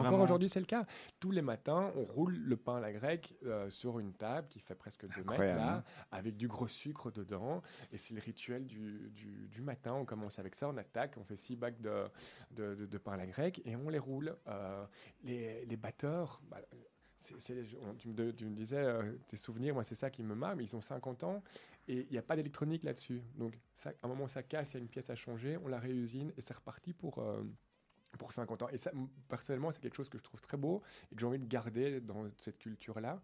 encore 0.00 0.12
aujourd'hui, 0.24 0.48
c'est 0.48 0.60
le 0.60 0.66
cas. 0.66 0.84
Tous 1.20 1.30
les 1.30 1.42
matins, 1.42 1.90
on 1.96 2.04
roule 2.04 2.36
le 2.36 2.56
pain 2.56 2.76
à 2.76 2.80
la 2.80 2.92
grecque 2.92 3.34
euh, 3.44 3.70
sur 3.70 3.98
une 3.98 4.12
table 4.12 4.48
qui 4.48 4.60
fait 4.60 4.74
presque 4.74 5.06
2 5.06 5.22
mètres, 5.24 5.42
là, 5.56 5.74
hein. 5.78 5.84
avec 6.12 6.36
du 6.36 6.48
gros 6.48 6.68
sucre 6.68 7.10
dedans. 7.10 7.62
Et 7.92 7.98
c'est 7.98 8.14
le 8.14 8.20
rituel 8.20 8.66
du, 8.66 9.10
du- 9.14 9.48
du 9.48 9.62
matin. 9.62 9.94
On 9.94 10.04
commence 10.04 10.38
avec 10.38 10.54
ça, 10.56 10.68
on 10.68 10.76
attaque, 10.76 11.14
on 11.18 11.24
fait 11.24 11.36
six 11.36 11.56
bacs 11.56 11.80
de, 11.80 12.04
de, 12.50 12.74
de- 12.74 12.86
de 12.86 12.98
pain 12.98 13.12
à 13.12 13.16
la 13.16 13.26
grecque 13.26 13.62
et 13.64 13.74
on 13.76 13.88
les 13.88 13.98
roule. 13.98 14.36
Euh, 14.48 14.84
les, 15.22 15.64
les 15.64 15.76
batteurs, 15.76 16.40
bah, 16.50 16.58
on- 17.32 17.94
tu, 17.96 18.08
me, 18.08 18.32
tu 18.32 18.44
me 18.44 18.54
disais 18.54 18.76
euh, 18.84 19.14
tes 19.28 19.36
souvenirs, 19.38 19.72
moi 19.72 19.84
c'est 19.84 19.94
ça 19.94 20.10
qui 20.10 20.22
me 20.22 20.34
marre, 20.34 20.56
mais 20.56 20.64
ils 20.64 20.76
ont 20.76 20.82
50 20.82 21.24
ans 21.24 21.42
et 21.88 22.00
il 22.00 22.10
n'y 22.12 22.18
a 22.18 22.22
pas 22.22 22.36
d'électronique 22.36 22.84
là-dessus. 22.84 23.22
Donc 23.36 23.54
ça, 23.76 23.90
à 24.02 24.06
un 24.06 24.08
moment 24.08 24.28
ça 24.28 24.42
casse, 24.42 24.72
il 24.72 24.74
y 24.74 24.76
a 24.76 24.80
une 24.82 24.88
pièce 24.88 25.08
à 25.08 25.14
changer, 25.14 25.56
on 25.64 25.68
la 25.68 25.78
réusine 25.78 26.32
et 26.36 26.42
c'est 26.42 26.54
reparti 26.54 26.92
pour, 26.92 27.18
euh, 27.20 27.42
pour 28.18 28.32
50 28.32 28.62
ans. 28.62 28.68
Et 28.70 28.78
ça, 28.78 28.90
personnellement, 29.28 29.72
c'est 29.72 29.80
quelque 29.80 29.96
chose 29.96 30.08
que 30.08 30.18
je 30.18 30.24
trouve 30.24 30.40
très 30.40 30.56
beau 30.56 30.82
et 31.10 31.14
que 31.14 31.20
j'ai 31.20 31.26
envie 31.26 31.38
de 31.38 31.46
garder 31.46 32.00
dans 32.00 32.24
cette 32.38 32.58
culture-là 32.58 33.20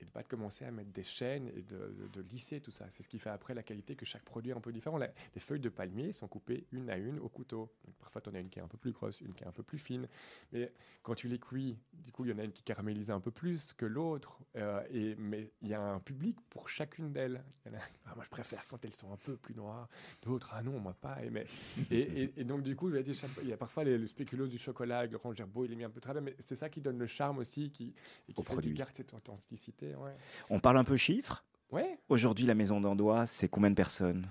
et 0.00 0.04
de 0.04 0.10
pas 0.10 0.22
de 0.22 0.28
commencer 0.28 0.64
à 0.64 0.70
mettre 0.70 0.90
des 0.92 1.02
chaînes 1.02 1.48
et 1.56 1.62
de, 1.62 1.76
de- 1.76 2.08
de 2.12 2.20
lisser 2.30 2.60
tout 2.60 2.70
ça. 2.70 2.86
C'est 2.90 3.02
ce 3.02 3.08
qui 3.08 3.18
fait 3.18 3.30
après 3.30 3.54
la 3.54 3.62
qualité 3.62 3.96
que 3.96 4.06
chaque 4.06 4.22
produit 4.24 4.50
est 4.52 4.54
un 4.54 4.60
peu 4.60 4.72
différent. 4.72 4.96
La- 4.98 5.12
les 5.34 5.40
feuilles 5.40 5.60
de 5.60 5.68
palmier 5.68 6.12
sont 6.12 6.28
coupées 6.28 6.66
une 6.72 6.88
à 6.90 6.96
une 6.96 7.18
au 7.18 7.28
couteau. 7.28 7.70
Donc, 7.84 7.94
parfois, 7.96 8.20
tu 8.20 8.30
en 8.30 8.34
as 8.34 8.40
une 8.40 8.48
qui 8.48 8.58
est 8.58 8.62
un 8.62 8.68
peu 8.68 8.78
plus 8.78 8.92
grosse, 8.92 9.20
une 9.20 9.34
qui 9.34 9.44
est 9.44 9.46
un 9.46 9.52
peu 9.52 9.62
plus 9.62 9.78
fine. 9.78 10.08
Mais 10.52 10.72
quand 11.02 11.14
tu 11.14 11.28
les 11.28 11.38
cuis, 11.38 11.76
du 11.92 12.12
coup, 12.12 12.24
il 12.24 12.30
y 12.30 12.34
en 12.34 12.38
a 12.38 12.44
une 12.44 12.52
qui 12.52 12.62
caramélise 12.62 13.10
un 13.10 13.20
peu 13.20 13.30
plus 13.30 13.72
que 13.74 13.86
l'autre. 13.86 14.38
euh, 14.56 14.82
et, 14.90 15.14
mais 15.16 15.50
il 15.62 15.68
y 15.68 15.74
a 15.74 15.80
un 15.82 16.00
public 16.00 16.38
pour 16.50 16.68
chacune 16.68 17.12
d'elles. 17.12 17.42
Ah, 18.06 18.14
moi, 18.16 18.24
je 18.24 18.30
préfère 18.30 18.66
quand 18.68 18.84
elles 18.84 18.92
sont 18.92 19.12
un 19.12 19.16
peu 19.16 19.36
plus 19.36 19.54
noires. 19.54 19.88
D'autres, 20.22 20.50
ah 20.52 20.62
non, 20.64 20.80
moi 20.80 20.94
pas. 20.94 21.22
Et, 21.22 21.30
mais, 21.30 21.46
et, 21.92 22.00
et- 22.24 22.32
et 22.40 22.44
donc, 22.44 22.62
du 22.62 22.74
coup, 22.74 22.88
il 22.88 22.96
y 22.96 22.98
a, 22.98 23.02
des 23.04 23.14
chaque- 23.14 23.30
il 23.42 23.48
y 23.48 23.52
a 23.52 23.56
parfois 23.56 23.84
les, 23.84 23.96
le 23.98 24.06
spéculoos 24.08 24.48
du 24.48 24.58
chocolat 24.58 24.98
avec 25.00 25.12
le 25.12 25.16
Ranger 25.18 25.44
Beau, 25.44 25.64
il 25.64 25.72
est 25.72 25.76
mis 25.76 25.84
un 25.84 25.90
peu 25.90 26.00
très 26.00 26.12
bien. 26.12 26.20
Mais 26.20 26.34
c'est 26.40 26.56
ça 26.56 26.68
qui 26.68 26.80
donne 26.80 26.98
le 26.98 27.06
charme 27.06 27.38
aussi 27.38 27.70
qui, 27.70 27.94
et 28.28 28.32
qui 28.32 28.42
fait 28.42 28.52
produit. 28.52 28.72
garde 28.74 28.90
cette 28.94 29.14
authenticité. 29.14 29.89
Ouais. 29.96 30.14
On 30.50 30.60
parle 30.60 30.78
un 30.78 30.84
peu 30.84 30.96
chiffres. 30.96 31.44
ouais. 31.70 31.98
Aujourd'hui, 32.08 32.46
la 32.46 32.54
maison 32.54 32.80
d'Andois, 32.80 33.26
c'est 33.26 33.48
combien 33.48 33.70
de 33.70 33.74
personnes? 33.74 34.26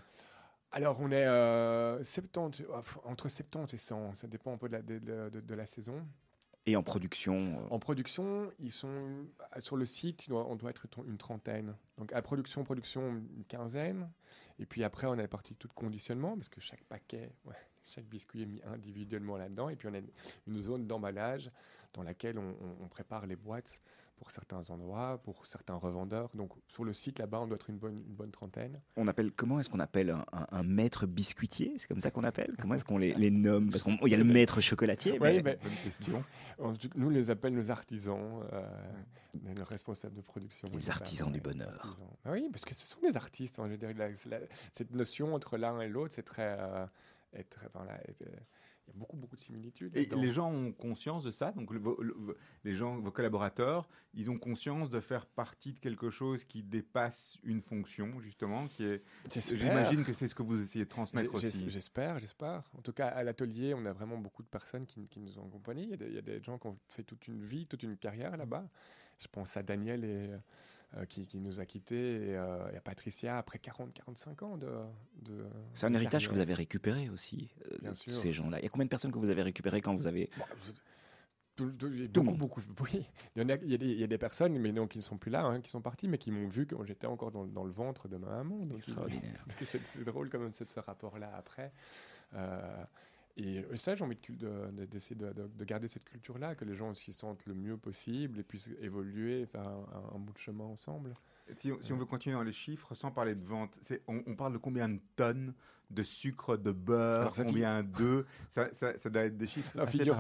Alors, 0.71 0.97
on 0.99 1.09
est 1.11 1.25
euh, 1.25 2.03
70, 2.03 2.63
pff, 2.63 2.97
entre 3.03 3.27
70 3.29 3.73
et 3.73 3.77
100. 3.77 4.15
Ça 4.15 4.27
dépend 4.27 4.53
un 4.53 4.57
peu 4.57 4.67
de 4.69 4.73
la, 4.73 4.81
de- 4.83 4.99
de- 4.99 5.29
de- 5.29 5.39
de 5.41 5.55
la 5.55 5.65
saison. 5.65 6.05
Et 6.67 6.75
en 6.75 6.83
production 6.83 7.35
euh, 7.59 7.67
En 7.73 7.79
production, 7.79 8.51
ils 8.59 8.71
sont 8.71 8.87
euh, 8.87 9.59
sur 9.61 9.77
le 9.77 9.85
site, 9.87 10.27
on 10.29 10.55
doit 10.55 10.69
être 10.69 10.85
une 11.07 11.17
trentaine. 11.17 11.73
Donc 11.97 12.13
à 12.13 12.21
production, 12.21 12.63
production, 12.63 13.07
une 13.35 13.43
quinzaine. 13.47 14.11
Et 14.59 14.65
puis 14.67 14.83
après, 14.83 15.07
on 15.07 15.13
a 15.13 15.15
la 15.15 15.27
partie 15.27 15.55
tout 15.55 15.69
conditionnement, 15.73 16.35
parce 16.35 16.49
que 16.49 16.61
chaque 16.61 16.83
paquet, 16.83 17.31
ouais, 17.45 17.55
chaque 17.89 18.05
biscuit 18.05 18.43
est 18.43 18.45
mis 18.45 18.61
individuellement 18.71 19.37
là-dedans. 19.37 19.69
Et 19.69 19.75
puis 19.75 19.87
on 19.87 19.93
a 19.95 19.97
une, 19.97 20.11
une 20.47 20.59
zone 20.59 20.85
d'emballage 20.85 21.49
dans 21.93 22.03
laquelle 22.03 22.37
on, 22.37 22.49
on- 22.61 22.83
on 22.83 22.87
prépare 22.87 23.25
les 23.25 23.37
boîtes 23.37 23.81
pour 24.19 24.31
certains 24.31 24.61
endroits, 24.69 25.19
pour 25.23 25.47
certains 25.47 25.75
revendeurs. 25.75 26.29
Donc 26.35 26.51
sur 26.67 26.83
le 26.83 26.93
site 26.93 27.17
là-bas, 27.19 27.39
on 27.39 27.47
doit 27.47 27.55
être 27.55 27.69
une 27.69 27.77
bonne, 27.77 27.97
une 27.97 28.13
bonne 28.13 28.31
trentaine. 28.31 28.79
On 28.97 29.07
appelle 29.07 29.31
comment 29.31 29.59
est-ce 29.59 29.69
qu'on 29.69 29.79
appelle 29.79 30.09
un, 30.11 30.25
un- 30.33 30.47
un 30.51 30.63
maître 30.63 31.05
biscuitier? 31.07 31.73
C'est 31.77 31.87
comme 31.87 32.01
ça 32.01 32.11
qu'on 32.11 32.23
appelle? 32.23 32.55
Comment 32.61 32.75
est-ce 32.75 32.85
qu'on 32.85 32.97
les, 32.97 33.13
les 33.15 33.31
nomme? 33.31 33.71
Parce 33.71 33.83
qu'il 33.83 34.07
y 34.07 34.13
a 34.13 34.17
le 34.17 34.23
maître 34.23 34.61
chocolatier. 34.61 35.17
Ouais, 35.19 35.41
mais- 35.41 35.57
Bonne 35.63 35.71
question. 35.83 36.23
nous, 36.95 37.07
on 37.07 37.09
les 37.09 37.29
appelle 37.31 37.53
nos 37.55 37.71
artisans, 37.71 38.43
euh, 38.53 38.61
nos 39.55 39.63
responsables 39.63 40.15
de 40.15 40.21
production. 40.21 40.67
Les 40.73 40.89
artisans 40.89 41.31
du 41.31 41.39
bonheur. 41.41 41.69
artisans. 41.79 42.07
Ah 42.25 42.31
Oui, 42.33 42.49
parce 42.51 42.65
que 42.65 42.75
ce 42.75 42.85
sont 42.85 42.99
des 42.99 43.15
artistes. 43.17 43.57
hein, 43.59 43.63
je 43.67 43.71
veux 43.71 43.77
dire, 43.77 43.93
la- 43.95 44.09
la- 44.09 44.45
cette 44.73 44.93
notion 44.93 45.33
entre 45.33 45.57
l'un 45.57 45.79
et 45.81 45.87
l'autre, 45.87 46.13
c'est 46.15 46.23
très, 46.23 46.57
euh, 46.59 46.85
enfin, 47.67 47.85
là, 47.85 47.99
euh, 48.21 48.25
il 48.89 48.93
y 48.93 48.95
a 48.95 48.99
beaucoup, 48.99 49.15
beaucoup 49.17 49.35
de 49.35 49.41
similitudes. 49.41 49.95
Et 49.95 50.05
les 50.05 50.31
gens 50.31 50.51
ont 50.51 50.71
conscience 50.71 51.23
de 51.23 51.31
ça, 51.31 51.51
donc 51.51 51.71
le- 51.71 51.79
le- 51.99 52.37
les 52.63 52.73
gens, 52.75 52.97
vos 52.99 53.11
collaborateurs, 53.11 53.87
ils 54.13 54.31
ont 54.31 54.37
conscience 54.37 54.89
de 54.89 54.99
faire 54.99 55.25
partie 55.27 55.73
de 55.73 55.79
quelque 55.79 56.09
chose 56.09 56.43
qui 56.43 56.63
dépasse 56.63 57.37
une 57.43 57.61
fonction, 57.61 58.19
justement, 58.19 58.67
qui 58.67 58.83
est. 58.83 59.03
J'imagine 59.53 60.03
que 60.03 60.13
c'est 60.13 60.27
ce 60.27 60.35
que 60.35 60.43
vous 60.43 60.61
essayez 60.61 60.85
de 60.85 60.89
transmettre 60.89 61.37
J'ai- 61.37 61.47
aussi. 61.49 61.69
J'espère, 61.69 62.19
j'espère. 62.19 62.63
En 62.77 62.81
tout 62.81 62.93
cas, 62.93 63.07
à 63.07 63.23
l'atelier, 63.23 63.73
on 63.73 63.85
a 63.85 63.93
vraiment 63.93 64.17
beaucoup 64.17 64.43
de 64.43 64.47
personnes 64.47 64.85
qui, 64.85 65.07
qui 65.07 65.19
nous 65.19 65.37
ont 65.37 65.45
accompagnés. 65.47 65.83
Il 65.83 65.89
y, 65.89 65.93
a 65.93 65.97
des, 65.97 66.07
il 66.07 66.15
y 66.15 66.17
a 66.17 66.21
des 66.21 66.41
gens 66.41 66.57
qui 66.57 66.67
ont 66.67 66.77
fait 66.87 67.03
toute 67.03 67.27
une 67.27 67.43
vie, 67.45 67.65
toute 67.67 67.83
une 67.83 67.97
carrière 67.97 68.35
là-bas. 68.37 68.67
Je 69.21 69.27
pense 69.31 69.55
à 69.57 69.63
Daniel 69.63 70.03
et, 70.05 70.29
euh, 70.97 71.05
qui, 71.05 71.27
qui 71.27 71.39
nous 71.39 71.59
a 71.59 71.65
quittés 71.65 72.29
et, 72.29 72.35
euh, 72.37 72.71
et 72.73 72.77
à 72.77 72.81
Patricia 72.81 73.37
après 73.37 73.59
40-45 73.59 74.43
ans 74.43 74.57
de. 74.57 74.69
de 75.21 75.45
C'est 75.73 75.85
un 75.85 75.91
de 75.91 75.95
héritage 75.95 76.27
que 76.27 76.33
vous 76.33 76.39
avez 76.39 76.53
récupéré 76.53 77.09
aussi, 77.09 77.49
euh, 77.71 77.77
Bien 77.81 77.91
de 77.91 77.95
sûr. 77.95 78.11
ces 78.13 78.31
gens-là. 78.31 78.59
Il 78.59 78.63
y 78.63 78.65
a 78.65 78.69
combien 78.69 78.85
de 78.85 78.89
personnes 78.89 79.11
que 79.11 79.19
vous 79.19 79.29
avez 79.29 79.43
récupérées 79.43 79.81
quand 79.81 79.93
vous 79.95 80.07
avez... 80.07 80.29
Bon, 80.37 80.45
je- 80.65 80.71
tout- 81.55 81.71
tout- 81.73 81.87
il 81.91 82.01
y 82.03 82.05
a 82.05 82.07
Tout 82.07 82.21
le 82.21 82.31
beaucoup, 82.31 82.61
beaucoup. 82.61 82.83
Oui, 82.85 83.05
il 83.35 83.41
y, 83.41 83.45
en 83.45 83.49
a, 83.49 83.55
il, 83.55 83.69
y 83.69 83.73
a 83.73 83.77
des, 83.77 83.85
il 83.87 83.99
y 83.99 84.03
a 84.03 84.07
des 84.07 84.17
personnes, 84.17 84.57
mais 84.57 84.71
non, 84.71 84.87
qui 84.87 84.97
ne 84.97 85.03
sont 85.03 85.17
plus 85.17 85.29
là, 85.29 85.43
hein, 85.43 85.59
qui 85.59 85.69
sont 85.69 85.81
parties, 85.81 86.07
mais 86.07 86.17
qui 86.17 86.31
m'ont 86.31 86.47
vu 86.47 86.65
quand 86.65 86.83
j'étais 86.85 87.05
encore 87.07 87.31
dans, 87.31 87.45
dans 87.45 87.65
le 87.65 87.71
ventre 87.71 88.07
de 88.07 88.15
ma 88.15 88.27
maman. 88.27 88.65
C'est 89.61 89.85
c'est 89.85 90.03
drôle 90.05 90.29
quand 90.29 90.39
même 90.39 90.53
ce, 90.53 90.63
ce 90.63 90.79
rapport-là 90.79 91.29
après. 91.35 91.73
Euh, 92.35 92.83
et 93.39 93.77
ça, 93.77 93.95
j'ai 93.95 94.03
envie 94.03 94.17
de- 94.29 94.71
de- 94.71 94.85
d'essayer 94.85 95.15
de, 95.15 95.31
de- 95.31 95.47
de 95.47 95.65
garder 95.65 95.87
cette 95.87 96.03
culture-là, 96.05 96.55
que 96.55 96.65
les 96.65 96.75
gens 96.75 96.93
s'y 96.93 97.13
sentent 97.13 97.45
le 97.45 97.53
mieux 97.53 97.77
possible 97.77 98.39
et 98.39 98.43
puissent 98.43 98.69
évoluer, 98.81 99.45
faire 99.45 99.67
un, 99.67 99.85
un- 99.93 100.15
un 100.15 100.19
bout 100.19 100.33
de 100.33 100.37
chemin 100.39 100.65
ensemble. 100.65 101.13
Si 101.53 101.71
on, 101.71 101.81
si 101.81 101.93
on 101.93 101.97
veut 101.97 102.05
continuer 102.05 102.35
dans 102.35 102.43
les 102.43 102.51
chiffres, 102.53 102.93
sans 102.93 103.11
parler 103.11 103.33
de 103.35 103.43
vente, 103.43 103.79
on, 104.07 104.21
on 104.27 104.35
parle 104.35 104.53
de 104.53 104.57
combien 104.59 104.87
de 104.89 104.99
tonnes 105.15 105.53
de 105.89 106.03
sucre, 106.03 106.55
de 106.57 106.71
beurre, 106.71 107.31
combien 107.47 107.81
d'œufs 107.83 108.25
ça, 108.47 108.71
ça, 108.73 108.95
ça 108.97 109.09
doit 109.09 109.23
être 109.23 109.37
des 109.37 109.47
chiffres 109.47 109.71
Non, 109.75 109.81
assez 109.83 109.97
figure- 109.97 110.15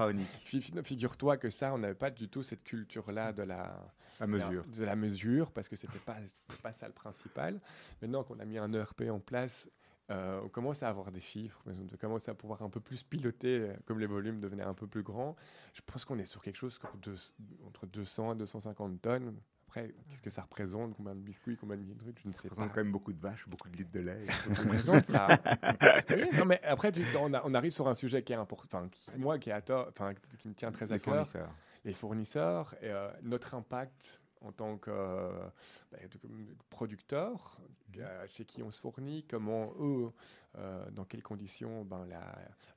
Figure-toi 0.83 1.37
que 1.37 1.51
ça, 1.51 1.71
on 1.73 1.77
n'avait 1.77 1.93
pas 1.93 2.09
du 2.09 2.27
tout 2.27 2.41
cette 2.41 2.63
culture-là 2.63 3.31
de 3.33 3.43
la, 3.43 3.79
mesure. 4.25 4.65
de 4.65 4.83
la 4.83 4.95
mesure, 4.95 5.51
parce 5.51 5.69
que 5.69 5.75
c'était 5.75 5.99
pas, 5.99 6.17
c'était 6.25 6.61
pas 6.63 6.71
ça 6.71 6.87
le 6.87 6.93
principal. 6.93 7.59
Maintenant 8.01 8.23
qu'on 8.23 8.39
a 8.39 8.45
mis 8.45 8.57
un 8.57 8.73
ERP 8.73 9.03
en 9.11 9.19
place, 9.19 9.69
euh, 10.11 10.41
on 10.43 10.49
commence 10.49 10.81
à 10.83 10.89
avoir 10.89 11.11
des 11.11 11.19
chiffres, 11.19 11.61
mais 11.65 11.73
on 11.93 11.97
commence 11.97 12.27
à 12.29 12.33
pouvoir 12.33 12.61
un 12.63 12.69
peu 12.69 12.79
plus 12.79 13.03
piloter, 13.03 13.59
euh, 13.59 13.73
comme 13.85 13.99
les 13.99 14.07
volumes 14.07 14.39
devenaient 14.39 14.63
un 14.63 14.73
peu 14.73 14.87
plus 14.87 15.03
grands. 15.03 15.35
Je 15.73 15.81
pense 15.85 16.05
qu'on 16.05 16.17
est 16.19 16.25
sur 16.25 16.41
quelque 16.41 16.57
chose 16.57 16.79
entre 17.67 17.85
200 17.85 18.33
et 18.33 18.35
250 18.37 19.01
tonnes. 19.01 19.35
Après, 19.67 19.93
qu'est-ce 20.09 20.23
que 20.23 20.31
ça 20.31 20.41
représente? 20.41 20.95
Combien 20.95 21.13
de 21.13 21.19
biscuits 21.19 21.55
Combien 21.55 21.77
de 21.77 21.93
trucs? 21.93 22.19
Je 22.23 22.27
ne 22.27 22.33
Ça 22.33 22.39
sais 22.41 22.47
représente 22.47 22.69
pas. 22.69 22.75
quand 22.75 22.83
même 22.83 22.91
beaucoup 22.91 23.13
de 23.13 23.19
vaches, 23.21 23.47
beaucoup 23.47 23.69
de 23.69 23.77
litres 23.77 23.91
de 23.91 23.99
lait. 23.99 24.25
Ça 24.51 24.63
représente 24.63 25.05
ça. 25.05 25.27
Oui, 26.09 26.23
non, 26.35 26.45
mais 26.45 26.59
après, 26.63 26.91
tu- 26.91 27.05
on, 27.19 27.31
a- 27.35 27.43
on 27.45 27.53
arrive 27.53 27.71
sur 27.71 27.87
un 27.87 27.93
sujet 27.93 28.23
qui 28.23 28.33
est 28.33 28.35
important, 28.37 28.87
qui- 28.89 29.11
moi, 29.15 29.37
qui, 29.37 29.51
est 29.51 29.53
à 29.53 29.61
tort- 29.61 29.91
qui 30.39 30.47
me 30.47 30.55
tient 30.55 30.71
très 30.71 30.91
à 30.91 30.95
Les 30.95 30.99
cœur 30.99 31.13
fournisseurs. 31.13 31.51
les 31.85 31.93
fournisseurs, 31.93 32.73
et, 32.81 32.87
euh, 32.89 33.11
notre 33.21 33.53
impact 33.53 34.23
en 34.41 34.51
tant 34.51 34.77
que 34.77 34.89
euh, 34.91 35.47
bah, 35.91 35.97
de- 35.99 36.55
producteur, 36.69 37.59
euh, 37.97 38.27
chez 38.27 38.45
qui 38.45 38.63
on 38.63 38.71
se 38.71 38.79
fournit, 38.79 39.25
comment 39.29 39.73
eux, 39.79 40.11
euh, 40.57 40.89
dans 40.91 41.05
quelles 41.05 41.23
conditions, 41.23 41.83
ben 41.83 42.05
la, 42.05 42.19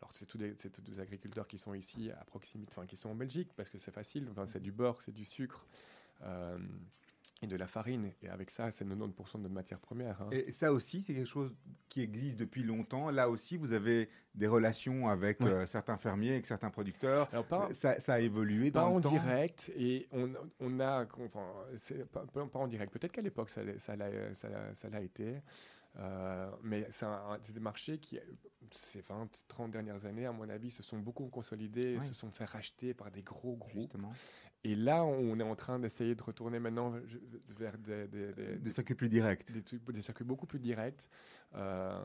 alors 0.00 0.10
c'est 0.12 0.26
tous 0.26 0.38
des, 0.38 0.54
tous 0.54 0.82
des 0.82 1.00
agriculteurs 1.00 1.46
qui 1.46 1.58
sont 1.58 1.74
ici 1.74 2.10
à 2.10 2.24
proximité, 2.24 2.72
enfin 2.76 2.86
qui 2.86 2.96
sont 2.96 3.10
en 3.10 3.14
Belgique 3.14 3.50
parce 3.56 3.70
que 3.70 3.78
c'est 3.78 3.92
facile, 3.92 4.28
enfin 4.30 4.46
c'est 4.46 4.60
du 4.60 4.72
beurre, 4.72 5.00
c'est 5.02 5.12
du 5.12 5.24
sucre. 5.24 5.66
Et 7.42 7.46
de 7.46 7.56
la 7.56 7.66
farine, 7.66 8.10
et 8.22 8.28
avec 8.28 8.50
ça, 8.50 8.70
c'est 8.70 8.84
90% 8.84 9.38
de 9.38 9.42
notre 9.42 9.54
matière 9.54 9.80
première. 9.80 10.20
hein. 10.22 10.28
Et 10.30 10.52
ça 10.52 10.72
aussi, 10.72 11.02
c'est 11.02 11.12
quelque 11.14 11.26
chose 11.28 11.54
qui 11.88 12.00
existe 12.00 12.38
depuis 12.38 12.62
longtemps. 12.62 13.10
Là 13.10 13.28
aussi, 13.28 13.56
vous 13.56 13.72
avez 13.72 14.08
des 14.34 14.46
relations 14.46 15.08
avec 15.08 15.40
Ouais. 15.40 15.48
euh, 15.50 15.66
certains 15.66 15.96
fermiers, 15.96 16.32
avec 16.32 16.46
certains 16.46 16.70
producteurs. 16.70 17.28
Alors, 17.32 17.44
pas, 17.46 17.72
Ça, 17.74 17.98
ça 18.00 18.14
a 18.14 18.20
évolué 18.20 18.70
Pas 18.70 18.80
dans 18.80 18.92
en 18.92 18.96
le 18.96 19.02
temps. 19.02 19.10
direct, 19.10 19.72
et 19.76 20.08
on, 20.12 20.32
on 20.60 20.80
a, 20.80 21.04
enfin, 21.18 21.44
pas, 22.12 22.58
en 22.58 22.66
direct. 22.68 22.92
Peut-être 22.92 23.12
qu'à 23.12 23.22
l'époque 23.22 23.50
ça, 23.50 23.62
l'a- 23.64 23.78
ça 23.78 23.96
été, 25.00 25.42
euh, 25.98 26.50
mais 26.62 26.86
c'est 26.90 27.52
des 27.52 27.60
marchés 27.60 27.98
qui, 27.98 28.18
ces 28.70 29.00
20, 29.02 29.28
30 29.48 29.70
dernières 29.72 30.06
années, 30.06 30.24
à 30.26 30.32
mon 30.32 30.48
avis, 30.48 30.70
se 30.70 30.82
sont 30.82 30.98
beaucoup 30.98 31.26
consolidés, 31.28 31.98
Oui. 32.00 32.06
se 32.06 32.14
sont 32.14 32.30
fait 32.30 32.44
racheter 32.46 32.94
par 32.94 33.10
des 33.10 33.22
gros 33.22 33.56
groupes. 33.56 33.72
Justement. 33.92 34.12
Et 34.64 34.76
là, 34.76 35.04
on 35.04 35.38
est 35.40 35.42
en 35.42 35.56
train 35.56 35.78
d'essayer 35.80 36.14
de 36.14 36.22
retourner 36.22 36.60
maintenant 36.60 36.94
vers 37.58 37.76
des, 37.78 38.06
des, 38.06 38.32
des- 38.32 38.56
Des 38.58 38.70
circuits 38.70 38.94
plus 38.94 39.08
directs. 39.08 39.50
des, 39.50 40.02
circuits 40.02 40.24
beaucoup 40.24 40.46
plus 40.46 40.60
directs. 40.60 41.08
Euh, 41.54 41.98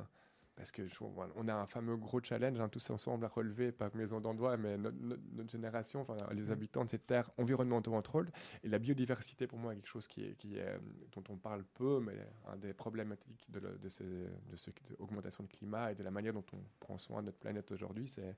parce 0.55 0.71
que 0.71 0.87
je- 0.87 0.95
on 1.35 1.47
a 1.49 1.53
un 1.53 1.67
fameux 1.67 1.95
gros 1.97 2.19
challenge 2.19 2.59
hein, 2.59 2.67
tous 2.67 2.89
ensemble 2.89 3.25
à 3.25 3.27
relever, 3.27 3.71
pas 3.71 3.91
maison 3.93 4.19
d'endroit, 4.19 4.57
mais 4.57 4.75
notre, 4.75 4.97
notre- 4.97 5.21
notre 5.33 5.51
génération, 5.51 6.01
enfin 6.01 6.15
les 6.33 6.49
habitants 6.49 6.83
de 6.83 6.89
cette 6.89 7.05
terre, 7.05 7.29
environnemental 7.37 7.93
control 7.93 8.31
et 8.63 8.67
la 8.67 8.79
biodiversité 8.79 9.45
pour 9.45 9.59
moi 9.59 9.73
est 9.73 9.75
quelque 9.75 9.85
chose 9.87 10.07
qui 10.07 10.23
est, 10.25 10.33
qui 10.33 10.57
est, 10.57 10.79
dont 11.15 11.23
on 11.29 11.37
parle 11.37 11.63
peu, 11.75 11.99
mais 11.99 12.17
un 12.47 12.57
des 12.57 12.73
problématiques 12.73 13.45
de, 13.51 13.59
le- 13.59 13.77
de, 13.77 13.87
ce, 13.87 14.01
de 14.01 14.55
cette 14.55 14.81
augmentation 14.97 15.43
du 15.43 15.49
climat 15.49 15.91
et 15.91 15.95
de 15.95 16.01
la 16.01 16.09
manière 16.09 16.33
dont 16.33 16.45
on 16.53 16.59
prend 16.79 16.97
soin 16.97 17.21
de 17.21 17.27
notre 17.27 17.37
planète 17.37 17.71
aujourd'hui, 17.71 18.07
c'est 18.07 18.35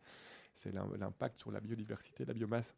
c'est 0.54 0.74
l'im- 0.74 0.92
l'impact 0.98 1.40
sur 1.40 1.52
la 1.52 1.62
biodiversité, 1.62 2.26
la 2.26 2.34
biomasse. 2.34 2.76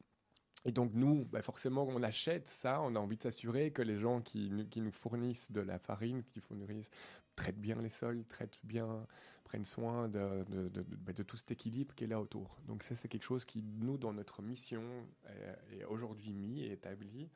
Et 0.65 0.71
donc 0.71 0.91
nous, 0.93 1.25
bah, 1.25 1.41
forcément, 1.41 1.87
on 1.87 2.03
achète 2.03 2.47
ça, 2.47 2.81
on 2.81 2.95
a 2.95 2.99
envie 2.99 3.17
de 3.17 3.23
s'assurer 3.23 3.71
que 3.71 3.81
les 3.81 3.97
gens 3.97 4.21
qui, 4.21 4.49
nous- 4.51 4.67
qui 4.67 4.81
nous 4.81 4.91
fournissent 4.91 5.51
de 5.51 5.61
la 5.61 5.79
farine, 5.79 6.23
qui 6.23 6.39
fournissent, 6.39 6.91
traitent 7.35 7.59
bien 7.59 7.81
les 7.81 7.89
sols, 7.89 8.23
traitent 8.25 8.59
bien, 8.63 9.07
prennent 9.43 9.65
soin 9.65 10.07
de, 10.07 10.43
de, 10.49 10.69
de- 10.69 10.83
de- 10.83 10.95
bah, 10.97 11.13
de 11.13 11.23
tout 11.23 11.37
cet 11.37 11.51
équilibre 11.51 11.95
qui 11.95 12.03
est 12.03 12.07
là 12.07 12.19
autour. 12.21 12.57
Donc 12.67 12.83
ça, 12.83 12.95
c'est 12.95 13.07
quelque 13.07 13.23
chose 13.23 13.43
qui, 13.43 13.63
nous, 13.63 13.97
dans 13.97 14.13
notre 14.13 14.41
mission, 14.43 14.83
est, 15.27 15.79
est 15.79 15.83
aujourd'hui 15.85 16.33
mis 16.33 16.61
et 16.61 16.73
établi 16.73 17.29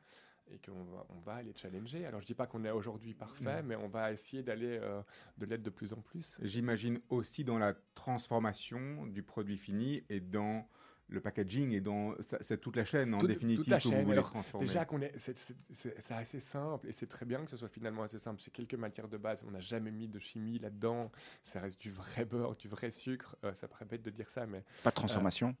et 0.48 0.58
qu'on 0.60 0.84
va, 0.84 1.04
on 1.08 1.18
va 1.18 1.34
aller 1.34 1.52
challenger. 1.56 2.06
Alors 2.06 2.20
je 2.20 2.26
dis 2.26 2.34
pas 2.34 2.46
qu'on 2.46 2.64
est 2.64 2.70
aujourd'hui 2.70 3.14
parfait, 3.14 3.64
mais 3.64 3.74
on 3.74 3.88
va 3.88 4.12
essayer 4.12 4.44
d'aller 4.44 4.78
euh, 4.80 5.02
de 5.38 5.46
l'être 5.46 5.62
de 5.64 5.70
plus 5.70 5.92
en 5.92 6.00
plus. 6.00 6.38
J'imagine 6.40 7.00
aussi 7.08 7.42
dans 7.42 7.58
la 7.58 7.74
transformation 7.96 9.06
du 9.06 9.24
produit 9.24 9.56
fini 9.58 10.04
et 10.08 10.20
dans 10.20 10.68
le 11.08 11.20
packaging 11.20 11.72
et 11.72 11.80
dans 11.80 12.14
c'est 12.20 12.60
toute 12.60 12.76
la 12.76 12.84
chaîne 12.84 13.14
en 13.14 13.18
Toute- 13.18 13.28
définitive 13.28 13.64
toute 13.64 13.68
la 13.68 13.78
que 13.78 13.88
vous 13.88 14.02
voulez 14.02 14.12
Alors, 14.12 14.30
transformer. 14.30 14.66
Déjà 14.66 14.84
qu'on 14.84 15.00
est, 15.00 15.12
c'est, 15.18 16.12
assez 16.12 16.40
simple 16.40 16.88
et 16.88 16.92
c'est 16.92 17.06
très 17.06 17.24
bien 17.26 17.44
que 17.44 17.50
ce 17.50 17.56
soit 17.56 17.68
finalement 17.68 18.02
assez 18.02 18.18
simple. 18.18 18.40
C'est 18.42 18.52
quelques 18.52 18.74
matières 18.74 19.08
de 19.08 19.16
base. 19.16 19.42
On 19.46 19.50
n'a 19.52 19.60
jamais 19.60 19.90
mis 19.90 20.08
de 20.08 20.18
chimie 20.18 20.58
là-dedans. 20.58 21.10
Ça 21.42 21.60
reste 21.60 21.80
du 21.80 21.90
vrai 21.90 22.24
beurre, 22.24 22.56
du 22.56 22.68
vrai 22.68 22.90
sucre. 22.90 23.36
Euh, 23.44 23.54
ça 23.54 23.68
paraît 23.68 23.84
bête 23.84 24.02
de 24.02 24.10
dire 24.10 24.28
ça, 24.28 24.46
mais 24.46 24.64
Pas 24.82 24.90
de 24.90 24.96
transformation 24.96 25.54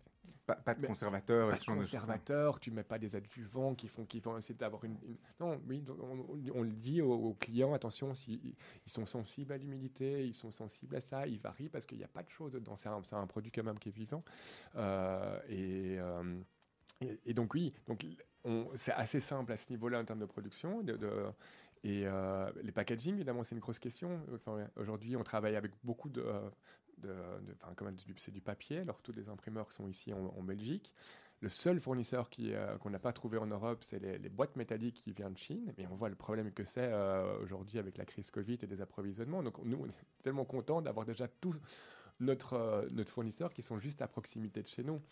Pas, 0.46 0.54
pas 0.54 0.74
de 0.74 0.80
Mais- 0.80 0.86
conservateur 0.86 1.48
et 1.48 1.50
pas 1.50 1.56
de 1.56 1.60
ce 1.60 1.64
genre 1.66 1.76
de 1.76 1.82
choses. 1.82 1.90
conservateur. 1.92 2.60
Tu 2.60 2.70
mets 2.70 2.84
pas 2.84 2.98
des 3.00 3.16
adjuvants 3.16 3.74
qui 3.74 3.88
font, 3.88 4.04
qui 4.04 4.20
vont 4.20 4.38
essayer 4.38 4.54
d'avoir 4.54 4.84
une, 4.84 4.96
une- 5.04 5.16
Non, 5.40 5.60
oui, 5.68 5.82
on, 5.88 6.24
on 6.54 6.62
le 6.62 6.70
dit 6.70 7.02
aux, 7.02 7.12
aux 7.12 7.34
clients. 7.34 7.74
Attention, 7.74 8.14
si 8.14 8.54
ils 8.86 8.90
sont 8.92 9.06
sensibles 9.06 9.52
à 9.52 9.58
l'humidité, 9.58 10.24
ils 10.24 10.34
sont 10.34 10.52
sensibles 10.52 10.94
à 10.94 11.00
ça. 11.00 11.26
Ils 11.26 11.40
varient 11.40 11.68
parce 11.68 11.84
qu'il 11.84 11.98
n'y 11.98 12.04
a 12.04 12.08
pas 12.08 12.22
de 12.22 12.30
chose 12.30 12.52
dedans. 12.52 12.76
C'est 12.76 12.88
un, 12.88 13.02
c'est 13.02 13.16
un 13.16 13.26
produit 13.26 13.50
quand 13.50 13.64
même 13.64 13.78
qui 13.80 13.88
est 13.88 13.92
vivant. 13.96 14.22
Euh, 14.76 15.40
et, 15.48 15.96
euh, 15.98 16.38
et, 17.00 17.18
et 17.26 17.34
donc 17.34 17.52
oui, 17.54 17.72
donc 17.88 18.06
on- 18.44 18.68
c'est 18.76 18.92
assez 18.92 19.18
simple 19.18 19.50
à 19.52 19.56
ce 19.56 19.68
niveau-là 19.70 19.98
en 20.00 20.04
termes 20.04 20.20
de 20.20 20.26
production. 20.26 20.82
De, 20.82 20.96
de- 20.96 21.24
et 21.82 22.04
euh, 22.06 22.50
les 22.62 22.72
packaging, 22.72 23.14
évidemment, 23.16 23.42
c'est 23.44 23.54
une 23.54 23.60
grosse 23.60 23.78
question. 23.78 24.20
Enfin, 24.34 24.66
Aujourd'hui, 24.76 25.16
on 25.16 25.22
travaille 25.22 25.56
avec 25.56 25.72
beaucoup 25.84 26.08
de, 26.08 26.24
de, 26.98 27.08
de- 27.08 27.56
enfin, 27.62 27.92
c'est 28.18 28.30
du 28.32 28.40
papier. 28.40 28.78
Alors 28.80 29.02
tous 29.02 29.12
les 29.12 29.28
imprimeurs 29.28 29.70
sont 29.72 29.88
ici 29.88 30.12
en, 30.12 30.32
en 30.36 30.42
Belgique. 30.42 30.92
Le 31.42 31.50
seul 31.50 31.78
fournisseur 31.80 32.30
qui, 32.30 32.54
euh, 32.54 32.78
qu'on 32.78 32.88
n'a 32.88 32.98
pas 32.98 33.12
trouvé 33.12 33.36
en 33.36 33.46
Europe, 33.46 33.84
c'est 33.84 33.98
les, 33.98 34.16
les 34.16 34.28
boîtes 34.30 34.56
métalliques 34.56 34.96
qui 35.04 35.12
viennent 35.12 35.34
de 35.34 35.38
Chine. 35.38 35.74
Mais 35.76 35.86
on 35.90 35.94
voit 35.94 36.08
le 36.08 36.14
problème 36.14 36.50
que 36.50 36.64
c'est 36.64 36.90
euh, 36.90 37.38
aujourd'hui 37.42 37.78
avec 37.78 37.98
la 37.98 38.06
crise 38.06 38.30
Covid 38.30 38.58
et 38.62 38.66
des 38.66 38.80
approvisionnements. 38.80 39.42
Donc 39.42 39.62
nous, 39.62 39.76
on 39.78 39.86
est 39.86 40.22
tellement 40.22 40.46
contents 40.46 40.80
d'avoir 40.80 41.04
déjà 41.04 41.28
tout 41.28 41.54
notre, 42.20 42.54
euh, 42.54 42.88
notre 42.90 43.10
fournisseur 43.10 43.52
qui 43.52 43.62
sont 43.62 43.78
juste 43.78 44.00
à 44.00 44.08
proximité 44.08 44.62
de 44.62 44.68
chez 44.68 44.82
nous. 44.82 45.02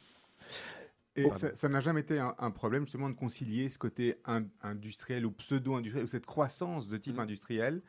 Et 1.16 1.28
ça 1.35 1.68
n'a 1.68 1.80
jamais 1.80 2.01
été 2.01 2.18
un, 2.18 2.35
un 2.39 2.51
problème 2.51 2.85
justement 2.87 3.09
de 3.09 3.14
concilier 3.14 3.68
ce 3.68 3.78
côté 3.78 4.16
in- 4.24 4.47
industriel 4.62 5.24
ou 5.26 5.30
pseudo-industriel 5.30 6.05
ou 6.07 6.09
cette 6.09 6.26
croissance 6.26 6.89
de 6.89 6.97
type 6.97 7.14
Mhm. 7.16 7.20
industriel. 7.20 7.82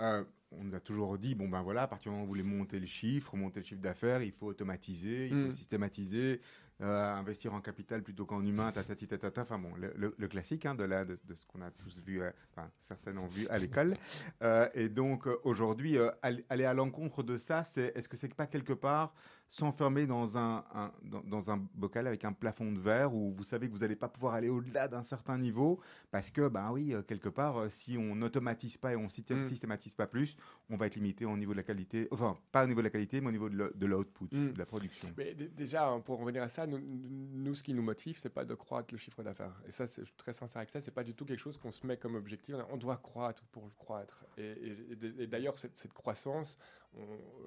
Euh, 0.00 0.24
on 0.58 0.64
nous 0.64 0.74
a 0.74 0.80
toujours 0.80 1.18
dit 1.18 1.34
bon 1.34 1.48
ben 1.48 1.62
voilà, 1.62 1.82
à 1.82 1.86
partir 1.86 2.10
du 2.10 2.10
moment 2.10 2.22
où 2.22 2.26
vous 2.26 2.32
voulez 2.32 2.42
monter 2.42 2.78
le 2.78 2.86
chiffre, 2.86 3.36
monter 3.36 3.60
le 3.60 3.66
chiffre 3.66 3.80
d'affaires, 3.80 4.22
il 4.22 4.32
faut 4.32 4.46
automatiser, 4.46 5.26
il 5.26 5.34
faut 5.44 5.50
systématiser, 5.50 6.40
euh, 6.80 7.14
investir 7.14 7.54
en 7.54 7.60
capital 7.60 8.02
plutôt 8.02 8.26
qu'en 8.26 8.44
humain, 8.44 8.72
tatati 8.72 9.06
tatata. 9.06 9.42
Enfin 9.42 9.58
bon, 9.58 9.74
le, 9.76 9.92
le- 9.96 10.14
le 10.18 10.28
classique 10.28 10.66
hein, 10.66 10.74
de, 10.74 10.84
la, 10.84 11.04
de, 11.04 11.16
de 11.24 11.34
ce 11.34 11.46
qu'on 11.46 11.62
a 11.62 11.70
tous 11.70 12.00
vu, 12.00 12.20
euh, 12.22 12.30
enfin 12.50 12.70
certains 12.80 13.16
ont 13.16 13.26
vu 13.28 13.46
à 13.48 13.58
l'école. 13.58 13.94
Euh, 14.42 14.68
et 14.74 14.88
donc 14.88 15.28
aujourd'hui, 15.44 15.96
aller 16.20 16.44
aller 16.48 16.64
à 16.64 16.74
l'encontre 16.74 17.22
de 17.22 17.36
ça, 17.36 17.62
c'est 17.62 17.92
est-ce 17.94 18.08
que 18.08 18.16
c'est 18.16 18.34
pas 18.34 18.46
quelque 18.48 18.72
part 18.72 19.14
s'enfermer 19.62 20.06
dans 20.06 20.38
un, 20.38 20.64
un- 20.74 20.92
dans, 21.02 21.20
dans 21.20 21.50
un 21.50 21.58
bocal 21.74 22.06
avec 22.06 22.24
un 22.24 22.32
plafond 22.32 22.72
de 22.72 22.78
verre 22.80 23.12
où 23.14 23.32
vous 23.34 23.44
savez 23.44 23.68
que 23.68 23.72
vous 23.74 23.80
n'allez 23.80 23.96
pas 23.96 24.08
pouvoir 24.08 24.32
aller 24.32 24.48
au-delà 24.48 24.88
d'un 24.88 25.02
certain 25.02 25.36
niveau 25.36 25.78
parce 26.10 26.30
que, 26.30 26.48
ben 26.48 26.72
oui, 26.72 26.94
euh, 26.94 27.02
quelque 27.02 27.28
part, 27.28 27.58
euh, 27.58 27.68
si 27.68 27.98
on 27.98 28.14
n'automatise 28.16 28.78
pas 28.78 28.92
et 28.94 28.96
on 28.96 29.08
systé- 29.10 29.34
Mm. 29.34 29.42
systématise 29.42 29.94
pas 29.94 30.06
plus, 30.06 30.36
on 30.70 30.78
va 30.78 30.86
être 30.86 30.94
limité 30.96 31.26
au 31.26 31.36
niveau 31.36 31.52
de 31.52 31.58
la 31.58 31.62
qualité, 31.64 32.08
enfin, 32.12 32.34
pas 32.50 32.64
au 32.64 32.66
niveau 32.66 32.80
de 32.80 32.84
la 32.86 32.90
qualité, 32.90 33.20
mais 33.20 33.28
au 33.28 33.32
niveau 33.32 33.50
de 33.50 33.56
le- 33.56 33.72
de 33.74 33.84
l'output, 33.86 34.24
Mm. 34.34 34.52
de 34.54 34.58
la 34.58 34.64
production. 34.64 35.12
Mais 35.18 35.34
déjà, 35.34 35.86
hein, 35.86 36.00
pour 36.00 36.18
revenir 36.18 36.42
à 36.42 36.48
ça, 36.48 36.66
nous, 36.66 36.78
nous, 36.80 37.54
ce 37.54 37.62
qui 37.62 37.74
nous 37.74 37.82
motive, 37.82 38.16
c'est 38.18 38.30
pas 38.32 38.46
de 38.46 38.54
croître 38.54 38.88
le 38.94 38.96
chiffre 38.98 39.22
d'affaires. 39.22 39.60
Et 39.68 39.70
ça, 39.70 39.86
c'est 39.86 40.00
je 40.00 40.06
suis 40.06 40.16
très 40.16 40.32
sincère 40.32 40.56
avec 40.60 40.70
ça. 40.70 40.80
C'est 40.80 40.90
pas 40.94 41.04
du 41.04 41.14
tout 41.14 41.26
quelque 41.26 41.40
chose 41.40 41.58
qu'on 41.58 41.72
se 41.72 41.86
met 41.86 41.98
comme 41.98 42.14
objectif. 42.14 42.54
On 42.70 42.78
doit 42.78 42.96
croître 42.96 43.44
pour 43.52 43.64
le 43.64 43.70
croître. 43.76 44.24
Et, 44.38 45.26
d'ailleurs, 45.26 45.58
cette, 45.58 45.76
cette 45.76 45.92
croissance, 45.92 46.56
on, 46.96 47.02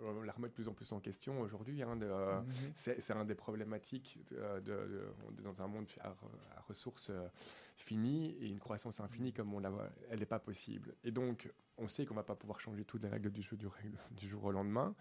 on 0.08 0.22
la 0.22 0.32
remet 0.34 0.47
de 0.49 0.53
plus 0.53 0.68
en 0.68 0.74
plus 0.74 0.91
en 0.91 0.99
question 0.99 1.39
aujourd'hui. 1.41 1.82
hein, 1.84 1.94
de, 1.95 2.05
euh, 2.05 2.41
c'est 2.75 3.01
c'est 3.01 3.13
un 3.13 3.25
des 3.25 3.35
problématiques 3.35 4.19
de, 4.29 4.59
de- 4.61 5.13
dans 5.43 5.61
un 5.61 5.67
monde 5.67 5.87
à, 6.01 6.09
à 6.09 6.61
ressources 6.67 7.09
euh, 7.09 7.27
finies 7.75 8.31
et 8.39 8.47
une 8.47 8.59
croissance 8.59 8.99
infinie 8.99 9.33
comme 9.33 9.53
on 9.53 9.59
la 9.59 9.69
voit, 9.69 9.89
elle 10.09 10.19
n'est 10.19 10.25
pas 10.25 10.39
possible. 10.39 10.95
Et 11.03 11.11
donc, 11.11 11.51
on 11.77 11.87
sait 11.87 12.05
qu'on 12.05 12.15
va 12.15 12.23
pas 12.23 12.35
pouvoir 12.35 12.59
changer 12.59 12.85
toutes 12.85 13.03
les 13.03 13.09
règles 13.09 13.31
du 13.31 13.41
jeu 13.41 13.57
du, 13.57 14.27
jour 14.27 14.43
au 14.45 14.51
lendemain 14.51 14.95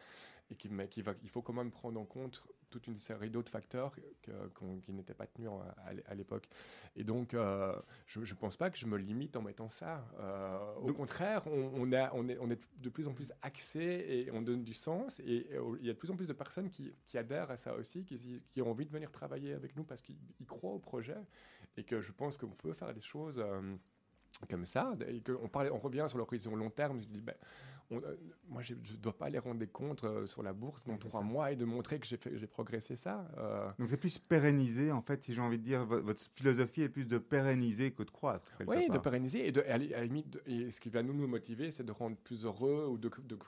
et 0.50 0.56
qu'il 0.56 0.72
mais 0.72 0.88
qu'il 0.88 1.04
va- 1.04 1.14
il 1.22 1.30
faut 1.30 1.42
quand 1.42 1.52
même 1.52 1.70
prendre 1.70 2.00
en 2.00 2.04
compte 2.04 2.42
toute 2.74 2.88
une 2.88 2.96
série 2.98 3.30
d'autres 3.30 3.50
facteurs 3.52 3.94
que- 4.22 4.48
qu'on- 4.54 4.80
qui 4.80 4.92
n'étaient 4.92 5.14
pas 5.14 5.26
tenus 5.26 5.48
à, 5.48 5.88
à 5.88 5.92
l'é- 5.92 6.02
à 6.06 6.14
l'époque. 6.14 6.48
Et 6.96 7.04
donc, 7.04 7.32
euh, 7.32 7.74
je 8.06 8.18
ne 8.20 8.24
pense 8.38 8.56
pas 8.56 8.68
que 8.70 8.76
je 8.76 8.86
me 8.86 8.96
limite 8.98 9.36
en 9.36 9.42
mettant 9.42 9.68
ça. 9.68 10.04
Euh, 10.18 10.74
au 10.76 10.86
Donc- 10.88 10.96
contraire, 10.96 11.42
on, 11.46 11.70
on 11.76 11.92
a- 11.92 12.10
on 12.14 12.28
est, 12.28 12.36
on 12.40 12.50
est 12.50 12.60
de 12.78 12.88
plus 12.88 13.06
en 13.06 13.12
plus 13.12 13.32
axé 13.42 13.80
et 13.80 14.30
on 14.32 14.42
donne 14.42 14.64
du 14.64 14.74
sens. 14.74 15.20
Et, 15.20 15.46
il 15.80 15.86
y 15.86 15.90
a 15.90 15.92
de 15.92 15.98
plus 15.98 16.10
en 16.10 16.16
plus 16.16 16.26
de 16.26 16.32
personnes 16.32 16.68
qui, 16.68 16.92
qui 17.06 17.16
adhèrent 17.16 17.50
à 17.50 17.56
ça 17.56 17.74
aussi, 17.74 18.04
qui, 18.04 18.60
ont 18.60 18.70
envie 18.70 18.86
de 18.86 18.90
venir 18.90 19.10
travailler 19.12 19.52
avec 19.54 19.76
nous 19.76 19.84
parce 19.84 20.02
qu'ils 20.02 20.18
ils 20.40 20.46
croient 20.46 20.72
au 20.72 20.78
projet 20.80 21.16
et 21.76 21.84
que 21.84 22.00
je 22.00 22.10
pense 22.12 22.36
qu'on 22.36 22.48
peut 22.48 22.72
faire 22.72 22.92
des 22.92 23.00
choses. 23.00 23.38
euh, 23.38 23.76
comme 24.50 24.66
ça, 24.66 24.94
et 25.06 25.20
que 25.20 25.30
on, 25.44 25.48
parle, 25.48 25.70
on 25.72 25.78
revient 25.78 26.04
sur 26.08 26.18
l'horizon 26.18 26.56
long 26.56 26.68
terme. 26.68 27.00
Je 27.00 27.06
dis, 27.06 27.20
ben, 27.20 27.36
on- 27.90 27.96
euh, 27.98 28.16
moi, 28.48 28.62
je 28.62 28.74
ne 28.74 28.96
dois 29.02 29.16
pas 29.16 29.26
aller 29.26 29.38
rendre 29.38 29.58
des 29.58 29.66
comptes 29.66 30.04
euh, 30.04 30.26
sur 30.26 30.42
la 30.42 30.52
bourse 30.52 30.82
dans 30.84 30.96
trois 30.96 31.22
mois 31.22 31.52
et 31.52 31.56
de 31.56 31.64
montrer 31.64 31.98
que 31.98 32.06
j'ai 32.06 32.46
progressé 32.46 32.96
ça. 32.96 33.26
euh, 33.38 33.68
Donc 33.78 33.88
c'est 33.90 33.96
plus 33.96 34.18
pérenniser, 34.18 34.90
en 34.92 35.02
fait, 35.02 35.22
si 35.22 35.34
j'ai 35.34 35.40
envie 35.40 35.58
de 35.58 35.64
dire, 35.64 35.84
vo- 35.84 36.00
votre 36.02 36.20
philosophie 36.32 36.82
est 36.82 36.88
plus 36.88 37.06
de 37.06 37.18
pérenniser 37.18 37.92
que 37.92 38.02
de 38.02 38.10
croître. 38.10 38.50
oui, 38.66 38.88
de 38.88 38.98
pérenniser. 38.98 39.48
Et, 39.48 39.52
de, 39.52 39.60
à 39.62 39.78
la- 39.78 39.96
à 39.96 40.00
la 40.00 40.04
limite, 40.04 40.30
de- 40.30 40.42
et 40.46 40.70
ce 40.70 40.80
qui 40.80 40.88
va 40.88 41.02
nous, 41.02 41.14
nous 41.14 41.26
motiver, 41.28 41.70
c'est 41.70 41.84
de 41.84 41.92
rendre 41.92 42.16
plus 42.16 42.44
heureux 42.44 42.86
ou 42.90 42.98
de- 42.98 43.10
de- 43.22 43.38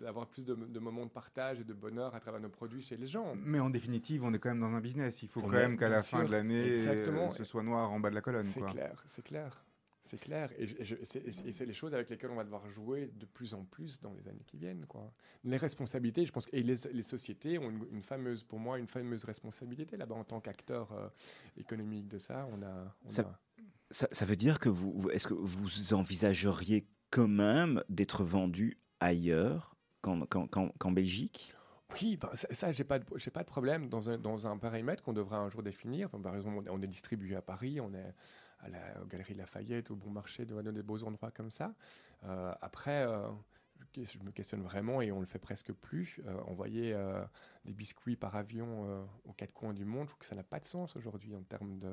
d'avoir 0.00 0.26
plus 0.28 0.46
de, 0.46 0.54
de 0.54 0.78
moments 0.78 1.04
de 1.04 1.10
partage 1.10 1.60
et 1.60 1.64
de 1.64 1.74
bonheur 1.74 2.14
à 2.14 2.20
travers 2.20 2.40
nos 2.40 2.48
produits 2.48 2.80
chez 2.80 2.96
les 2.96 3.06
gens. 3.06 3.34
Mais 3.44 3.60
en 3.60 3.68
définitive, 3.68 4.24
on 4.24 4.32
est 4.32 4.38
quand 4.38 4.48
même 4.48 4.60
dans 4.60 4.74
un 4.74 4.80
business. 4.80 5.22
Il 5.22 5.28
faut 5.28 5.40
On 5.40 5.44
quand 5.44 5.50
même 5.50 5.76
qu'à 5.76 5.90
la 5.90 6.00
fin 6.02 6.24
de 6.24 6.30
l'année, 6.30 6.64
euh, 6.88 7.28
ce 7.30 7.44
soit 7.44 7.62
noir 7.62 7.90
en 7.92 8.00
bas 8.00 8.08
de 8.08 8.14
la 8.14 8.22
colonne. 8.22 8.44
C'est 8.46 8.62
clair, 8.62 9.02
c'est 9.06 9.22
clair. 9.22 9.62
C'est 10.02 10.18
clair. 10.20 10.50
Et, 10.58 10.66
c'est- 11.04 11.66
les 11.66 11.72
choses 11.74 11.92
avec 11.94 12.08
lesquelles 12.08 12.30
on 12.30 12.36
va 12.36 12.44
devoir 12.44 12.66
jouer 12.68 13.10
de 13.14 13.26
plus 13.26 13.52
en 13.54 13.64
plus 13.64 14.00
dans 14.00 14.12
les 14.12 14.26
années 14.28 14.44
qui 14.46 14.56
viennent. 14.56 14.86
Quoi. 14.86 15.12
Les 15.44 15.56
responsabilités, 15.58 16.24
je 16.24 16.32
pense 16.32 16.46
que 16.46 16.56
et 16.56 16.62
les, 16.62 16.76
les 16.92 17.02
sociétés 17.02 17.58
ont 17.58 17.70
une, 17.70 17.86
une 17.92 18.02
fameuse, 18.02 18.42
pour 18.42 18.58
moi, 18.58 18.78
une 18.78 18.88
fameuse 18.88 19.24
responsabilité 19.24 19.96
là-bas 19.96 20.14
en 20.16 20.24
tant 20.24 20.40
qu'acteur 20.40 20.90
euh, 20.92 21.08
économique 21.58 22.08
de 22.08 22.18
ça. 22.18 22.48
On 22.50 22.62
a, 22.62 22.96
on 23.04 23.08
Ça- 23.08 23.22
a- 23.22 23.40
Ça, 23.92 24.08
ça 24.12 24.24
veut 24.24 24.36
dire 24.36 24.58
que 24.58 24.68
vous, 24.68 25.10
est-ce 25.10 25.26
que 25.28 25.34
vous 25.34 25.94
envisageriez 25.94 26.86
quand 27.10 27.28
même 27.28 27.82
d'être 27.88 28.22
vendu 28.24 28.78
ailleurs 29.00 29.76
qu'en, 30.00 30.92
Belgique? 30.92 31.52
Oui, 32.00 32.16
ben, 32.16 32.30
ça, 32.34 32.46
ça, 32.52 32.72
j'ai 32.72 32.84
pas, 32.84 33.00
de- 33.00 33.18
j'ai 33.18 33.32
pas 33.32 33.42
de 33.42 33.48
problème 33.48 33.88
dans 33.88 34.08
un, 34.08 34.16
dans 34.16 34.46
un 34.46 34.56
périmètre 34.58 35.02
qu'on 35.02 35.12
devra 35.12 35.38
un 35.38 35.50
jour 35.50 35.62
définir. 35.62 36.06
Enfin, 36.06 36.20
par 36.20 36.36
exemple, 36.36 36.56
on 36.58 36.62
est, 36.64 36.70
on 36.70 36.80
est 36.82 36.86
distribué 36.86 37.34
à 37.34 37.42
Paris, 37.42 37.80
on 37.80 37.92
est 37.92 38.14
à 38.62 38.68
la 38.68 39.02
aux 39.02 39.06
Galeries 39.06 39.34
Lafayette, 39.34 39.90
au 39.90 39.96
Bon 39.96 40.10
Marché, 40.10 40.44
dans 40.44 40.72
des 40.72 40.82
beaux 40.82 41.02
endroits 41.04 41.30
comme 41.30 41.50
ça. 41.50 41.74
Euh, 42.24 42.52
après, 42.60 43.06
euh, 43.06 43.28
je 43.96 44.18
me 44.18 44.30
questionne 44.30 44.62
vraiment 44.62 45.00
et 45.02 45.10
on 45.12 45.20
le 45.20 45.26
fait 45.26 45.38
presque 45.38 45.72
plus. 45.72 46.20
euh, 46.26 46.40
envoyer 46.42 46.96
des 47.64 47.72
biscuits 47.72 48.16
par 48.16 48.36
avion 48.36 48.86
euh, 48.86 49.02
aux 49.24 49.32
quatre 49.32 49.52
coins 49.52 49.74
du 49.74 49.84
monde, 49.84 50.04
je 50.04 50.08
trouve 50.08 50.20
que 50.20 50.26
ça 50.26 50.34
n'a 50.34 50.42
pas 50.42 50.60
de 50.60 50.64
sens 50.64 50.96
aujourd'hui 50.96 51.34
en 51.34 51.42
termes 51.42 51.78
de. 51.78 51.90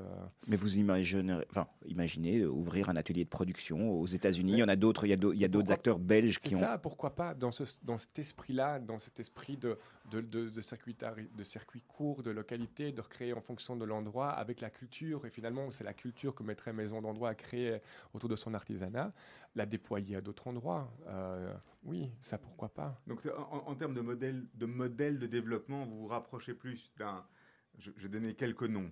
Mais 0.47 0.55
vous 0.55 0.78
imaginez, 0.78 1.39
enfin, 1.49 1.68
imaginez 1.86 2.45
ouvrir 2.45 2.89
un 2.89 2.95
atelier 2.95 3.24
de 3.24 3.30
production 3.30 3.91
aux 3.91 4.07
États-Unis. 4.07 4.53
Il 4.53 4.59
y 4.59 4.63
en 4.63 4.70
a 4.70 4.76
d'autres. 4.76 5.05
Il 5.05 5.09
y 5.09 5.45
a 5.45 5.47
d'autres 5.47 5.72
acteurs 5.72 5.99
belges 5.99 6.39
qui 6.39 6.55
ont. 6.55 6.59
C'est 6.59 6.65
ça. 6.65 6.78
Pourquoi 6.78 7.15
pas 7.15 7.34
dans, 7.34 7.51
ce, 7.51 7.63
dans 7.84 7.97
cet 7.97 8.18
esprit-là, 8.20 8.80
dans 8.80 8.99
cet 8.99 9.20
esprit 9.20 9.57
de 9.57 9.78
de, 10.11 10.22
de, 10.22 10.49
de, 10.49 10.61
circuits, 10.61 10.95
de 11.36 11.43
circuits 11.43 11.82
courts, 11.82 12.24
de 12.24 12.32
localité, 12.32 12.91
de 12.91 13.01
recréer 13.01 13.34
en 13.34 13.41
fonction 13.41 13.76
de 13.76 13.86
l'endroit 13.86 14.30
avec 14.30 14.61
la 14.61 14.70
culture. 14.70 15.26
Et 15.26 15.30
finalement, 15.30 15.70
c'est 15.72 15.84
la 15.84 15.93
culture 15.93 16.34
que 16.34 16.43
mettrait 16.43 16.74
Maison 16.74 17.01
d'endroit 17.01 17.30
à 17.30 17.36
créer 17.36 17.80
autour 18.13 18.30
de 18.30 18.36
son 18.36 18.53
artisanat, 18.53 19.11
la 19.55 19.65
déployer 19.65 20.15
à 20.15 20.22
d'autres 20.22 20.47
endroits. 20.47 20.91
Euh, 21.07 21.53
oui, 21.84 22.11
ça 22.22 22.38
pourquoi 22.38 22.70
pas. 22.70 22.99
Donc 23.07 23.22
en, 23.49 23.76
termes 23.76 23.93
de 23.93 24.01
modèle, 24.01 24.45
de 24.53 24.65
modèle 24.65 25.20
de 25.20 25.28
développement, 25.28 25.57
vous 25.68 26.01
vous 26.01 26.08
rapprochez 26.08 26.53
plus 26.53 26.91
d'un, 26.97 27.24
je, 27.78 27.91
je 27.95 28.03
vais 28.03 28.10
donner 28.10 28.34
quelques 28.34 28.64
noms, 28.64 28.91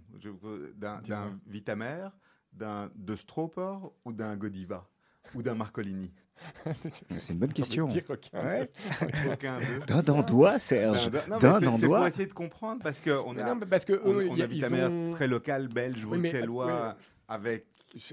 d'un, 0.76 1.02
d'un 1.02 1.40
Vitamer, 1.48 2.08
d'un 2.54 2.92
De 2.96 3.16
Stroper 3.16 3.78
ou 4.06 4.14
d'un 4.14 4.36
Godiva 4.36 4.88
ou 5.34 5.42
d'un 5.42 5.56
Marcolini? 5.56 6.12
C'est 7.18 7.34
une 7.34 7.40
bonne 7.40 7.54
question. 7.54 7.88
Aucun, 7.88 9.60
D'un 9.88 10.04
d'endroit, 10.04 10.60
Serge. 10.60 11.10
D'un 11.10 11.60
d'endroit. 11.60 11.78
C'est 11.78 11.88
pour 11.88 12.08
essayer 12.08 12.28
de 12.28 12.34
comprendre 12.34 12.84
parce 12.84 13.00
qu'on 13.00 13.38
a, 13.38 13.56
parce 13.66 13.86
que 13.86 14.02
on, 14.04 14.34
on 14.34 14.40
a 14.40 14.46
Vitamer 14.46 14.84
ont... 14.84 15.10
très 15.12 15.28
local, 15.28 15.70
belge, 15.70 16.06
bruxellois, 16.06 16.98
avec 17.28 17.68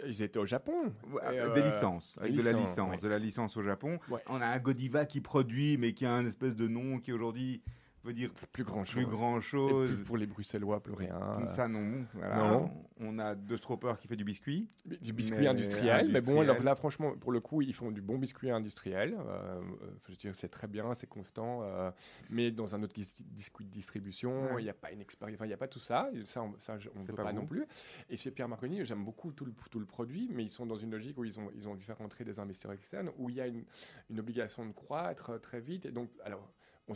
ils 0.06 0.22
étaient 0.22 0.38
au 0.38 0.46
Japon. 0.46 0.92
Euh, 1.24 1.54
des 1.54 1.62
licences, 1.62 2.16
avec 2.20 2.36
de 2.36 2.42
la 2.42 2.52
licence, 2.52 3.00
de 3.00 3.08
la 3.08 3.18
licence 3.18 3.56
au 3.56 3.62
Japon. 3.62 3.98
On 4.28 4.40
a 4.40 4.46
un 4.46 4.58
Godiva 4.58 5.06
qui 5.06 5.20
produit, 5.20 5.76
mais 5.76 5.92
qui 5.92 6.06
a 6.06 6.12
un 6.12 6.24
espèce 6.24 6.54
de 6.54 6.68
nom 6.68 6.98
qui 6.98 7.12
aujourd'hui 7.12 7.62
veut 8.04 8.12
dire 8.12 8.30
plus 8.52 8.64
grand 8.64 8.84
chose. 8.84 9.04
Plus 9.04 9.06
grand 9.06 9.40
chose. 9.40 10.04
pour 10.04 10.16
les 10.16 10.26
Bruxellois, 10.26 10.82
plus 10.82 10.94
rien. 10.94 11.46
Ça 11.48 11.68
non. 11.68 12.04
non. 12.14 12.70
On 13.04 13.18
a 13.18 13.34
deux 13.34 13.56
Stropper 13.56 13.94
qui 14.00 14.06
fait 14.06 14.16
du 14.16 14.24
biscuit. 14.24 14.68
Du 14.84 15.12
biscuit 15.12 15.46
industriel, 15.46 16.08
mais 16.12 16.20
bon, 16.20 16.40
alors 16.40 16.62
là, 16.62 16.74
franchement, 16.74 17.16
pour 17.16 17.32
le 17.32 17.40
coup, 17.40 17.62
ils 17.62 17.74
font 17.74 17.90
du 17.90 18.00
bon 18.00 18.18
biscuit 18.18 18.50
industriel. 18.50 19.16
Euh, 19.18 19.60
je 20.04 20.12
veux 20.12 20.16
dire, 20.16 20.34
c'est 20.34 20.48
très 20.48 20.68
bien, 20.68 20.94
c'est 20.94 21.08
constant, 21.08 21.62
euh, 21.62 21.90
mais 22.30 22.50
dans 22.50 22.74
un 22.74 22.82
autre 22.82 22.94
biscuit 22.94 23.64
de 23.64 23.70
distribution, 23.70 24.58
il 24.58 24.64
n'y 24.64 24.70
a 24.70 24.74
pas 24.74 24.92
une 24.92 25.00
expérience, 25.00 25.38
il 25.42 25.46
n'y 25.46 25.52
a 25.52 25.56
pas 25.56 25.68
tout 25.68 25.80
ça. 25.80 26.10
Ça, 26.24 26.42
on, 26.42 26.54
ça, 26.58 26.76
on 26.94 27.00
ne 27.00 27.04
veut 27.04 27.14
pas, 27.14 27.32
non 27.32 27.46
plus. 27.46 27.66
Et 28.08 28.16
chez 28.16 28.30
Pierre 28.30 28.48
Marconi, 28.48 28.84
j'aime 28.84 29.04
beaucoup 29.04 29.32
tout 29.32 29.44
le, 29.44 29.52
tout 29.70 29.78
le 29.78 29.86
produit, 29.86 30.30
mais 30.32 30.44
ils 30.44 30.50
sont 30.50 30.66
dans 30.66 30.76
une 30.76 30.90
logique 30.90 31.18
où 31.18 31.24
ils 31.24 31.38
ont, 31.40 31.50
ils 31.54 31.68
ont 31.68 31.74
dû 31.74 31.84
faire 31.84 31.98
rentrer 31.98 32.24
des 32.24 32.38
investisseurs 32.38 32.72
externes, 32.72 33.10
où 33.18 33.30
il 33.30 33.36
y 33.36 33.40
a 33.40 33.46
une, 33.46 33.64
une 34.10 34.20
obligation 34.20 34.64
de 34.66 34.72
croître 34.72 35.30
euh, 35.30 35.38
très 35.38 35.60
vite. 35.60 35.86
Et 35.86 35.90
donc, 35.90 36.10
alors 36.24 36.52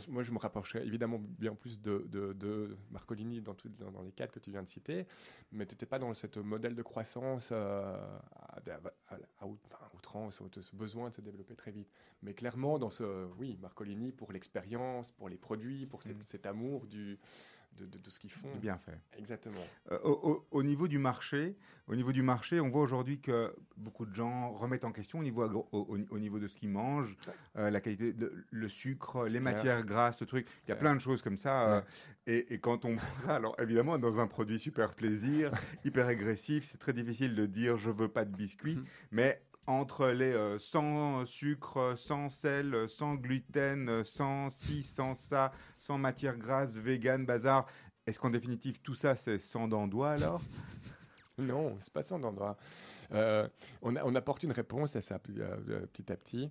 moi, 0.09 0.21
je 0.21 0.31
me 0.31 0.37
rapprocherais 0.37 0.85
évidemment 0.85 1.19
bien 1.19 1.55
plus 1.55 1.81
de, 1.81 2.05
de, 2.09 2.77
Marcolini 2.91 3.41
dans, 3.41 3.55
dans, 3.91 4.01
les 4.01 4.11
cadres 4.11 4.33
que 4.33 4.39
tu 4.39 4.51
viens 4.51 4.61
de 4.61 4.67
citer, 4.67 5.07
mais 5.51 5.65
tu 5.65 5.73
n'étais 5.73 5.85
pas 5.85 5.97
dans 5.97 6.13
ce 6.13 6.39
modèle 6.39 6.75
de 6.75 6.81
croissance 6.81 7.49
euh, 7.51 8.19
à, 9.39 9.45
outrance, 9.93 10.41
ce 10.61 10.75
besoin 10.75 11.09
de 11.09 11.15
se 11.15 11.21
développer 11.21 11.55
très 11.55 11.71
vite. 11.71 11.89
Mais 12.21 12.33
clairement, 12.33 12.79
dans 12.79 12.89
ce, 12.89 13.27
oui, 13.37 13.57
Marcolini 13.61 14.11
pour 14.11 14.31
l'expérience, 14.31 15.11
pour 15.11 15.29
les 15.29 15.37
produits, 15.37 15.85
pour 15.85 16.03
cet 16.03 16.45
mm. 16.45 16.49
amour 16.49 16.85
du, 16.85 17.17
de, 17.85 18.09
ce 18.09 18.19
qu'ils 18.19 18.31
font. 18.31 18.49
Bien 18.61 18.77
fait. 18.77 18.99
Exactement. 19.17 19.55
Euh, 19.91 19.97
au, 20.51 20.63
niveau 20.63 20.87
du 20.87 20.97
marché, 20.97 21.55
au 21.87 21.95
niveau 21.95 22.11
du 22.11 22.21
marché, 22.21 22.59
on 22.59 22.69
voit 22.69 22.81
aujourd'hui 22.81 23.19
que 23.19 23.53
beaucoup 23.77 24.05
de 24.05 24.13
gens 24.13 24.51
remettent 24.51 24.85
en 24.85 24.91
question 24.91 25.19
au 25.19 25.23
niveau, 25.23 25.67
au, 25.71 26.19
niveau 26.19 26.39
de 26.39 26.47
ce 26.47 26.55
qu'ils 26.55 26.69
mangent, 26.69 27.15
euh, 27.57 27.69
la 27.69 27.79
qualité, 27.81 28.15
le 28.49 28.69
sucre, 28.69 29.27
les 29.27 29.39
matières 29.39 29.85
grasses, 29.85 30.19
le 30.21 30.27
truc. 30.27 30.47
Il 30.67 30.69
y 30.69 30.73
a 30.73 30.75
plein 30.75 30.95
de 30.95 31.01
choses 31.01 31.21
comme 31.21 31.37
ça. 31.37 31.75
Euh, 31.75 31.81
et, 32.25 32.59
quand 32.59 32.85
on 32.85 32.97
ça, 33.19 33.35
alors 33.35 33.55
évidemment, 33.59 33.97
dans 33.97 34.19
un 34.19 34.27
produit 34.27 34.59
super 34.59 34.93
plaisir, 34.93 35.51
hyper 35.85 36.07
agressif, 36.07 36.65
c'est 36.65 36.77
très 36.77 36.93
difficile 36.93 37.35
de 37.35 37.45
dire 37.45 37.77
je 37.77 37.89
veux 37.89 38.09
pas 38.09 38.25
de 38.25 38.35
biscuits, 38.35 38.77
mhm. 38.77 38.85
mais 39.11 39.41
entre 39.67 40.07
les 40.07 40.33
euh, 40.33 40.57
sans 40.57 41.25
sucre, 41.25 41.93
sans 41.97 42.29
sel, 42.29 42.87
sans 42.87 43.15
gluten, 43.15 44.03
sans 44.03 44.49
ci, 44.49 44.81
sans 44.81 45.13
ça, 45.13 45.51
sans 45.77 45.97
matière 45.97 46.37
grasse, 46.37 46.75
vegan, 46.75 47.25
bazar. 47.25 47.65
Est-ce 48.05 48.19
qu'en 48.19 48.29
définitive 48.29 48.81
tout 48.81 48.95
ça 48.95 49.15
c'est 49.15 49.39
sans 49.39 49.67
d'endroit 49.67 50.11
alors? 50.11 50.41
Non, 51.37 51.75
c'est 51.79 51.93
pas 51.93 52.03
sans 52.03 52.17
d'endroit. 52.17 52.57
Euh, 53.11 53.47
on, 53.83 54.15
apporte 54.15 54.41
une 54.43 54.51
réponse 54.51 54.95
à 54.95 55.01
ça 55.01 55.19
euh, 55.37 55.85
petit 55.93 56.11
à 56.11 56.15
petit. 56.15 56.49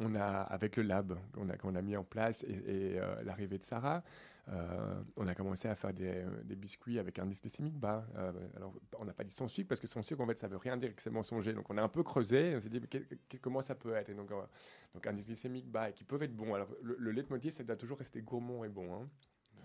On 0.00 0.14
a, 0.14 0.24
avec 0.24 0.76
le 0.76 0.84
lab 0.84 1.18
qu'on 1.60 1.74
a 1.74 1.82
mis 1.82 1.96
en 1.98 2.04
place 2.04 2.44
et, 2.44 2.98
l'arrivée 3.24 3.58
de 3.58 3.62
Sarah, 3.62 4.02
euh, 4.48 5.02
on 5.16 5.26
a 5.28 5.34
commencé 5.34 5.68
à 5.68 5.74
faire 5.74 5.92
des, 5.92 6.56
biscuits 6.56 6.98
avec 6.98 7.18
un 7.18 7.24
indice 7.24 7.40
glycémique 7.40 7.78
bas. 7.78 8.06
Euh, 8.16 8.32
alors, 8.56 8.74
on 8.98 9.04
n'a 9.04 9.12
pas 9.12 9.24
dit 9.24 9.32
sans 9.32 9.48
sucre 9.48 9.68
parce 9.68 9.80
que 9.80 9.86
sans 9.86 10.02
sucre, 10.02 10.20
en 10.20 10.26
fait, 10.26 10.38
ça 10.38 10.48
veut 10.48 10.56
rien 10.56 10.76
dire 10.76 10.94
que 10.94 11.02
c'est 11.02 11.10
mensonger. 11.10 11.52
Donc, 11.52 11.70
on 11.70 11.78
a 11.78 11.82
un 11.82 11.88
peu 11.88 12.02
creusé. 12.02 12.56
On 12.56 12.60
s'est 12.60 12.68
dit 12.68 12.80
comment 13.40 13.62
ça 13.62 13.74
peut 13.74 13.94
être? 13.94 14.08
Et 14.08 14.14
donc, 14.14 14.30
un 14.32 14.36
euh, 14.36 14.42
donc, 14.94 15.06
indice 15.06 15.26
glycémique 15.26 15.70
bas 15.70 15.90
et 15.90 15.92
qui 15.92 16.04
peuvent 16.04 16.22
être 16.22 16.34
bons. 16.34 16.54
Alors, 16.54 16.68
le, 16.82 16.96
le 16.98 17.12
leitmotiv, 17.12 17.52
ça 17.52 17.62
doit 17.62 17.76
toujours 17.76 17.98
rester 17.98 18.20
gourmand 18.20 18.64
et 18.64 18.68
bon. 18.68 18.92
Hein. 18.94 19.08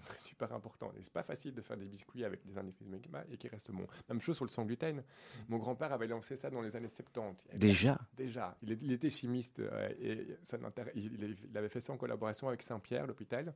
C'est 0.09 0.29
super 0.29 0.53
important. 0.53 0.91
Et 0.97 1.01
c'est 1.01 1.11
pas 1.11 1.23
facile 1.23 1.53
de 1.53 1.61
faire 1.61 1.75
des 1.75 1.85
biscuits 1.85 2.23
avec 2.23 2.45
des 2.45 2.57
indices 2.57 2.77
glycémiques 2.77 3.09
bas 3.09 3.25
et 3.31 3.37
qui 3.37 3.47
restent 3.47 3.71
bons. 3.71 3.87
Même 4.07 4.21
chose 4.21 4.35
sur 4.35 4.45
le 4.45 4.51
sans 4.51 4.63
gluten. 4.63 5.03
Mon 5.49 5.57
grand-père 5.57 5.91
avait 5.91 6.07
lancé 6.07 6.35
ça 6.35 6.49
dans 6.49 6.61
les 6.61 6.75
années 6.75 6.87
70. 6.87 7.47
Déjà? 7.55 7.99
Déjà. 8.15 8.55
Il, 8.61 8.91
était 8.91 9.09
chimiste 9.09 9.59
et 9.99 10.37
ça 10.43 10.57
il, 10.95 11.35
il, 11.49 11.57
avait 11.57 11.67
fait 11.67 11.81
ça 11.81 11.91
en 11.91 11.97
collaboration 11.97 12.47
avec 12.47 12.61
Saint-Pierre, 12.61 13.07
l'hôpital 13.07 13.53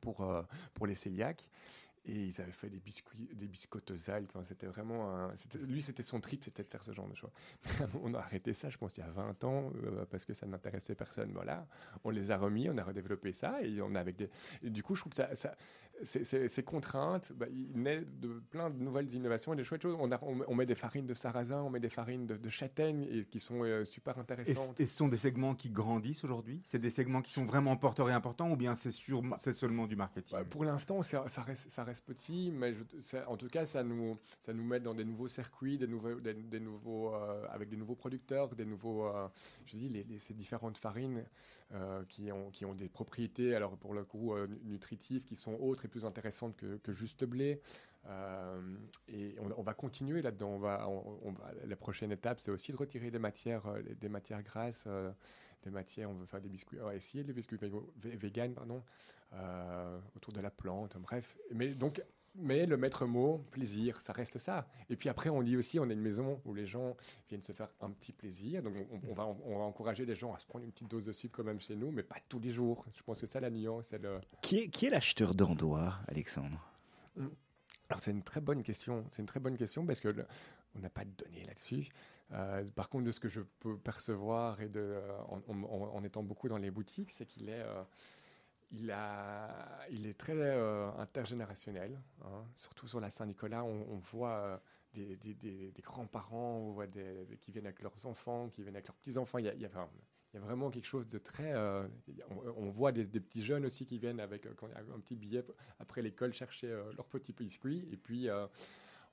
pour, 0.00 0.22
euh, 0.22 0.42
pour 0.74 0.86
les 0.86 0.94
cœliaques. 0.94 1.48
Et 2.06 2.14
ils 2.14 2.40
avaient 2.40 2.50
fait 2.50 2.70
des 2.70 2.80
biscuits, 2.80 3.28
des 3.34 3.46
biscottes 3.46 3.90
aux 3.90 4.42
c'était 4.42 4.66
vraiment 4.66 5.14
un, 5.14 5.34
lui, 5.60 5.82
c'était 5.82 6.02
son 6.02 6.18
trip, 6.18 6.42
c'était 6.44 6.62
de 6.62 6.68
faire 6.68 6.82
ce 6.82 6.92
genre 6.92 7.06
de 7.06 7.14
choses. 7.14 7.30
on 8.02 8.14
a 8.14 8.18
arrêté 8.18 8.54
ça, 8.54 8.70
je 8.70 8.78
pense, 8.78 8.96
il 8.96 9.00
y 9.00 9.02
a 9.02 9.10
20 9.10 9.44
ans, 9.44 9.70
euh, 9.84 10.06
parce 10.06 10.24
que 10.24 10.32
ça 10.32 10.46
n'intéressait 10.46 10.94
personne. 10.94 11.30
Voilà. 11.32 11.66
On 12.02 12.08
les 12.08 12.30
a 12.30 12.38
remis, 12.38 12.70
on 12.70 12.78
a 12.78 12.84
redéveloppé 12.84 13.34
ça, 13.34 13.62
et 13.62 13.82
on 13.82 13.94
a 13.94 14.00
avec 14.00 14.16
des. 14.16 14.30
du 14.62 14.82
coup, 14.82 14.94
je 14.94 15.02
trouve 15.02 15.10
que 15.10 15.16
ça, 15.16 15.34
ça 15.34 15.54
ces 16.02 16.62
contraintes, 16.62 17.32
bah, 17.36 17.46
il 17.50 17.80
naît 17.80 18.02
de 18.20 18.40
plein 18.50 18.70
de 18.70 18.82
nouvelles 18.82 19.12
innovations 19.14 19.52
et 19.52 19.56
des 19.56 19.64
chouettes 19.64 19.82
choses. 19.82 19.96
On, 19.98 20.10
a, 20.10 20.20
on, 20.22 20.54
met 20.54 20.66
des 20.66 20.74
farines 20.74 21.06
de 21.06 21.14
sarrasin, 21.14 21.62
on 21.62 21.70
met 21.70 21.80
des 21.80 21.88
farines 21.88 22.26
de, 22.26 22.48
châtaigne, 22.48 23.06
et 23.10 23.24
qui 23.24 23.40
sont 23.40 23.62
euh, 23.62 23.84
super 23.84 24.18
intéressantes. 24.18 24.80
Et, 24.80 24.86
ce 24.86 24.96
sont 24.96 25.08
des 25.08 25.16
segments 25.16 25.54
qui 25.54 25.70
grandissent 25.70 26.24
aujourd'hui? 26.24 26.60
C'est 26.64 26.78
des 26.78 26.90
segments 26.90 27.22
qui 27.22 27.32
sont 27.32 27.44
vraiment 27.44 27.76
porteurs 27.76 28.08
et 28.10 28.12
importants, 28.12 28.50
ou 28.50 28.56
bien 28.56 28.74
c'est 28.74 28.90
bah, 29.22 29.38
seulement 29.52 29.86
du 29.86 29.96
marketing? 29.96 30.38
bah, 30.38 30.44
Pour 30.44 30.64
l'instant, 30.64 31.02
ça 31.02 31.24
reste, 31.42 31.70
ça 31.70 31.84
reste 31.84 32.04
petit, 32.04 32.50
mais 32.52 32.74
en 33.26 33.36
tout 33.36 33.48
cas, 33.48 33.66
ça 33.66 33.82
nous, 33.82 34.18
ça 34.40 34.52
nous 34.52 34.64
met 34.64 34.80
dans 34.80 34.94
des 34.94 35.04
nouveaux 35.04 35.28
circuits, 35.28 35.78
des 35.78 35.86
nouveaux, 35.86 36.14
des, 36.20 36.60
nouveaux, 36.60 37.14
euh, 37.14 37.46
avec 37.50 37.68
des 37.68 37.76
nouveaux 37.76 37.94
producteurs, 37.94 38.48
des 38.54 38.64
nouveaux, 38.64 39.06
euh, 39.06 39.28
je 39.66 39.76
dis, 39.76 39.88
les, 39.88 40.18
ces 40.18 40.34
différentes 40.34 40.78
farines 40.78 41.24
qui, 42.08 42.32
ont, 42.32 42.50
qui 42.50 42.64
ont 42.64 42.74
des 42.74 42.88
propriétés, 42.88 43.54
alors 43.54 43.76
pour 43.76 43.94
le 43.94 44.02
coup, 44.02 44.34
nutritives, 44.64 45.22
qui 45.22 45.36
sont 45.36 45.54
autres 45.60 45.84
et 45.84 45.88
plus 45.90 46.04
intéressantes 46.04 46.56
que, 46.56 46.76
que 46.78 46.92
juste 46.92 47.24
blé. 47.24 47.60
et 49.08 49.36
on, 49.38 49.62
va 49.62 49.74
continuer 49.74 50.22
là-dedans. 50.22 50.50
On 50.50 50.58
va, 50.58 50.88
on, 50.88 51.34
la 51.66 51.76
prochaine 51.76 52.12
étape, 52.12 52.40
c'est 52.40 52.50
aussi 52.50 52.72
de 52.72 52.76
retirer 52.76 53.10
des 53.10 53.18
matières, 53.18 53.62
des 54.00 54.08
matières 54.08 54.42
grasses 54.42 54.86
des 55.62 55.70
matières, 55.70 56.10
on 56.10 56.14
veut 56.14 56.26
faire 56.26 56.40
des 56.40 56.48
biscuits, 56.48 56.78
on 56.80 56.86
va 56.86 56.94
essayer 56.94 57.24
des 57.24 57.32
biscuits 57.32 57.58
vegan, 57.96 58.54
pardon, 58.54 58.82
euh, 59.34 59.98
autour 60.16 60.32
de 60.32 60.40
la 60.40 60.50
plante, 60.50 60.96
bref. 60.98 61.36
Mais 61.52 61.68
donc, 61.74 62.02
mais 62.34 62.66
le 62.66 62.76
maître 62.76 63.06
mot, 63.06 63.44
plaisir, 63.50 64.00
ça 64.00 64.12
reste 64.12 64.38
ça. 64.38 64.68
Et 64.88 64.96
puis 64.96 65.08
après, 65.08 65.30
on 65.30 65.42
dit 65.42 65.56
aussi, 65.56 65.78
on 65.78 65.88
a 65.88 65.92
une 65.92 66.00
maison 66.00 66.40
où 66.44 66.54
les 66.54 66.66
gens 66.66 66.96
viennent 67.28 67.42
se 67.42 67.52
faire 67.52 67.68
un 67.80 67.90
petit 67.90 68.12
plaisir. 68.12 68.62
Donc 68.62 68.74
on, 69.08 69.14
va, 69.14 69.26
on 69.26 69.58
va 69.58 69.64
encourager 69.64 70.06
les 70.06 70.14
gens 70.14 70.34
à 70.34 70.38
se 70.38 70.46
prendre 70.46 70.64
une 70.64 70.72
petite 70.72 70.88
dose 70.88 71.04
de 71.04 71.12
sucre 71.12 71.38
quand 71.38 71.44
même 71.44 71.60
chez 71.60 71.76
nous, 71.76 71.90
mais 71.90 72.02
pas 72.02 72.18
tous 72.28 72.40
les 72.40 72.50
jours. 72.50 72.84
Je 72.96 73.02
pense 73.02 73.20
que 73.20 73.26
ça, 73.26 73.40
la 73.40 73.50
nuance. 73.50 73.94
Qui 74.42 74.60
est, 74.60 74.68
qui 74.68 74.86
est 74.86 74.90
l'acheteur 74.90 75.34
d'Andois, 75.34 75.94
Alexandre? 76.08 76.66
Alors 77.88 78.00
c'est 78.00 78.12
une 78.12 78.22
très 78.22 78.40
bonne 78.40 78.62
question. 78.62 79.04
C'est 79.10 79.20
une 79.20 79.26
très 79.26 79.40
bonne 79.40 79.56
question 79.56 79.84
parce 79.84 80.00
que 80.00 80.14
on 80.76 80.78
n'a 80.78 80.90
pas 80.90 81.04
de 81.04 81.10
données 81.10 81.44
là-dessus. 81.44 81.88
Euh, 82.32 82.64
par 82.76 82.88
contre, 82.88 83.04
de 83.04 83.12
ce 83.12 83.20
que 83.20 83.28
je 83.28 83.40
peux 83.58 83.76
percevoir 83.76 84.60
et 84.60 84.68
de, 84.68 84.80
euh, 84.80 85.18
en, 85.48 86.04
étant 86.04 86.22
beaucoup 86.22 86.48
dans 86.48 86.58
les 86.58 86.70
boutiques, 86.70 87.10
c'est 87.10 87.26
qu'il 87.26 87.48
est, 87.48 87.62
euh, 87.62 87.82
il 88.72 90.06
est 90.06 90.18
très 90.18 90.34
intergénérationnel. 90.98 92.00
Hein. 92.22 92.44
Surtout 92.54 92.86
sur 92.86 93.00
la 93.00 93.10
Saint-Nicolas, 93.10 93.64
on, 93.64 93.98
voit 93.98 94.62
des, 94.92 95.72
grands-parents, 95.82 96.76
qui 97.40 97.52
viennent 97.52 97.66
avec 97.66 97.82
leurs 97.82 98.06
enfants, 98.06 98.48
qui 98.48 98.62
viennent 98.62 98.76
avec 98.76 98.88
leurs 98.88 98.96
petits-enfants. 98.96 99.38
Il 99.38 99.46
y 99.46 99.66
a, 99.66 100.40
vraiment 100.40 100.70
quelque 100.70 100.86
chose 100.86 101.08
de 101.08 101.18
très. 101.18 101.54
on, 102.56 102.70
voit 102.70 102.92
des, 102.92 103.04
petits 103.04 103.44
jeunes 103.44 103.66
aussi 103.66 103.86
qui 103.86 103.98
viennent 103.98 104.20
avec 104.20 104.46
un 104.46 105.00
petit 105.00 105.16
billet 105.16 105.44
après 105.78 106.02
l'école 106.02 106.32
chercher 106.32 106.68
leur 106.96 107.06
petit 107.06 107.32
biscuit. 107.32 107.88
Et 107.90 107.96
puis, 107.96 108.28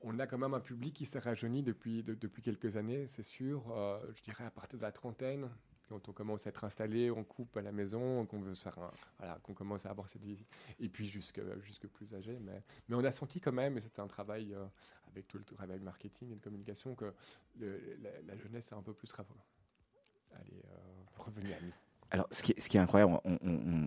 on 0.02 0.20
a 0.20 0.28
quand 0.28 0.38
même 0.38 0.54
un 0.54 0.60
public 0.60 0.94
qui 0.94 1.06
s'est 1.06 1.20
rajeuni 1.20 1.64
depuis, 1.64 2.04
quelques 2.44 2.76
années, 2.76 3.08
c'est 3.08 3.24
sûr. 3.24 3.64
Euh, 3.72 4.00
je 4.16 4.24
dirais 4.24 4.46
à 4.46 4.52
partir 4.52 4.78
de 4.78 4.84
la 4.84 4.92
trentaine, 4.92 5.50
quand 5.88 6.10
on 6.10 6.14
commence 6.14 6.46
à 6.46 6.50
être 6.50 6.64
installé, 6.64 7.10
on 7.12 7.24
coupe 7.24 7.56
à 7.58 7.62
la 7.62 7.72
maison, 7.72 8.26
qu'on 8.26 8.40
veut 8.40 8.56
faire 8.56 8.78
voilà, 9.18 9.40
qu'on 9.44 9.54
commence 9.54 9.86
à 9.86 9.90
avoir 9.90 10.10
cette 10.10 10.24
vie. 10.24 10.46
Et 10.80 10.90
puis 10.90 11.08
jusque, 11.08 11.42
jusque 11.62 11.88
plus 11.88 12.14
âgé. 12.14 12.38
Mais, 12.42 12.64
mais 12.88 12.96
on 12.96 13.04
a 13.04 13.12
senti 13.12 13.40
quand 13.40 13.54
même, 13.54 13.78
et 13.78 13.82
c'était 13.82 14.02
un 14.02 14.08
travail 14.08 14.54
euh, 14.54 14.66
avec 15.12 15.28
tout 15.28 15.38
le 15.38 15.44
travail 15.44 15.80
marketing 15.80 16.32
et 16.32 16.36
de 16.36 16.42
communication, 16.42 16.96
que 16.96 17.14
la, 17.60 18.38
jeunesse 18.38 18.72
est 18.72 18.76
un 18.76 18.82
peu 18.82 18.94
plus 18.94 19.10
est 19.10 20.66
euh, 20.66 20.78
revenue 21.18 21.54
à 21.54 21.62
nous. 21.62 21.74
Alors, 22.10 22.28
ce 22.32 22.42
qui, 22.42 22.54
est, 22.54 22.62
ce 22.62 22.70
qui 22.70 22.78
est 22.78 22.80
incroyable, 22.80 23.20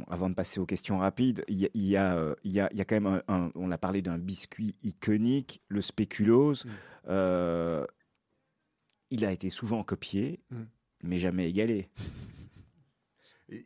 avant 0.09 0.28
de 0.28 0.34
passer 0.34 0.61
aux 0.61 0.66
questions 0.66 0.98
rapides, 0.98 1.42
il 1.48 1.59
y 1.59 1.66
a, 1.66 1.70
y 1.74 1.96
a, 1.96 2.36
il 2.44 2.53
y 2.53 2.61
a, 2.61 2.84
quand 2.84 3.01
même 3.01 3.22
un, 3.28 3.51
on 3.55 3.70
a 3.70 3.78
parlé 3.78 4.03
d'un 4.03 4.18
biscuit 4.18 4.76
iconique, 4.82 5.62
le 5.68 5.80
spéculose. 5.80 6.66
Mm. 6.66 6.68
Euh, 7.09 7.86
il 9.09 9.24
a 9.24 9.32
été 9.32 9.48
souvent 9.48 9.82
copié, 9.84 10.40
mm. 10.51 10.62
Mais 11.03 11.18
jamais 11.18 11.48
égalé. 11.48 11.88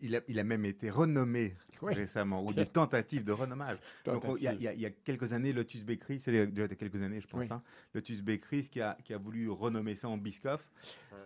Il 0.03 0.17
a, 0.17 0.21
il 0.29 0.39
a, 0.39 0.45
même 0.45 0.65
été 0.65 0.91
renommé 0.91 1.55
récemment, 1.83 2.45
ou 2.45 2.53
des 2.55 2.67
tentatives 2.67 3.25
de 3.25 3.33
renommage. 3.33 3.79
Donc, 4.05 4.25
il, 4.39 4.43
y 4.43 4.87
a, 4.87 4.91
quelques 4.91 5.33
années, 5.33 5.53
Lotus 5.53 5.85
Bakery, 5.85 6.21
c'est 6.21 6.47
déjà 6.47 6.69
quelques 6.69 7.03
années, 7.03 7.21
je 7.21 7.27
pense, 7.27 7.51
hein, 7.51 7.63
Lotus 7.95 8.23
Bakery 8.23 8.69
qui 8.69 8.81
a, 8.81 8.97
qui 9.05 9.13
a 9.13 9.19
voulu 9.19 9.51
renommer 9.51 9.97
ça 9.97 10.09
en 10.09 10.17
Biscoff. 10.17 10.69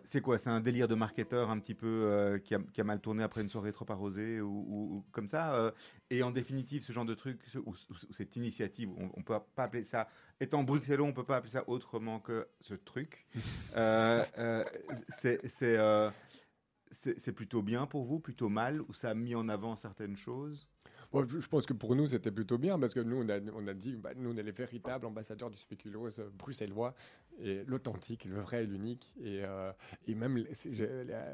C'est 0.05 0.21
quoi? 0.21 0.39
C'est 0.39 0.51
un 0.51 0.61
délire 0.61 0.89
de 0.89 0.95
marketeur 0.95 1.51
un 1.51 1.59
petit 1.59 1.75
peu 1.75 1.87
euh, 1.87 2.39
qui, 2.39 2.55
a, 2.55 2.59
qui, 2.73 2.81
a, 2.81 2.85
mal 2.85 3.01
tourné 3.01 3.23
après 3.23 3.43
une 3.43 3.49
soirée 3.49 3.73
trop 3.73 3.87
arrosée 3.89 4.41
ou, 4.41 5.05
comme 5.13 5.29
ça 5.29 5.55
euh, 5.55 5.71
Et 6.11 6.23
en 6.23 6.31
définitive, 6.31 6.83
ce 6.83 6.93
genre 6.93 7.05
de 7.05 7.15
truc, 7.15 7.41
ou, 7.67 7.75
cette 8.11 8.37
initiative, 8.37 8.91
on, 8.97 9.19
ne 9.19 9.23
peut 9.23 9.39
pas 9.55 9.65
appeler 9.65 9.85
ça, 9.85 10.09
étant 10.41 10.63
bruxellois, 10.63 11.07
on 11.07 11.13
peut 11.13 11.25
pas 11.25 11.37
appeler 11.37 11.53
ça 11.53 11.65
autrement 11.69 12.21
que 12.21 12.49
ce 12.61 12.75
truc. 12.75 13.27
euh, 13.77 14.25
euh 14.39 14.65
c'est 15.09 15.79
c'est 16.91 17.32
plutôt 17.32 17.62
bien 17.62 17.86
pour 17.86 18.05
vous, 18.05 18.20
plutôt 18.20 18.49
mal, 18.49 18.80
ou 18.82 18.95
ça 18.95 19.11
a 19.11 19.14
mis 19.14 19.34
en 19.34 19.49
avant 19.49 19.76
certaines 19.76 20.16
choses? 20.16 20.66
Je 21.12 21.47
pense 21.47 21.64
que 21.64 21.72
pour 21.72 21.97
nous, 21.97 22.09
c'était 22.09 22.30
plutôt 22.30 22.59
bien 22.59 22.78
parce 22.78 22.93
que 22.93 23.01
nous, 23.01 23.16
on 23.16 23.28
a, 23.30 23.41
on 23.55 23.66
a 23.66 23.72
dit, 23.74 23.97
bah, 23.97 24.11
nous, 24.14 24.30
on 24.30 24.36
est 24.36 24.43
les 24.43 24.53
véritables 24.53 25.07
ambassadeurs 25.07 25.51
du 25.51 25.57
spéculose 25.57 26.22
bruxellois 26.36 26.95
et 27.41 27.64
l'authentique, 27.66 28.24
le 28.24 28.41
vrai 28.41 28.64
et 28.64 28.66
l'unique. 28.66 29.12
Et, 29.20 29.43
euh, 29.45 29.72
et, 30.07 30.14
même 30.14 30.45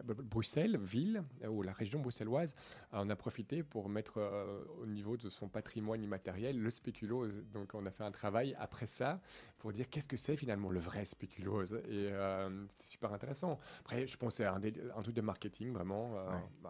Bruxelles, 0.05 0.79
ville, 0.79 1.23
ou 1.49 1.63
la 1.63 1.73
région 1.73 2.01
bruxelloise, 2.01 2.55
on 2.93 3.09
a 3.11 3.17
profité 3.17 3.63
pour 3.63 3.89
mettre 3.89 4.19
euh, 4.19 4.65
au 4.81 4.87
niveau 4.87 5.17
de 5.17 5.29
son 5.31 5.49
patrimoine 5.49 6.03
immatériel 6.03 6.59
le 6.59 6.71
spéculose. 6.71 7.45
Donc, 7.53 7.75
on 7.75 7.85
a 7.87 7.91
fait 7.91 8.05
un 8.05 8.11
travail 8.11 8.57
après 8.59 8.87
ça 8.87 9.21
pour 9.59 9.73
dire 9.73 9.89
qu'est-ce 9.89 10.09
que 10.09 10.17
c'est 10.17 10.37
finalement 10.37 10.71
le 10.71 10.81
vrai 10.81 11.05
spéculose. 11.05 11.75
Et 11.89 12.09
euh, 12.11 12.67
c'est 12.77 12.93
super 12.93 13.13
intéressant. 13.13 13.59
Après, 13.81 14.07
je 14.07 14.17
pense 14.17 14.35
que 14.35 14.37
c'est 14.39 14.47
un, 14.47 14.61
un, 14.97 15.03
truc 15.03 15.15
de 15.15 15.21
marketing 15.21 15.73
vraiment. 15.73 16.15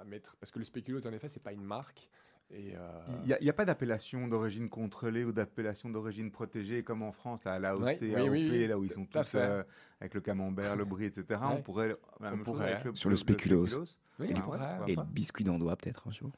Mettre, 0.06 0.36
parce 0.36 0.50
que 0.50 0.58
le 0.58 0.64
spéculose, 0.64 1.06
en 1.06 1.12
effet, 1.12 1.28
c'est 1.28 1.42
pas 1.42 1.52
une 1.52 1.64
marque. 1.64 2.08
Euh, 2.52 3.00
il 3.24 3.36
n'y 3.40 3.48
a, 3.48 3.52
pas 3.52 3.64
d'appellation 3.64 4.28
d'origine 4.28 4.68
contrôlée 4.68 5.24
ou 5.24 5.32
d'appellation 5.32 5.88
d'origine 5.88 6.30
protégée 6.30 6.82
comme 6.82 7.02
en 7.02 7.10
France, 7.10 7.42
là, 7.44 7.58
là 7.58 7.76
où 7.76 7.84
c'est 7.88 8.14
AOP, 8.14 8.68
là 8.68 8.78
où 8.78 8.84
ils 8.84 8.92
sont 8.92 9.06
tous 9.06 9.34
euh, 9.34 9.62
avec 10.00 10.14
le 10.14 10.20
camembert, 10.20 10.76
le 10.76 10.84
brie, 10.84 11.06
etc. 11.06 11.40
On 11.42 11.62
pourrait, 11.62 11.96
sur 12.94 13.10
le, 13.10 13.16
spéculose. 13.16 13.98
et, 14.20 14.34
le 14.34 15.04
biscuit 15.04 15.42
d'Andois 15.42 15.76
peut-être 15.76 16.06
un 16.06 16.12
jour. 16.12 16.30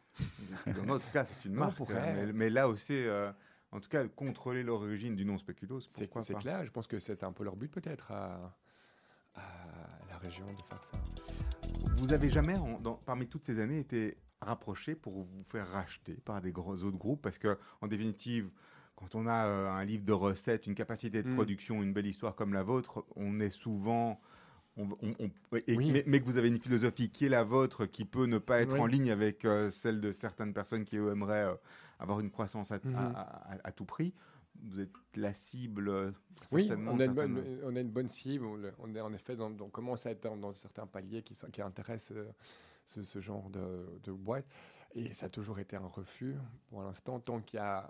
en 0.66 0.98
tout 0.98 1.10
cas, 1.12 1.24
c'est 1.24 1.44
une 1.44 1.54
marque. 1.54 1.78
Hein, 1.90 2.30
mais, 2.32 2.50
là 2.50 2.68
aussi, 2.68 2.94
euh, 2.94 3.30
en 3.72 3.80
tout 3.80 3.88
cas, 3.88 4.06
contrôler 4.06 4.62
l'origine 4.62 5.16
du 5.16 5.24
nom 5.24 5.36
spéculose, 5.38 5.88
C'est 5.90 6.08
clair, 6.38 6.64
je 6.64 6.70
pense 6.70 6.86
que 6.86 6.98
c'est 6.98 7.24
un 7.24 7.32
peu 7.32 7.44
leur 7.44 7.56
but 7.56 7.70
peut-être 7.70 8.12
à, 8.12 8.56
la 10.08 10.18
région 10.18 10.46
de 10.46 10.62
faire 10.62 10.82
ça. 10.82 10.96
Vous 11.98 12.12
avez 12.12 12.30
jamais, 12.30 12.54
parmi 13.04 13.26
toutes 13.26 13.44
ces 13.44 13.60
années, 13.60 13.80
été 13.80 14.16
rapprocher 14.40 14.94
pour 14.94 15.14
vous 15.14 15.44
faire 15.44 15.68
racheter 15.68 16.14
par 16.24 16.40
des 16.40 16.52
gros 16.52 16.82
autres 16.84 16.98
groupes 16.98 17.22
parce 17.22 17.38
que 17.38 17.58
en 17.80 17.86
définitive 17.86 18.50
quand 18.96 19.14
on 19.14 19.26
a 19.26 19.46
euh, 19.46 19.70
un 19.70 19.84
livre 19.84 20.04
de 20.04 20.12
recettes, 20.12 20.66
une 20.66 20.74
capacité 20.74 21.22
de 21.22 21.28
mm. 21.28 21.34
production, 21.34 21.82
une 21.82 21.92
belle 21.92 22.06
histoire 22.06 22.34
comme 22.34 22.54
la 22.54 22.62
vôtre, 22.62 23.04
on 23.14 23.40
est 23.40 23.50
souvent 23.50 24.20
on, 24.78 24.88
mais, 25.52 25.62
que 26.20 26.24
vous 26.24 26.36
avez 26.36 26.48
une 26.48 26.60
philosophie 26.60 27.10
qui 27.10 27.24
est 27.24 27.30
la 27.30 27.44
vôtre, 27.44 27.86
qui 27.86 28.04
peut 28.04 28.26
ne 28.26 28.36
pas 28.36 28.60
être 28.60 28.78
en 28.78 28.84
ligne 28.84 29.10
avec 29.10 29.46
euh, 29.46 29.70
celle 29.70 30.02
de 30.02 30.12
certaines 30.12 30.52
personnes 30.52 30.84
qui 30.84 30.96
aimeraient 30.96 31.46
euh, 31.46 31.54
avoir 31.98 32.20
une 32.20 32.30
croissance 32.30 32.72
à, 32.72 32.78
mm-hmm. 32.78 33.72
tout 33.74 33.86
prix, 33.86 34.12
vous 34.62 34.80
êtes 34.80 34.90
la 35.14 35.32
cible. 35.32 36.12
Oui, 36.52 36.70
on 36.70 37.00
a, 37.00 37.04
une 37.06 37.12
bonne, 37.14 37.42
on 37.64 37.74
a, 37.74 37.80
une 37.80 37.88
bonne, 37.88 38.08
cible. 38.08 38.44
On, 38.78 38.94
est 38.94 39.00
en 39.00 39.14
effet, 39.14 39.34
dans, 39.34 39.50
on 39.60 39.70
commence 39.70 40.04
à 40.04 40.10
être 40.10 40.20
dans, 40.36 40.52
certains 40.52 40.86
paliers 40.86 41.22
qui, 41.22 41.34
qui 41.52 41.62
intéressent 41.62 42.18
ce, 42.86 43.20
genre 43.20 43.50
de, 43.50 44.00
de 44.04 44.12
boîte. 44.12 44.46
Et 44.98 45.12
ça 45.12 45.26
a 45.26 45.28
toujours 45.28 45.58
été 45.58 45.76
un 45.76 45.86
refus 45.86 46.34
pour 46.70 46.82
l'instant, 46.82 47.20
tant 47.20 47.40
qu'il 47.40 47.58
y 47.58 47.62
a 47.62 47.86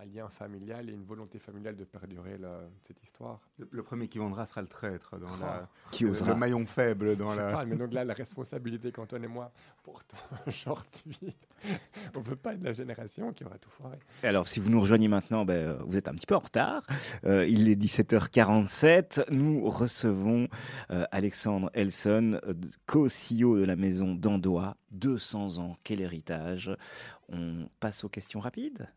un, 0.00 0.04
lien 0.06 0.28
familial 0.28 0.90
et 0.90 0.92
une 0.92 1.04
volonté 1.04 1.38
familiale 1.38 1.76
de 1.76 1.84
perdurer 1.84 2.36
cette 2.82 3.00
histoire. 3.00 3.38
Le, 3.70 3.82
premier 3.84 4.08
qui 4.08 4.18
vendra 4.18 4.44
sera 4.44 4.60
le 4.60 4.66
traître, 4.66 5.16
dans 5.18 5.36
la, 5.36 5.68
oh. 5.70 5.88
qui 5.92 6.04
le, 6.04 6.34
maillon 6.34 6.66
faible 6.66 7.16
dans 7.16 7.32
la. 7.32 7.64
mais 7.64 7.76
donc 7.76 7.92
là, 7.92 8.04
la 8.04 8.14
responsabilité 8.24 8.90
qu'Antoine 8.90 9.22
et 9.22 9.28
moi 9.28 9.52
portons 9.84 10.16
aujourd'hui, 10.46 11.36
on 12.14 12.18
ne 12.18 12.24
peut 12.24 12.36
pas 12.36 12.54
être 12.54 12.64
la 12.64 12.72
génération 12.72 13.32
qui 13.32 13.44
aura 13.44 13.58
tout 13.58 13.70
foiré. 13.70 13.98
Alors, 14.24 14.48
si 14.48 14.58
vous 14.58 14.68
nous 14.68 14.80
rejoignez 14.80 15.08
maintenant, 15.08 15.44
ben, 15.44 15.78
vous 15.86 15.96
êtes 15.96 16.08
un 16.08 16.14
petit 16.14 16.26
peu 16.26 16.34
en 16.34 16.40
retard. 16.40 16.82
Euh, 17.24 17.46
il 17.46 17.68
est 17.68 17.80
17h47. 17.80 19.30
Nous 19.30 19.68
recevons 19.70 20.48
euh, 20.90 21.04
Alexandre 21.12 21.70
Elson, 21.72 22.40
euh, 22.44 22.54
co-CEO 22.86 23.58
de 23.58 23.64
la 23.64 23.76
maison 23.76 24.14
d'Andois. 24.14 24.76
200 24.90 25.58
ans, 25.58 25.76
quel 25.84 26.00
héritage 26.00 26.47
On 27.28 27.68
passe 27.80 28.04
aux 28.04 28.08
questions 28.08 28.40
rapides 28.40 28.88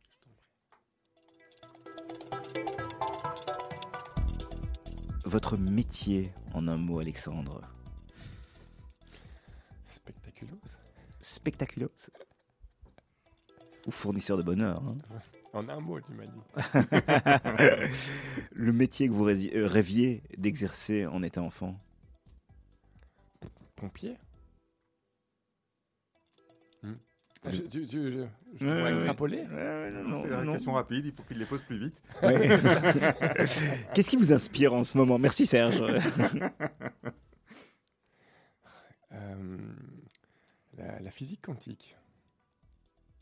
Votre 5.24 5.56
métier 5.56 6.34
en 6.54 6.68
un 6.68 6.78
mot, 6.78 7.00
Alexandre 7.00 7.62
Spectaculos. 9.86 10.80
Spectaculos 11.22 12.10
Ou 13.88 13.92
fournisseur 13.92 14.38
de 14.38 14.44
bonheur. 14.44 14.84
Hein. 14.84 14.98
En 15.54 15.68
un 15.68 15.82
mot, 15.82 16.00
tu 16.00 16.14
m'as 16.14 16.26
dit. 16.26 16.40
Le 18.54 18.72
métier 18.72 19.10
que 19.10 19.14
vous 19.14 19.28
euh, 19.28 19.68
rêviez 19.68 20.24
d'exercer 20.38 21.06
en 21.06 21.22
étant 21.24 21.46
enfant? 21.46 21.78
Pompier 23.76 24.18
je, 27.50 27.62
tu, 27.62 27.88
tu, 27.88 28.14
je, 28.56 28.90
extrapoler 28.92 29.46
C'est 29.50 30.44
une 30.44 30.52
question 30.52 30.74
rapide, 30.74 31.06
il 31.08 31.12
faut 31.12 31.24
qu'il 31.24 31.40
les 31.40 31.46
pose 31.46 31.62
plus 31.62 31.80
vite. 31.80 32.02
Qu'est-ce 33.94 34.10
qui 34.10 34.18
vous 34.18 34.32
inspire 34.32 34.74
en 34.74 34.84
ce 34.84 34.98
moment? 34.98 35.18
Merci 35.18 35.46
Serge. 35.46 35.82
Euh, 39.14 39.58
la, 40.78 41.12
physique 41.12 41.42
quantique. 41.42 41.98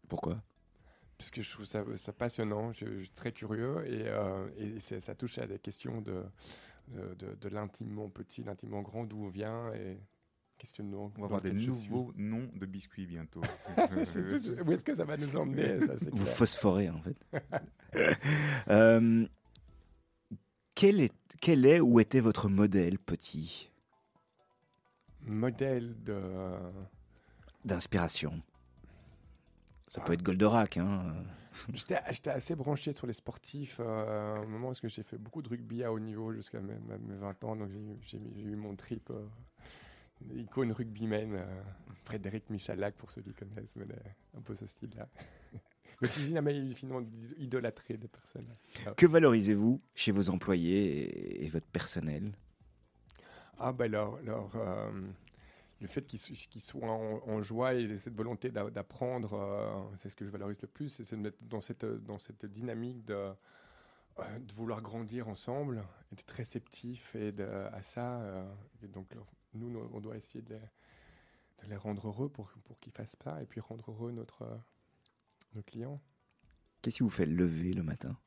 Pourquoi? 0.07 0.39
Parce 1.17 1.31
que 1.31 1.41
je 1.41 1.49
trouve 1.49 1.65
ça, 1.65 1.83
ça 1.95 2.13
passionnant, 2.13 2.71
je, 2.73 2.99
suis 2.99 3.09
très 3.09 3.31
curieux 3.31 3.83
et, 3.87 4.03
euh, 4.07 4.47
et 4.59 4.79
ça 4.79 5.15
touche 5.15 5.39
à 5.39 5.47
des 5.47 5.57
questions 5.57 5.99
de, 6.01 6.23
de, 6.89 7.15
de, 7.15 7.35
de 7.35 7.49
l'intimement 7.49 8.07
petit, 8.07 8.43
l'intimement 8.43 8.83
grand, 8.83 9.03
d'où 9.03 9.25
on 9.25 9.29
vient 9.29 9.73
et 9.73 9.97
on 10.79 11.07
va 11.17 11.25
avoir 11.25 11.41
des 11.41 11.53
nouveaux 11.53 12.13
noms 12.15 12.49
de 12.55 12.65
biscuits 12.65 13.05
bientôt. 13.05 13.41
Où 13.77 14.71
est-ce 14.71 14.83
que 14.83 14.93
ça 14.93 15.05
va 15.05 15.17
nous 15.17 15.35
emmener 15.35 15.79
ça, 15.79 15.93
Vous 16.11 16.25
phosphorez 16.25 16.89
en 16.89 17.01
fait. 17.01 17.17
Euh, 18.69 19.25
quel, 20.75 21.01
est, 21.01 21.15
quel 21.41 21.65
est 21.65 21.79
ou 21.79 21.99
était 21.99 22.19
votre 22.19 22.47
modèle 22.47 22.99
petit? 22.99 23.71
Modèle 25.23 25.95
de... 26.03 26.21
D'inspiration. 27.65 28.43
Ça 29.87 30.01
peut 30.01 30.13
être 30.13 30.21
Goldorak. 30.21 30.77
Hein. 30.77 31.15
J'étais 31.73 32.29
assez 32.29 32.55
branché 32.55 32.93
sur 32.93 33.07
les 33.07 33.13
sportifs 33.13 33.79
euh, 33.79 34.35
à 34.35 34.39
un 34.39 34.45
moment 34.45 34.67
parce 34.67 34.79
que 34.79 34.87
j'ai 34.87 35.03
fait 35.03 35.17
beaucoup 35.17 35.41
de 35.41 35.49
rugby 35.49 35.83
à 35.83 35.91
haut 35.91 35.99
niveau 35.99 36.31
jusqu'à 36.33 36.59
mes, 36.59 36.75
20 36.77 37.43
ans. 37.43 37.55
Donc 37.55 37.69
j'ai 38.01 38.19
eu 38.19 38.55
mon 38.55 38.75
trip 38.75 39.09
euh, 39.09 39.25
icône 40.35 40.71
rugbyman, 40.71 41.33
euh, 41.33 41.61
Frédéric 42.05 42.49
Michalak, 42.49 42.95
pour 42.95 43.11
ceux 43.11 43.21
qui 43.21 43.33
connaissent, 43.33 43.75
mais, 43.75 43.85
un 44.37 44.41
peu 44.41 44.55
ce 44.55 44.65
style-là. 44.65 45.07
Mais 46.01 46.07
suis 46.07 46.21
finalement 46.75 47.05
idolâtré 47.37 47.97
des 47.97 48.07
personnes. 48.07 48.47
Ah. 48.85 48.93
Que 48.95 49.05
valorisez-vous 49.05 49.81
chez 49.93 50.13
vos 50.13 50.29
employés 50.29 51.43
et, 51.43 51.49
votre 51.49 51.67
personnel? 51.67 52.31
Ah, 53.57 53.73
ben 53.73 53.91
leur, 53.91 54.17
euh, 54.55 54.91
le 55.81 55.87
fait 55.87 56.07
qu'ils 56.07 56.61
soient 56.61 56.87
en, 56.87 57.41
joie 57.41 57.73
et 57.73 57.97
cette 57.97 58.15
volonté 58.15 58.49
d'apprendre, 58.49 59.33
euh, 59.33 59.95
c'est 59.97 60.09
ce 60.09 60.15
que 60.15 60.23
je 60.23 60.29
valorise 60.29 60.61
le 60.61 60.69
plus, 60.69 60.87
c'est 60.87 61.17
de 61.17 61.21
mettre 61.21 61.43
dans 61.43 61.59
cette, 61.59 61.83
dans 61.83 62.17
cette 62.17 62.45
dynamique 62.45 63.03
de, 63.03 63.31
de 64.19 64.53
vouloir 64.53 64.81
grandir 64.81 65.27
ensemble, 65.27 65.83
d'être 66.13 66.31
réceptif 66.31 67.13
et 67.13 67.33
de, 67.33 67.43
à 67.43 67.81
ça. 67.81 68.21
et 68.81 68.87
donc, 68.87 69.09
nous, 69.53 69.77
on 69.93 69.99
doit 69.99 70.17
essayer 70.17 70.41
de 70.41 70.59
de 71.61 71.67
les 71.67 71.75
rendre 71.75 72.07
heureux 72.07 72.29
pour, 72.29 72.49
pour 72.63 72.79
qu'ils 72.79 72.93
fassent 72.93 73.17
ça 73.21 73.41
et 73.41 73.45
puis 73.45 73.59
rendre 73.59 73.91
heureux 73.91 74.11
notre, 74.11 74.43
euh, 74.43 74.57
nos 75.55 75.61
clients. 75.61 76.01
Qu'est-ce 76.81 76.95
qui 76.95 77.03
vous 77.03 77.09
fait 77.09 77.25
lever 77.25 77.73
le 77.73 77.83
matin? 77.83 78.17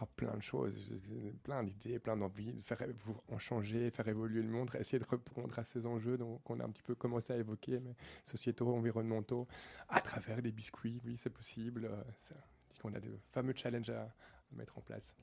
Ah, 0.00 0.06
plein 0.16 0.34
de 0.36 0.42
choses, 0.42 1.00
plein 1.44 1.62
d'idées, 1.62 2.00
plein 2.00 2.16
d'envies, 2.16 2.52
de 2.52 2.62
faire 2.62 2.82
en 3.28 3.38
changer, 3.38 3.92
faire 3.92 4.08
évoluer 4.08 4.42
le 4.42 4.48
monde, 4.48 4.68
essayer 4.76 4.98
de 4.98 5.06
répondre 5.08 5.56
à 5.56 5.64
ces 5.64 5.86
enjeux 5.86 6.18
qu'on 6.42 6.58
a 6.58 6.64
un 6.64 6.70
petit 6.70 6.82
peu 6.82 6.96
commencé 6.96 7.32
à 7.32 7.36
évoquer, 7.36 7.78
mais 7.78 7.94
sociétaux, 8.24 8.74
environnementaux, 8.74 9.46
à 9.88 10.00
travers 10.00 10.42
des 10.42 10.50
biscuits, 10.50 11.00
oui, 11.04 11.16
c'est 11.16 11.30
possible. 11.30 11.84
euh, 11.84 12.02
ça, 12.18 12.34
on 12.82 12.92
a 12.92 12.98
des 12.98 13.16
fameux 13.30 13.54
challenges 13.54 13.90
à, 13.90 14.02
à 14.02 14.56
mettre 14.56 14.76
en 14.76 14.80
place. 14.80 15.14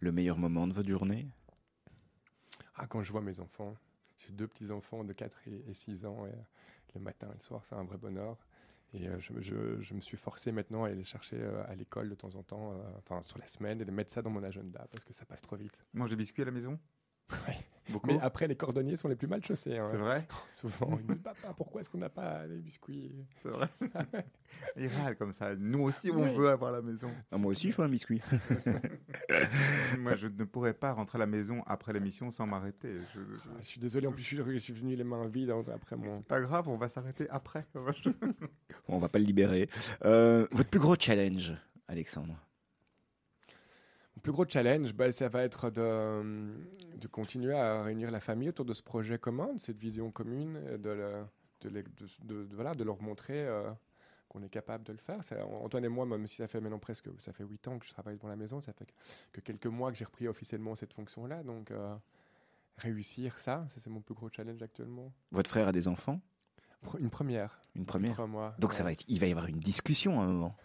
Le 0.00 0.10
meilleur 0.10 0.38
moment 0.38 0.66
de 0.66 0.72
votre 0.72 0.88
journée? 0.88 1.30
Ah, 2.74 2.88
quand 2.88 3.04
je 3.04 3.12
vois 3.12 3.22
mes 3.22 3.38
enfants, 3.38 3.76
j'ai 4.18 4.32
deux 4.32 4.46
petits-enfants 4.46 5.04
de 5.04 5.12
4 5.12 5.36
et, 5.48 5.64
et 5.70 5.74
6 5.74 6.04
ans, 6.06 6.26
et, 6.26 6.30
euh, 6.30 6.34
le 6.94 7.00
matin 7.00 7.28
et 7.30 7.34
le 7.34 7.40
soir, 7.40 7.62
c'est 7.64 7.74
un 7.74 7.84
vrai 7.84 7.98
bonheur. 7.98 8.36
Et 8.94 9.08
euh, 9.08 9.18
je, 9.18 9.32
me- 9.32 9.42
je- 9.42 9.80
je 9.80 9.94
me 9.94 10.00
suis 10.00 10.16
forcé 10.16 10.52
maintenant 10.52 10.84
à 10.84 10.86
aller 10.88 10.96
les 10.96 11.04
chercher 11.04 11.36
euh, 11.40 11.62
à 11.68 11.74
l'école 11.74 12.08
de 12.08 12.14
temps 12.14 12.34
en 12.36 12.42
temps, 12.42 12.72
euh, 12.72 12.82
enfin 12.98 13.22
sur 13.24 13.38
la 13.38 13.46
semaine, 13.46 13.80
et 13.80 13.84
de 13.84 13.90
mettre 13.90 14.10
ça 14.12 14.22
dans 14.22 14.30
mon 14.30 14.42
agenda 14.42 14.86
parce 14.90 15.04
que 15.04 15.12
ça 15.12 15.24
passe 15.26 15.42
trop 15.42 15.56
vite. 15.56 15.84
Manger 15.92 16.10
des 16.16 16.16
biscuits 16.22 16.42
à 16.42 16.46
la 16.46 16.52
maison? 16.52 16.78
Ouais. 17.46 17.58
Beaucoup 17.88 18.08
Mais 18.08 18.18
après, 18.20 18.48
les 18.48 18.56
cordonniers 18.56 18.96
sont 18.96 19.08
les 19.08 19.14
plus 19.16 19.28
mal 19.28 19.44
chaussés. 19.44 19.76
hein. 19.78 19.86
C'est 19.90 19.96
vrai 19.96 20.26
Souvent, 20.48 20.98
ils 20.98 21.06
me 21.06 21.14
disent 21.14 21.22
Papa, 21.22 21.54
pourquoi 21.56 21.80
est-ce 21.80 21.88
qu'on 21.90 21.98
n'a 21.98 22.08
pas 22.08 22.46
les 22.46 22.56
biscuits? 22.58 23.12
C'est 23.42 23.48
vrai 23.50 23.68
Ils 24.76 24.88
râlent 24.88 25.16
comme 25.16 25.32
ça. 25.32 25.54
Nous 25.54 25.82
aussi, 25.82 26.10
on 26.10 26.22
Oui. 26.24 26.34
veut 26.34 26.48
avoir 26.48 26.72
la 26.72 26.82
maison. 26.82 27.10
Ah, 27.30 27.38
Moi 27.38 27.52
aussi, 27.52 27.70
je 27.70 27.76
veux 27.76 27.84
un 27.84 27.88
biscuit. 27.88 28.20
Moi, 29.98 30.14
je 30.16 30.26
ne 30.28 30.44
pourrais 30.44 30.74
pas 30.74 30.92
rentrer 30.92 31.16
à 31.16 31.20
la 31.20 31.26
maison 31.26 31.62
après 31.66 31.92
l'émission 31.92 32.30
sans 32.30 32.46
m'arrêter. 32.46 32.92
Je- 33.14 33.20
je- 33.20 33.24
Ah, 33.50 33.58
Je 33.60 33.66
suis 33.66 33.80
désolé, 33.80 34.06
en 34.06 34.12
plus, 34.12 34.22
je 34.22 34.42
suis, 34.42 34.52
je 34.54 34.58
suis 34.58 34.72
venu 34.72 34.96
les 34.96 35.04
mains 35.04 35.26
vides 35.28 35.50
hein, 35.50 35.62
après 35.74 35.96
mon. 35.96 36.16
C'est 36.16 36.26
pas 36.26 36.40
grave, 36.40 36.68
on 36.68 36.76
va 36.76 36.88
s'arrêter 36.88 37.28
après. 37.30 37.66
On 38.88 38.98
va 38.98 39.08
pas 39.08 39.18
le 39.18 39.24
libérer. 39.24 39.68
Euh, 40.04 40.46
votre 40.50 40.70
plus 40.70 40.80
gros 40.80 40.96
challenge, 40.98 41.54
Alexandre? 41.88 42.34
Plus 44.26 44.32
gros 44.32 44.44
challenge, 44.48 44.92
bah, 44.92 45.12
ça 45.12 45.28
va 45.28 45.44
être 45.44 45.70
de, 45.70 46.52
de 46.98 47.06
continuer 47.06 47.54
à 47.54 47.84
réunir 47.84 48.10
la 48.10 48.18
famille 48.18 48.48
autour 48.48 48.64
de 48.64 48.74
ce 48.74 48.82
projet 48.82 49.18
commun, 49.20 49.52
de 49.54 49.60
cette 49.60 49.78
vision 49.78 50.10
commune, 50.10 50.60
et 50.74 50.78
de, 50.78 50.90
le- 50.90 51.24
de, 51.60 51.68
les- 51.68 51.84
voilà, 52.52 52.72
de 52.74 52.82
leur 52.82 53.00
montrer 53.00 53.46
euh, 53.46 53.70
qu'on 54.28 54.42
est 54.42 54.48
capable 54.48 54.82
de 54.82 54.90
le 54.90 54.98
faire. 54.98 55.20
Antoine 55.62 55.84
et 55.84 55.88
moi, 55.88 56.06
même 56.06 56.26
si 56.26 56.36
ça 56.36 56.48
fait 56.48 56.60
maintenant 56.60 56.80
presque 56.80 57.08
ça 57.20 57.32
fait 57.32 57.44
huit 57.44 57.68
ans 57.68 57.78
que 57.78 57.86
je 57.86 57.92
travaille 57.92 58.16
dans 58.16 58.26
la 58.26 58.34
maison, 58.34 58.60
ça 58.60 58.72
fait 58.72 58.86
que, 58.86 58.92
que 59.34 59.40
quelques 59.42 59.66
mois 59.68 59.92
que 59.92 59.96
j'ai 59.98 60.04
repris 60.04 60.26
officiellement 60.26 60.74
cette 60.74 60.92
fonction-là. 60.92 61.44
Donc, 61.44 61.70
euh, 61.70 61.94
réussir 62.78 63.38
ça, 63.38 63.64
ça, 63.68 63.78
c'est 63.80 63.90
mon 63.90 64.00
plus 64.00 64.14
gros 64.16 64.28
challenge 64.28 64.60
actuellement. 64.60 65.12
Votre 65.30 65.50
frère 65.50 65.68
a 65.68 65.72
des 65.72 65.86
enfants? 65.86 66.20
Une 66.98 67.10
première. 67.10 67.60
Une 67.76 67.86
première 67.86 68.14
Trois 68.14 68.26
mois. 68.26 68.56
Donc 68.58 68.72
ça 68.72 68.82
va 68.82 68.90
être, 68.90 69.04
il 69.06 69.20
va 69.20 69.26
y 69.26 69.30
avoir 69.30 69.46
une 69.46 69.60
discussion 69.60 70.20
à 70.20 70.24
un 70.24 70.26
moment. 70.26 70.56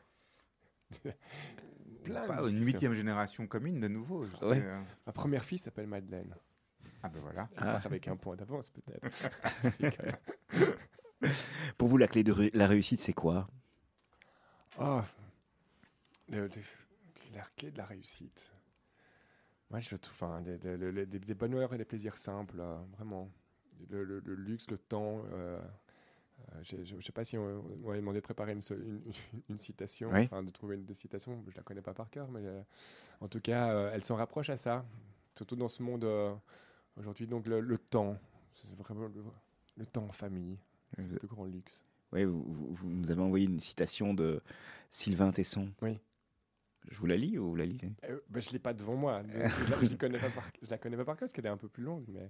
Plein 2.03 2.23
de 2.23 2.27
Pas 2.27 2.49
une 2.49 2.63
huitième 2.65 2.93
génération 2.93 3.45
commune 3.47 3.79
de 3.79 3.87
nouveau. 3.87 4.25
Ouais. 4.41 4.61
euh. 4.61 4.81
Ma 5.05 5.13
première 5.13 5.43
fille 5.45 5.59
s'appelle 5.59 5.87
Madeleine. 5.87 6.35
Ah 7.03 7.09
ben 7.09 7.19
voilà. 7.19 7.49
Ah. 7.57 7.79
avec 7.83 8.07
un 8.07 8.15
point 8.15 8.35
d'avance, 8.35 8.69
peut-être. 8.69 9.29
Pour 11.77 11.87
vous, 11.87 11.97
la 11.97 12.07
clé 12.07 12.23
de 12.23 12.49
la 12.53 12.67
réussite, 12.67 12.99
c'est 12.99 13.13
quoi? 13.13 13.47
Oh, 14.79 15.01
le- 16.29 16.47
le- 16.47 16.49
c'est 17.15 17.33
la 17.35 17.43
clé 17.57 17.71
de 17.71 17.77
la 17.77 17.85
réussite. 17.85 18.51
Moi, 19.69 19.79
je 19.79 19.95
trouve 19.95 20.13
enfin, 20.13 20.41
des, 20.41 20.57
des- 20.57 20.77
le- 20.77 21.05
des- 21.05 21.19
des 21.19 21.33
bonheurs 21.35 21.73
et 21.73 21.77
des 21.77 21.85
plaisirs 21.85 22.17
simples, 22.17 22.59
euh, 22.59 22.77
vraiment. 22.97 23.29
Le, 23.89 24.03
le- 24.03 24.19
le 24.19 24.35
luxe, 24.35 24.69
le 24.69 24.77
temps. 24.77 25.23
euh, 25.33 25.59
je 26.63 26.95
ne 26.95 27.01
sais 27.01 27.11
pas 27.11 27.23
si 27.25 27.37
on, 27.37 27.43
on 27.83 27.87
m'avait 27.87 27.99
demandé 27.99 28.19
de 28.19 28.23
préparer 28.23 28.51
une, 28.53 28.61
seule- 28.61 28.81
une, 28.83 29.01
une- 29.33 29.41
une 29.49 29.57
citation, 29.57 30.09
Oui. 30.11 30.23
enfin, 30.25 30.43
de 30.43 30.51
trouver 30.51 30.75
une 30.75 30.85
des 30.85 30.93
citations. 30.93 31.43
Je 31.49 31.55
la 31.55 31.63
connais 31.63 31.81
pas 31.81 31.93
par 31.93 32.09
cœur, 32.09 32.29
mais 32.29 32.41
euh, 32.45 32.61
en 33.21 33.27
tout 33.27 33.39
cas, 33.41 33.71
euh, 33.73 33.91
elle 33.93 34.03
s'en 34.03 34.15
rapproche 34.15 34.49
à 34.49 34.57
ça. 34.57 34.85
Surtout 35.35 35.55
dans 35.55 35.67
ce 35.69 35.81
monde 35.81 36.03
euh, 36.03 36.33
aujourd'hui. 36.97 37.25
Donc, 37.27 37.47
le, 37.47 37.59
le 37.61 37.77
temps, 37.77 38.17
c'est 38.53 38.77
vraiment 38.77 39.07
le, 39.07 39.23
le 39.77 39.85
temps 39.85 40.03
en 40.05 40.11
famille, 40.11 40.57
c'est 40.97 41.07
le 41.11 41.19
plus 41.19 41.27
grand 41.27 41.45
luxe. 41.45 41.79
Oui, 42.13 42.25
vous, 42.25 42.43
vous- 42.43 42.73
vous 42.73 42.89
nous 42.89 43.09
avez 43.11 43.21
envoyé 43.21 43.45
une 43.45 43.59
citation 43.59 44.13
de 44.13 44.41
Sylvain 44.89 45.31
Tesson. 45.31 45.71
Oui. 45.81 45.99
Je 46.89 46.97
vous 46.97 47.05
la 47.05 47.15
lis 47.15 47.37
ou 47.37 47.49
vous 47.51 47.55
la 47.55 47.65
lisez? 47.65 47.93
Euh, 48.09 48.19
ben, 48.29 48.41
je 48.41 48.49
l'ai 48.51 48.59
pas 48.59 48.73
devant 48.73 48.95
moi. 48.95 49.21
donc 49.23 49.31
je, 49.47 49.71
la- 49.71 49.83
je, 49.85 49.95
connais 49.95 50.19
pas 50.19 50.29
par, 50.31 50.49
je 50.61 50.69
la 50.69 50.77
connais 50.77 50.97
pas 50.97 51.05
par 51.05 51.15
cœur 51.15 51.19
parce 51.27 51.31
qu'elle 51.31 51.45
est 51.45 51.49
un 51.49 51.57
peu 51.57 51.69
plus 51.69 51.83
longue. 51.83 52.03
Mais 52.09 52.29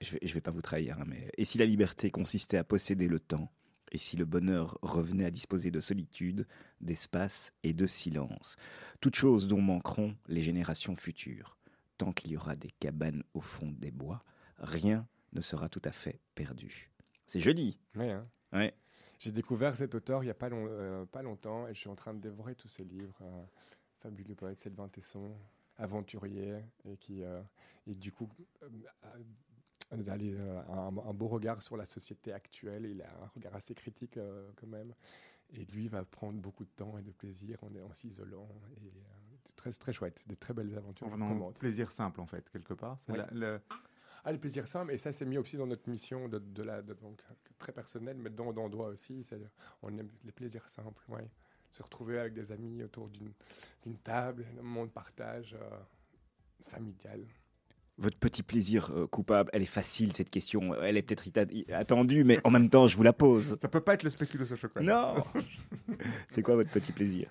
Je 0.00 0.12
vais, 0.12 0.18
je 0.22 0.34
vais 0.34 0.40
pas 0.42 0.50
vous 0.50 0.60
trahir, 0.62 0.98
hein, 1.00 1.04
mais 1.06 1.30
et 1.38 1.44
si 1.44 1.56
la 1.58 1.64
liberté 1.66 2.10
consistait 2.10 2.58
à 2.58 2.64
posséder 2.64 3.08
le 3.08 3.18
temps, 3.18 3.50
et 3.92 3.98
si 3.98 4.16
le 4.16 4.24
bonheur 4.26 4.78
revenait 4.82 5.24
à 5.24 5.30
disposer 5.30 5.70
de 5.70 5.80
solitude, 5.80 6.46
d'espace 6.80 7.54
et 7.62 7.72
de 7.72 7.86
silence, 7.86 8.56
toutes 9.00 9.14
choses 9.14 9.46
dont 9.46 9.60
manqueront 9.62 10.14
les 10.26 10.42
générations 10.42 10.96
futures, 10.96 11.56
tant 11.96 12.12
qu'il 12.12 12.32
y 12.32 12.36
aura 12.36 12.56
des 12.56 12.72
cabanes 12.78 13.22
au 13.32 13.40
fond 13.40 13.72
des 13.78 13.90
bois, 13.90 14.22
rien 14.58 15.06
ne 15.32 15.40
sera 15.40 15.68
tout 15.68 15.82
à 15.84 15.92
fait 15.92 16.20
perdu. 16.34 16.90
C'est 17.26 17.40
joli. 17.40 17.78
ouais, 17.94 18.10
hein. 18.10 18.28
Ouais. 18.52 18.74
j'ai 19.18 19.32
découvert 19.32 19.76
cet 19.76 19.94
auteur 19.94 20.22
il 20.22 20.26
y 20.26 20.30
a 20.30 20.34
pas, 20.34 20.48
long- 20.48 20.66
euh, 20.68 21.06
pas 21.06 21.22
longtemps 21.22 21.66
et 21.68 21.74
je 21.74 21.78
suis 21.80 21.88
en 21.88 21.96
train 21.96 22.12
de 22.12 22.20
dévorer 22.20 22.54
tous 22.54 22.68
ses 22.68 22.84
livres. 22.84 23.18
euh, 23.22 23.44
fabuleux 24.00 24.34
poète 24.34 24.60
Sylvain 24.60 24.88
Tesson, 24.88 25.34
aventurier 25.78 26.56
et 26.84 26.96
qui 26.98 27.22
euh, 27.22 27.40
et 27.86 27.94
du 27.94 28.12
coup 28.12 28.28
allé, 30.08 30.34
euh, 30.34 30.60
un, 30.68 30.88
un 30.88 31.14
beau 31.14 31.28
regard 31.28 31.62
sur 31.62 31.76
la 31.76 31.84
société 31.86 32.32
actuelle. 32.32 32.86
Il 32.86 33.02
a 33.02 33.08
un 33.22 33.26
regard 33.34 33.54
assez 33.54 33.74
critique 33.74 34.16
euh, 34.16 34.50
quand 34.56 34.66
même. 34.66 34.94
Et 35.54 35.64
lui 35.66 35.88
va 35.88 36.04
prendre 36.04 36.40
beaucoup 36.40 36.64
de 36.64 36.70
temps 36.70 36.98
et 36.98 37.02
de 37.02 37.12
plaisir 37.12 37.58
en, 37.62 37.68
en 37.88 37.92
s'isolant. 37.94 38.48
Et 38.82 38.88
euh, 38.88 39.36
c'est 39.44 39.54
très, 39.56 39.70
très 39.72 39.92
chouette, 39.92 40.22
des 40.26 40.36
très 40.36 40.52
belles 40.54 40.76
aventures. 40.76 41.06
En 41.12 41.52
plaisir 41.52 41.92
simple, 41.92 42.20
en 42.20 42.26
fait, 42.26 42.48
quelque 42.50 42.74
part. 42.74 42.98
C'est 43.00 43.12
Oui. 43.12 43.18
la- 43.18 43.28
le- 43.32 43.60
Ah, 44.28 44.32
le 44.32 44.38
plaisir 44.40 44.66
simple, 44.66 44.90
et 44.90 44.98
ça 44.98 45.12
c'est 45.12 45.24
mis 45.24 45.38
aussi 45.38 45.56
dans 45.56 45.68
notre 45.68 45.88
mission 45.88 46.28
de, 46.28 46.40
de 46.40 46.62
la, 46.64 46.82
de- 46.82 46.94
donc, 46.94 47.22
très 47.58 47.70
personnelle, 47.70 48.16
mais 48.18 48.28
dans 48.28 48.52
d'endroit 48.52 48.88
aussi. 48.88 49.22
c'est- 49.22 49.38
On 49.82 49.96
aime 49.98 50.10
les 50.24 50.32
plaisirs 50.32 50.68
simples, 50.68 51.04
ouais. 51.08 51.30
Se 51.70 51.80
retrouver 51.84 52.18
avec 52.18 52.34
des 52.34 52.50
amis 52.50 52.82
autour 52.82 53.08
d'une 53.08 53.32
d'une 53.84 53.98
table, 53.98 54.44
un 54.58 54.62
moment 54.62 54.84
de 54.86 54.90
partage 54.90 55.54
euh, 55.54 55.78
familial. 56.64 57.24
Votre 57.98 58.18
petit 58.18 58.42
plaisir 58.42 58.90
euh, 58.94 59.06
coupable, 59.06 59.48
elle 59.54 59.62
est 59.62 59.66
facile 59.66 60.12
cette 60.12 60.28
question, 60.28 60.74
elle 60.82 60.98
est 60.98 61.02
peut-être 61.02 61.24
attendue, 61.72 62.24
mais 62.24 62.38
en 62.44 62.50
même 62.50 62.68
temps 62.68 62.86
je 62.86 62.96
vous 62.96 63.02
la 63.02 63.14
pose. 63.14 63.56
Ça 63.58 63.68
peut 63.68 63.80
pas 63.80 63.94
être 63.94 64.02
le 64.02 64.10
spéculoos 64.10 64.52
au 64.52 64.56
chocolat. 64.56 65.14
Non 65.14 65.24
C'est 66.28 66.42
quoi 66.42 66.56
votre 66.56 66.70
petit 66.70 66.92
plaisir? 66.92 67.30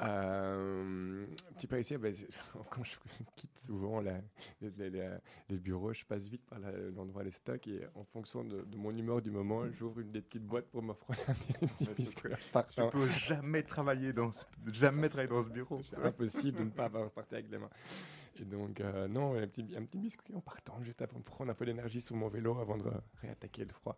Euh, 0.00 1.24
petit 1.56 1.68
plaisir, 1.68 2.00
ben, 2.00 2.12
c'est- 2.12 2.26
quand 2.70 2.82
je 2.82 2.96
quitte 3.36 3.56
souvent 3.58 4.00
la- 4.00 4.20
les, 4.60 5.56
bureaux, 5.56 5.92
je 5.92 6.04
passe 6.04 6.26
vite 6.28 6.44
par 6.46 6.58
l'endroit 6.96 7.22
des 7.22 7.30
stocks 7.30 7.66
et 7.68 7.82
en 7.94 8.04
fonction 8.04 8.42
de, 8.42 8.62
de 8.62 8.76
mon 8.76 8.90
humeur 8.96 9.22
du 9.22 9.30
moment, 9.30 9.62
j'ouvre 9.70 10.00
une 10.00 10.10
des 10.10 10.20
petites 10.20 10.44
boîtes 10.44 10.66
pour 10.66 10.82
m'offrir 10.82 11.16
un 11.28 11.34
petit, 11.34 11.88
biscuit. 11.96 12.30
Je 12.76 12.90
peux 12.90 13.08
jamais 13.28 13.62
travailler 13.62 14.12
dans 14.12 14.32
ce, 14.32 14.44
jamais 14.72 15.08
travailler 15.08 15.30
dans 15.30 15.44
ce 15.44 15.50
bureau. 15.50 15.80
C'est 15.88 15.98
impossible 15.98 16.58
de 16.58 16.64
ne 16.64 16.70
pas 16.70 16.86
avoir 16.86 17.10
partir 17.10 17.38
avec 17.38 17.50
les 17.50 17.58
mains. 17.58 17.70
Et 18.40 18.44
donc, 18.44 18.80
euh, 18.80 19.08
non, 19.08 19.34
un 19.36 19.46
petit, 19.46 19.64
un 19.76 19.84
petit 19.84 19.98
biscuit 19.98 20.34
en 20.34 20.40
partant, 20.40 20.82
juste 20.82 21.00
avant 21.02 21.18
de 21.18 21.24
prendre 21.24 21.50
un 21.50 21.54
peu 21.54 21.64
d'énergie 21.64 22.00
sur 22.00 22.16
mon 22.16 22.28
vélo 22.28 22.58
avant 22.58 22.76
de 22.76 22.90
réattaquer 23.22 23.64
le 23.64 23.72
froid. 23.72 23.96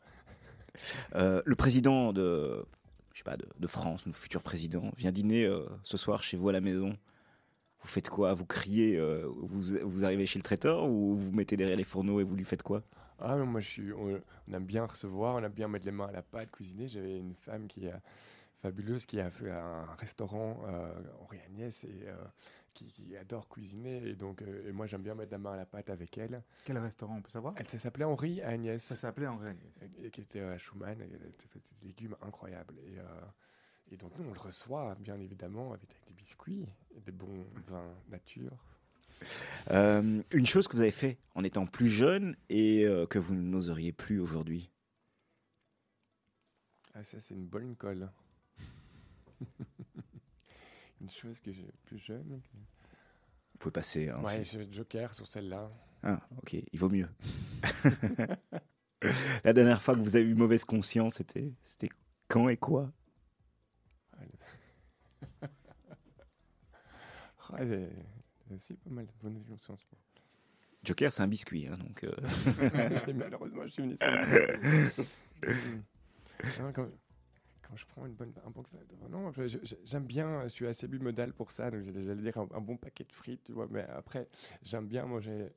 Euh, 1.15 1.43
le 1.45 1.55
président 1.55 2.13
de, 2.13 2.65
je 3.13 3.19
sais 3.19 3.25
pas, 3.25 3.37
de, 3.37 3.47
de 3.59 3.67
France, 3.67 4.05
le 4.05 4.13
futur 4.13 4.43
président, 4.43 4.91
vient 4.97 5.13
dîner 5.13 5.45
euh, 5.45 5.65
ce 5.83 5.97
soir 5.97 6.23
chez 6.23 6.37
vous 6.37 6.49
à 6.51 6.53
la 6.53 6.61
maison. 6.61 6.97
Vous 7.81 7.89
faites 7.89 8.11
quoi? 8.11 8.35
Vous 8.35 8.47
criez 8.47 9.01
vous, 9.01 9.63
vous 9.83 10.05
arrivez 10.05 10.27
chez 10.27 10.39
le 10.39 10.43
traiteur 10.43 10.85
ou 10.85 11.15
vous 11.15 11.27
vous 11.27 11.33
mettez 11.33 11.57
derrière 11.57 11.77
les 11.77 11.85
fourneaux 11.85 12.21
et 12.21 12.25
vous 12.25 12.35
lui 12.35 12.45
faites 12.45 12.63
quoi? 12.63 12.83
Ah 13.19 13.37
non, 13.37 13.47
moi, 13.47 13.61
je 13.61 13.67
suis, 13.67 13.93
on, 13.93 14.21
on 14.49 14.53
aime 14.53 14.65
bien 14.65 14.85
recevoir, 14.85 15.37
on 15.37 15.43
aime 15.43 15.53
bien 15.53 15.69
mettre 15.69 15.87
les 15.87 15.93
mains 15.93 16.09
à 16.09 16.13
la 16.13 16.23
pâte, 16.23 16.51
cuisiner. 16.51 16.89
J'avais 16.89 17.19
une 17.19 17.35
femme 17.35 17.69
qui 17.69 17.87
est 17.87 17.95
fabuleuse, 18.61 19.07
qui 19.07 19.21
a 19.21 19.31
fait 19.31 19.51
un 19.51 19.87
restaurant 19.99 20.63
euh, 20.67 20.93
Henri 21.23 21.39
Agnès 21.47 21.85
et 21.85 22.09
euh, 22.09 22.15
qui, 22.77 22.87
qui 22.93 23.17
adore 23.17 23.49
cuisiner. 23.49 24.07
Et 24.07 24.15
donc, 24.15 24.43
euh, 24.43 24.69
et 24.69 24.73
moi, 24.73 24.87
j'aime 24.87 25.03
bien 25.03 25.15
mettre 25.15 25.33
la 25.33 25.39
main 25.39 25.53
à 25.55 25.57
la 25.57 25.67
pâte 25.67 25.91
avec 25.91 26.17
elle. 26.19 26.43
Quel 26.65 26.79
restaurant, 26.79 27.17
on 27.17 27.23
peut 27.23 27.31
savoir? 27.31 27.55
Elle 27.57 27.67
ça 27.69 27.79
s'appelait 27.79 28.05
Henri 28.05 28.43
Agnès. 28.43 28.83
Ça 28.83 28.95
s'appelait 28.95 29.27
en 29.27 29.39
Rennes. 29.39 29.59
et 30.03 30.11
qui 30.11 30.21
était 30.21 30.41
à 30.41 30.59
Schumann, 30.59 31.01
et 31.01 31.09
elle 31.13 31.33
fait 31.49 31.61
des 31.81 31.89
légumes 31.89 32.17
incroyables. 32.23 32.75
Et, 32.87 32.99
euh, 32.99 33.03
et 33.91 33.97
donc, 33.97 34.13
nous, 34.19 34.29
on 34.29 34.33
le 34.35 34.41
reçoit, 34.41 34.95
bien 35.01 35.19
évidemment, 35.19 35.73
avec, 35.73 35.91
avec 35.91 36.05
des 36.07 36.15
biscuits 36.15 36.67
et 36.95 37.01
des 37.01 37.13
bons 37.13 37.47
vins 37.69 37.95
nature. 38.09 38.53
Euh, 39.71 40.23
Une 40.31 40.45
chose 40.45 40.69
que 40.69 40.77
vous 40.77 40.83
avez 40.83 40.91
fait 40.91 41.17
en 41.35 41.43
étant 41.43 41.65
plus 41.65 41.89
jeune 41.89 42.37
et 42.51 42.85
euh, 42.85 43.07
que 43.07 43.19
vous 43.19 43.35
n'oseriez 43.35 43.91
plus 43.91 44.21
aujourd'hui? 44.21 44.71
Ah, 46.95 47.03
ça, 47.03 47.19
c'est 47.21 47.33
une 47.35 47.47
bonne 47.47 47.75
colle. 47.77 48.11
une 51.01 51.11
chose 51.11 51.41
que 51.41 51.53
j'ai 51.53 51.71
plus 51.85 51.99
jeune. 51.99 52.41
que- 52.43 52.57
Vous 53.53 53.59
pouvez 53.59 53.73
passer. 53.73 54.09
hein, 54.11 54.23
ouais, 54.23 54.45
j'ai 54.45 54.71
Joker 54.73 55.15
sur 55.15 55.27
celle-là. 55.27 55.71
Ah, 56.03 56.21
ok, 56.39 56.55
il 56.55 56.79
vaut 56.79 56.89
mieux. 56.91 57.09
La 59.45 59.53
dernière 59.53 59.83
fois 59.83 59.95
que 59.95 60.01
vous 60.01 60.17
avez 60.17 60.25
eu 60.25 60.35
mauvaise 60.35 60.65
conscience, 60.65 61.15
c'était 61.15 61.53
c'était 61.63 61.89
quand 62.29 62.49
et 62.49 62.57
quoi? 62.57 62.93
Ah, 67.49 67.63
aussi 68.55 68.75
pas 68.75 68.91
mal 68.91 69.07
de 69.07 69.13
bonnes 69.23 69.45
conscience. 69.45 69.81
Joker, 70.83 71.13
c'est 71.13 71.23
un 71.23 71.29
biscuit, 71.29 71.69
hein, 71.69 71.77
donc. 71.79 72.03
euh, 72.05 72.13
Malheureusement, 73.15 73.63
je 73.65 73.69
suis 73.69 73.83
venu 73.83 73.97
quand, 77.69 77.77
je 77.77 77.87
prends 77.87 78.07
une 78.07 78.15
bonne, 78.15 78.33
un 78.45 78.51
bon, 78.51 78.63
non, 79.11 79.33
j'aime 79.85 80.05
bien, 80.07 80.43
je 80.45 80.49
suis 80.49 80.67
assez 80.67 80.89
bimodal 80.89 81.33
pour 81.33 81.51
ça, 81.51 81.71
donc 81.71 81.83
j'allais 81.85 82.03
j'allais 82.03 82.23
dire 82.23 82.37
un, 82.39 82.49
un 82.55 82.61
bon 82.61 82.77
paquet 82.77 83.05
de 83.05 83.13
frites, 83.13 83.43
tu 83.45 83.53
vois, 83.53 83.67
mais 83.71 83.83
après, 83.85 84.29
j'aime 84.63 84.87
bien 84.87 85.05
manger 85.07 85.51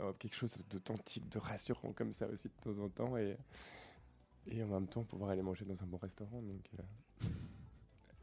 euh, 0.00 0.12
quelque 0.18 0.34
chose 0.36 0.58
d'authentique, 0.70 1.28
de 1.28 1.38
rassurant 1.38 1.92
comme 1.92 2.12
ça 2.12 2.26
aussi 2.28 2.48
de 2.48 2.54
temps 2.62 2.78
en 2.80 2.88
temps, 2.88 3.16
et, 3.16 3.36
et 4.46 4.62
en 4.62 4.68
même 4.68 4.88
temps 4.88 5.04
pouvoir 5.04 5.30
aller 5.30 5.42
manger 5.42 5.64
dans 5.64 5.82
un 5.82 5.86
bon 5.86 5.98
restaurant. 5.98 6.42
Donc, 6.42 6.68
euh, 6.78 6.82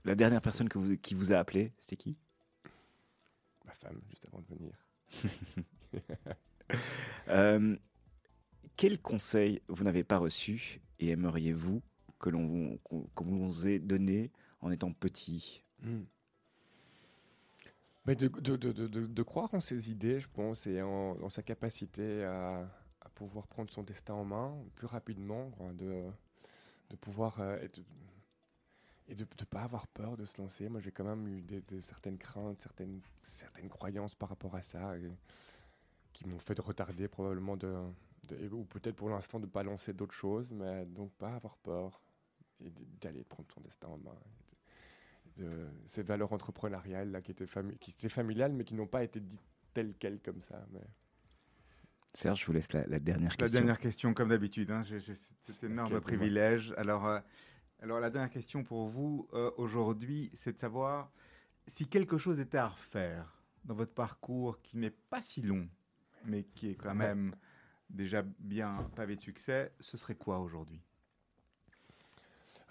La 0.05 0.15
dernière 0.15 0.41
personne 0.41 0.69
que 0.69 0.77
vous, 0.79 0.97
qui 0.97 1.13
vous 1.13 1.31
a 1.33 1.37
appelé, 1.37 1.73
c'était 1.79 1.95
qui? 1.97 2.17
Ma 3.65 3.73
femme, 3.73 4.01
juste 4.09 4.25
avant 4.27 4.41
de 4.41 4.47
venir. 4.55 4.85
Euh, 7.27 7.75
Quel 8.77 9.01
conseil 9.01 9.61
vous 9.67 9.83
n'avez 9.83 10.03
pas 10.05 10.17
reçu 10.17 10.81
et 10.99 11.09
aimeriez-vous 11.09 11.81
que 12.21 12.29
l'on 12.29 12.77
qu'on 12.83 13.25
vous 13.25 13.67
ait 13.67 13.79
donné 13.79 14.31
en 14.61 14.71
étant 14.71 14.93
petit 14.93 15.63
Hmm. 15.81 16.03
Mais 18.05 18.15
de, 18.15 19.23
croire 19.23 19.53
en 19.53 19.59
ses 19.59 19.91
idées, 19.91 20.19
je 20.19 20.27
pense, 20.27 20.65
et 20.65 20.81
en, 20.81 21.29
sa 21.29 21.43
capacité 21.43 22.23
à, 22.23 22.67
pouvoir 23.13 23.45
prendre 23.45 23.69
son 23.69 23.83
destin 23.83 24.15
en 24.15 24.25
main 24.25 24.55
plus 24.75 24.87
rapidement, 24.87 25.51
de, 25.73 26.03
pouvoir 26.97 27.39
euh, 27.39 27.59
et 29.07 29.13
de 29.15 29.23
ne 29.23 29.45
pas 29.45 29.61
avoir 29.61 29.85
peur 29.87 30.17
de 30.17 30.25
se 30.25 30.41
lancer. 30.41 30.67
Moi, 30.69 30.81
j'ai 30.81 30.91
quand 30.91 31.03
même 31.03 31.27
eu 31.27 31.43
certaines 31.79 32.17
craintes, 32.17 32.61
certaines, 32.61 33.69
croyances 33.69 34.15
par 34.15 34.29
rapport 34.29 34.55
à 34.55 34.63
ça, 34.63 34.95
qui 36.13 36.27
m'ont 36.27 36.39
fait 36.39 36.55
de 36.55 36.61
retarder 36.61 37.07
probablement 37.07 37.57
ou 38.51 38.63
peut-être 38.65 38.95
pour 38.95 39.09
l'instant 39.09 39.39
de 39.39 39.45
ne 39.45 39.51
pas 39.51 39.61
lancer 39.61 39.93
d'autres 39.93 40.13
choses, 40.13 40.51
mais 40.51 40.85
donc 40.85 41.11
pas 41.13 41.35
avoir 41.35 41.57
peur 41.57 42.01
et 42.65 42.71
d'aller 43.01 43.23
prendre 43.23 43.49
son 43.53 43.61
destin 43.61 43.87
en 43.87 43.97
main 43.97 44.17
de 45.37 45.67
ces 45.87 46.03
valeurs 46.03 46.33
entrepreneuriales 46.33 47.11
là, 47.11 47.21
qui, 47.21 47.31
étaient 47.31 47.45
fami- 47.45 47.77
qui 47.77 47.91
étaient 47.91 48.09
familiales 48.09 48.53
mais 48.53 48.63
qui 48.63 48.73
n'ont 48.75 48.87
pas 48.87 49.03
été 49.03 49.19
dites 49.19 49.39
telles 49.73 49.95
quelles 49.97 50.19
comme 50.19 50.41
ça. 50.41 50.65
Mais... 50.71 50.81
Serge, 52.13 52.41
je 52.41 52.45
vous 52.45 52.51
laisse 52.51 52.73
la, 52.73 52.85
la 52.87 52.99
dernière 52.99 53.31
La 53.31 53.37
question. 53.37 53.59
dernière 53.59 53.79
question, 53.79 54.13
comme 54.13 54.29
d'habitude, 54.29 54.69
hein, 54.71 54.81
cet 54.83 55.63
énorme 55.63 56.01
privilège. 56.01 56.73
Alors, 56.75 57.07
euh, 57.07 57.19
alors, 57.79 57.99
la 58.01 58.09
dernière 58.09 58.29
question 58.29 58.63
pour 58.63 58.89
vous 58.89 59.29
euh, 59.33 59.49
aujourd'hui, 59.55 60.29
c'est 60.33 60.53
de 60.53 60.59
savoir 60.59 61.11
si 61.67 61.87
quelque 61.87 62.17
chose 62.17 62.39
était 62.39 62.57
à 62.57 62.67
refaire 62.67 63.41
dans 63.63 63.73
votre 63.73 63.93
parcours 63.93 64.61
qui 64.61 64.77
n'est 64.77 64.91
pas 64.91 65.21
si 65.21 65.41
long, 65.41 65.69
mais 66.25 66.43
qui 66.43 66.71
est 66.71 66.75
quand 66.75 66.95
même 66.95 67.33
déjà 67.89 68.23
bien 68.39 68.89
pavé 68.95 69.15
de 69.15 69.21
succès, 69.21 69.71
ce 69.79 69.95
serait 69.97 70.15
quoi 70.15 70.39
aujourd'hui? 70.39 70.81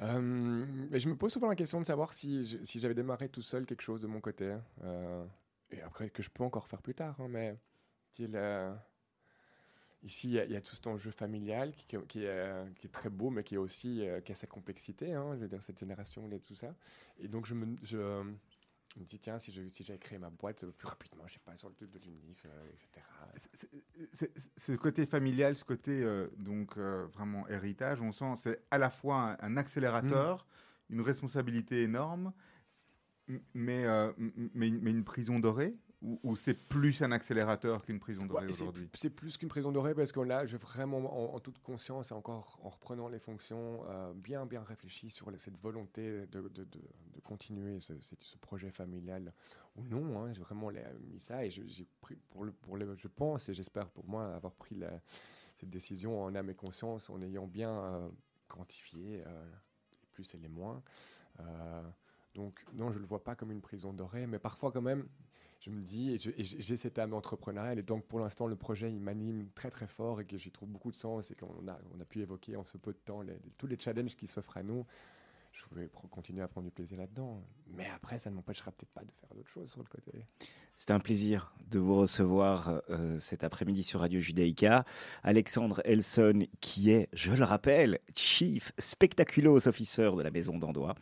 Mais 0.00 0.98
je 0.98 1.08
me 1.08 1.16
pose 1.16 1.32
souvent 1.32 1.48
la 1.48 1.56
question 1.56 1.80
de 1.80 1.86
savoir 1.86 2.14
si, 2.14 2.58
si 2.64 2.78
j'avais 2.78 2.94
démarré 2.94 3.28
tout 3.28 3.42
seul 3.42 3.66
quelque 3.66 3.82
chose 3.82 4.00
de 4.00 4.06
mon 4.06 4.20
côté. 4.20 4.56
Euh, 4.82 5.24
et 5.70 5.82
après, 5.82 6.10
que 6.10 6.22
je 6.22 6.30
peux 6.30 6.42
encore 6.42 6.66
faire 6.66 6.80
plus 6.82 6.94
tard. 6.94 7.16
hein, 7.20 7.28
mais 7.28 7.56
euh, 8.20 8.74
ici, 10.02 10.28
il 10.28 10.50
y, 10.52 10.56
a- 10.56 10.60
tout 10.60 10.74
cet 10.74 10.86
enjeu 10.86 11.10
familial 11.10 11.72
qui, 11.74 11.96
est, 11.96 12.06
qui 12.06 12.24
est 12.24 12.92
très 12.92 13.10
beau, 13.10 13.30
mais 13.30 13.44
qui, 13.44 13.54
est 13.54 13.58
aussi, 13.58 14.06
euh, 14.06 14.20
qui 14.20 14.32
a 14.32 14.34
sa 14.34 14.46
complexité. 14.46 15.12
hein, 15.14 15.34
je 15.34 15.40
veux 15.40 15.48
dire, 15.48 15.62
cette 15.62 15.78
génération 15.78 16.30
et 16.30 16.40
tout 16.40 16.54
ça. 16.54 16.74
Et 17.18 17.28
donc, 17.28 17.46
je 17.46 17.54
me, 17.54 17.76
je 18.94 19.00
me 19.00 19.04
dis, 19.04 19.18
tiens, 19.20 19.38
si, 19.38 19.52
je, 19.52 19.68
si 19.68 19.84
j'avais 19.84 19.98
créé 19.98 20.18
ma 20.18 20.30
boîte 20.30 20.64
euh, 20.64 20.72
plus 20.72 20.88
rapidement, 20.88 21.24
je 21.26 21.34
sais 21.34 21.40
pas, 21.44 21.56
sur 21.56 21.68
le 21.68 21.74
truc 21.74 21.90
de 21.92 21.98
l'UNIF, 22.00 22.44
euh, 22.46 22.64
etc. 22.72 22.88
C'est- 23.36 23.70
c'est- 24.12 24.32
c'est- 24.36 24.50
Ce 24.58 24.72
côté 24.72 25.06
familial, 25.06 25.54
ce 25.54 25.64
côté 25.64 26.02
euh, 26.02 26.28
donc 26.38 26.76
euh, 26.76 27.06
vraiment 27.12 27.46
héritage, 27.48 28.00
on 28.00 28.10
sent 28.12 28.32
c'est 28.36 28.64
à 28.70 28.78
la 28.78 28.90
fois 28.90 29.36
un, 29.40 29.46
un 29.46 29.56
accélérateur, 29.56 30.46
une 30.88 31.00
responsabilité 31.02 31.82
énorme, 31.82 32.32
mais, 33.54 33.84
mais 34.54 34.90
une 34.90 35.04
prison 35.04 35.38
dorée 35.38 35.76
ou, 36.02 36.34
c'est 36.34 36.54
plus 36.54 37.02
un 37.02 37.12
accélérateur 37.12 37.84
qu'une 37.84 38.00
prison 38.00 38.24
dorée 38.24 38.46
Ouais, 38.46 38.52
aujourd'hui? 38.52 38.88
C'est 38.94 39.10
plus 39.10 39.36
qu'une 39.36 39.50
prison 39.50 39.70
dorée 39.70 39.94
parce 39.94 40.12
qu'on 40.12 40.22
l'a, 40.22 40.46
j'ai 40.46 40.56
vraiment 40.56 40.98
en, 40.98 41.34
en 41.36 41.40
toute 41.40 41.58
conscience 41.58 42.10
et 42.10 42.14
encore 42.14 42.58
en 42.62 42.70
reprenant 42.70 43.08
les 43.08 43.18
fonctions, 43.18 43.84
euh, 43.86 44.12
bien 44.14 44.46
bien 44.46 44.62
réfléchi 44.62 45.10
sur 45.10 45.30
les- 45.30 45.38
cette 45.38 45.58
volonté 45.58 46.26
de, 46.26 46.40
de, 46.40 46.48
de- 46.48 46.64
de 46.64 47.20
continuer 47.22 47.80
ce, 47.80 47.92
projet 48.40 48.70
familial 48.70 49.32
ou 49.76 49.84
non. 49.84 50.22
hein, 50.22 50.32
j'ai 50.32 50.40
vraiment 50.40 50.70
mis 51.10 51.20
ça 51.20 51.44
et 51.44 51.50
je- 51.50 51.66
j'ai 51.66 51.86
pris 52.00 52.16
pour 52.30 52.44
le, 52.44 52.52
pour 52.52 52.76
le, 52.78 52.96
je 52.96 53.08
pense 53.08 53.50
et 53.50 53.54
j'espère 53.54 53.90
pour 53.90 54.06
moi 54.06 54.34
avoir 54.34 54.54
pris 54.54 54.76
la- 54.76 55.00
cette 55.56 55.70
décision 55.70 56.22
en 56.24 56.34
âme 56.34 56.48
et 56.48 56.54
conscience 56.54 57.10
en 57.10 57.20
ayant 57.20 57.46
bien 57.46 57.70
euh, 57.70 58.08
quantifié 58.48 59.22
euh, 59.26 59.44
les 60.00 60.08
plus 60.12 60.34
et 60.34 60.38
les 60.38 60.48
moins. 60.48 60.82
Donc 62.34 62.64
non, 62.74 62.92
je 62.92 62.98
le 62.98 63.06
vois 63.06 63.22
pas 63.24 63.34
comme 63.34 63.50
une 63.50 63.60
prison 63.60 63.92
dorée, 63.92 64.26
mais 64.26 64.38
parfois 64.38 64.70
quand 64.72 64.82
même 64.82 65.08
je 65.60 65.70
me 65.70 65.82
dis, 65.82 66.12
et 66.12 66.18
j'ai 66.44 66.76
cette 66.76 66.98
âme 66.98 67.12
entrepreneuriale, 67.12 67.78
et 67.78 67.82
donc 67.82 68.06
pour 68.06 68.18
l'instant, 68.18 68.46
le 68.46 68.56
projet, 68.56 68.90
il 68.90 69.00
m'anime 69.00 69.48
très 69.54 69.70
très 69.70 69.86
fort 69.86 70.20
et 70.20 70.24
que 70.24 70.38
j'y 70.38 70.50
trouve 70.50 70.70
beaucoup 70.70 70.90
de 70.90 70.96
sens 70.96 71.30
et 71.30 71.34
qu'on 71.34 71.68
a, 71.68 71.78
on 71.94 72.00
a 72.00 72.04
pu 72.04 72.20
évoquer 72.20 72.56
en 72.56 72.64
ce 72.64 72.78
peu 72.78 72.92
de 72.92 72.98
temps 72.98 73.22
tous 73.58 73.66
les 73.66 73.78
challenges 73.78 74.16
qui 74.16 74.26
s'offrent 74.26 74.56
à 74.56 74.62
nous. 74.62 74.86
Je 75.52 75.62
vais 75.72 75.88
continuer 76.10 76.42
à 76.42 76.48
prendre 76.48 76.66
du 76.66 76.70
plaisir 76.70 76.98
là-dedans. 76.98 77.42
Mais 77.66 77.86
après, 77.94 78.18
ça 78.18 78.30
ne 78.30 78.36
m'empêchera 78.36 78.70
peut-être 78.72 78.92
pas 78.92 79.02
de 79.02 79.10
faire 79.20 79.34
d'autres 79.34 79.48
choses 79.48 79.70
sur 79.70 79.82
le 79.82 79.88
côté. 79.88 80.12
C'était 80.76 80.92
un 80.92 81.00
plaisir 81.00 81.54
de 81.68 81.78
vous 81.78 81.96
recevoir 81.96 82.82
euh, 82.88 83.18
cet 83.18 83.44
après-midi 83.44 83.82
sur 83.82 84.00
Radio 84.00 84.20
Judaïka. 84.20 84.84
Alexandre 85.22 85.82
Elson, 85.84 86.46
qui 86.60 86.90
est, 86.90 87.08
je 87.12 87.32
le 87.32 87.44
rappelle, 87.44 87.98
Chief 88.14 88.72
Spectaculos 88.78 89.68
Officer 89.68 90.10
de 90.16 90.22
la 90.22 90.30
maison 90.30 90.58
d'Andois. 90.58 90.94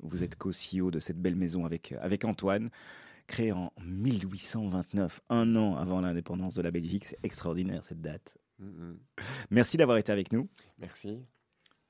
Vous 0.00 0.24
êtes 0.24 0.36
co-CEO 0.36 0.90
de 0.90 0.98
cette 0.98 1.18
belle 1.18 1.36
maison 1.36 1.64
avec, 1.64 1.92
avec 2.00 2.24
Antoine, 2.24 2.70
créée 3.32 3.52
en 3.52 3.72
1829, 3.84 5.20
un 5.30 5.56
an 5.56 5.76
avant 5.76 6.00
l'indépendance 6.00 6.54
de 6.54 6.62
la 6.62 6.70
Belgique. 6.70 7.04
C'est 7.06 7.18
extraordinaire 7.22 7.82
cette 7.84 8.00
date. 8.02 8.36
Merci 9.50 9.76
d'avoir 9.76 9.98
été 9.98 10.12
avec 10.12 10.32
nous. 10.32 10.48
Merci. 10.78 11.24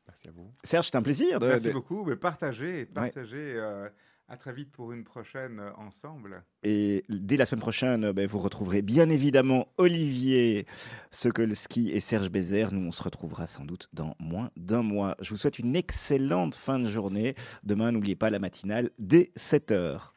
Merci 0.06 0.28
à 0.28 0.30
vous. 0.32 0.52
Serge, 0.64 0.86
c'est 0.86 0.96
un 0.96 1.02
plaisir. 1.02 1.38
De, 1.40 1.46
Merci 1.48 1.66
de- 1.68 1.72
beaucoup, 1.72 2.04
mais 2.04 2.16
partagez, 2.16 2.86
partagez. 2.86 3.54
euh, 3.56 3.88
à 4.28 4.36
très 4.36 4.52
vite 4.52 4.70
pour 4.70 4.92
une 4.92 5.04
prochaine 5.04 5.58
euh, 5.60 5.72
ensemble. 5.76 6.42
Et 6.62 7.04
dès 7.08 7.36
la 7.36 7.44
semaine 7.44 7.60
prochaine, 7.60 8.04
euh, 8.04 8.12
ben, 8.12 8.26
vous 8.26 8.38
retrouverez 8.38 8.80
bien 8.80 9.10
évidemment 9.10 9.68
Olivier 9.76 10.66
Sokolski 11.10 11.90
et 11.90 12.00
Serge 12.00 12.30
Bézère. 12.30 12.72
Nous, 12.72 12.86
on 12.86 12.92
se 12.92 13.02
retrouvera 13.02 13.46
sans 13.46 13.64
doute 13.64 13.88
dans 13.92 14.14
moins 14.18 14.50
d'un 14.56 14.82
mois. 14.82 15.16
Je 15.20 15.30
vous 15.30 15.36
souhaite 15.36 15.58
une 15.58 15.76
excellente 15.76 16.54
fin 16.54 16.78
de 16.78 16.88
journée. 16.88 17.34
Demain, 17.62 17.92
n'oubliez 17.92 18.16
pas 18.16 18.30
la 18.30 18.38
matinale 18.38 18.90
dès 18.98 19.30
7h. 19.36 20.12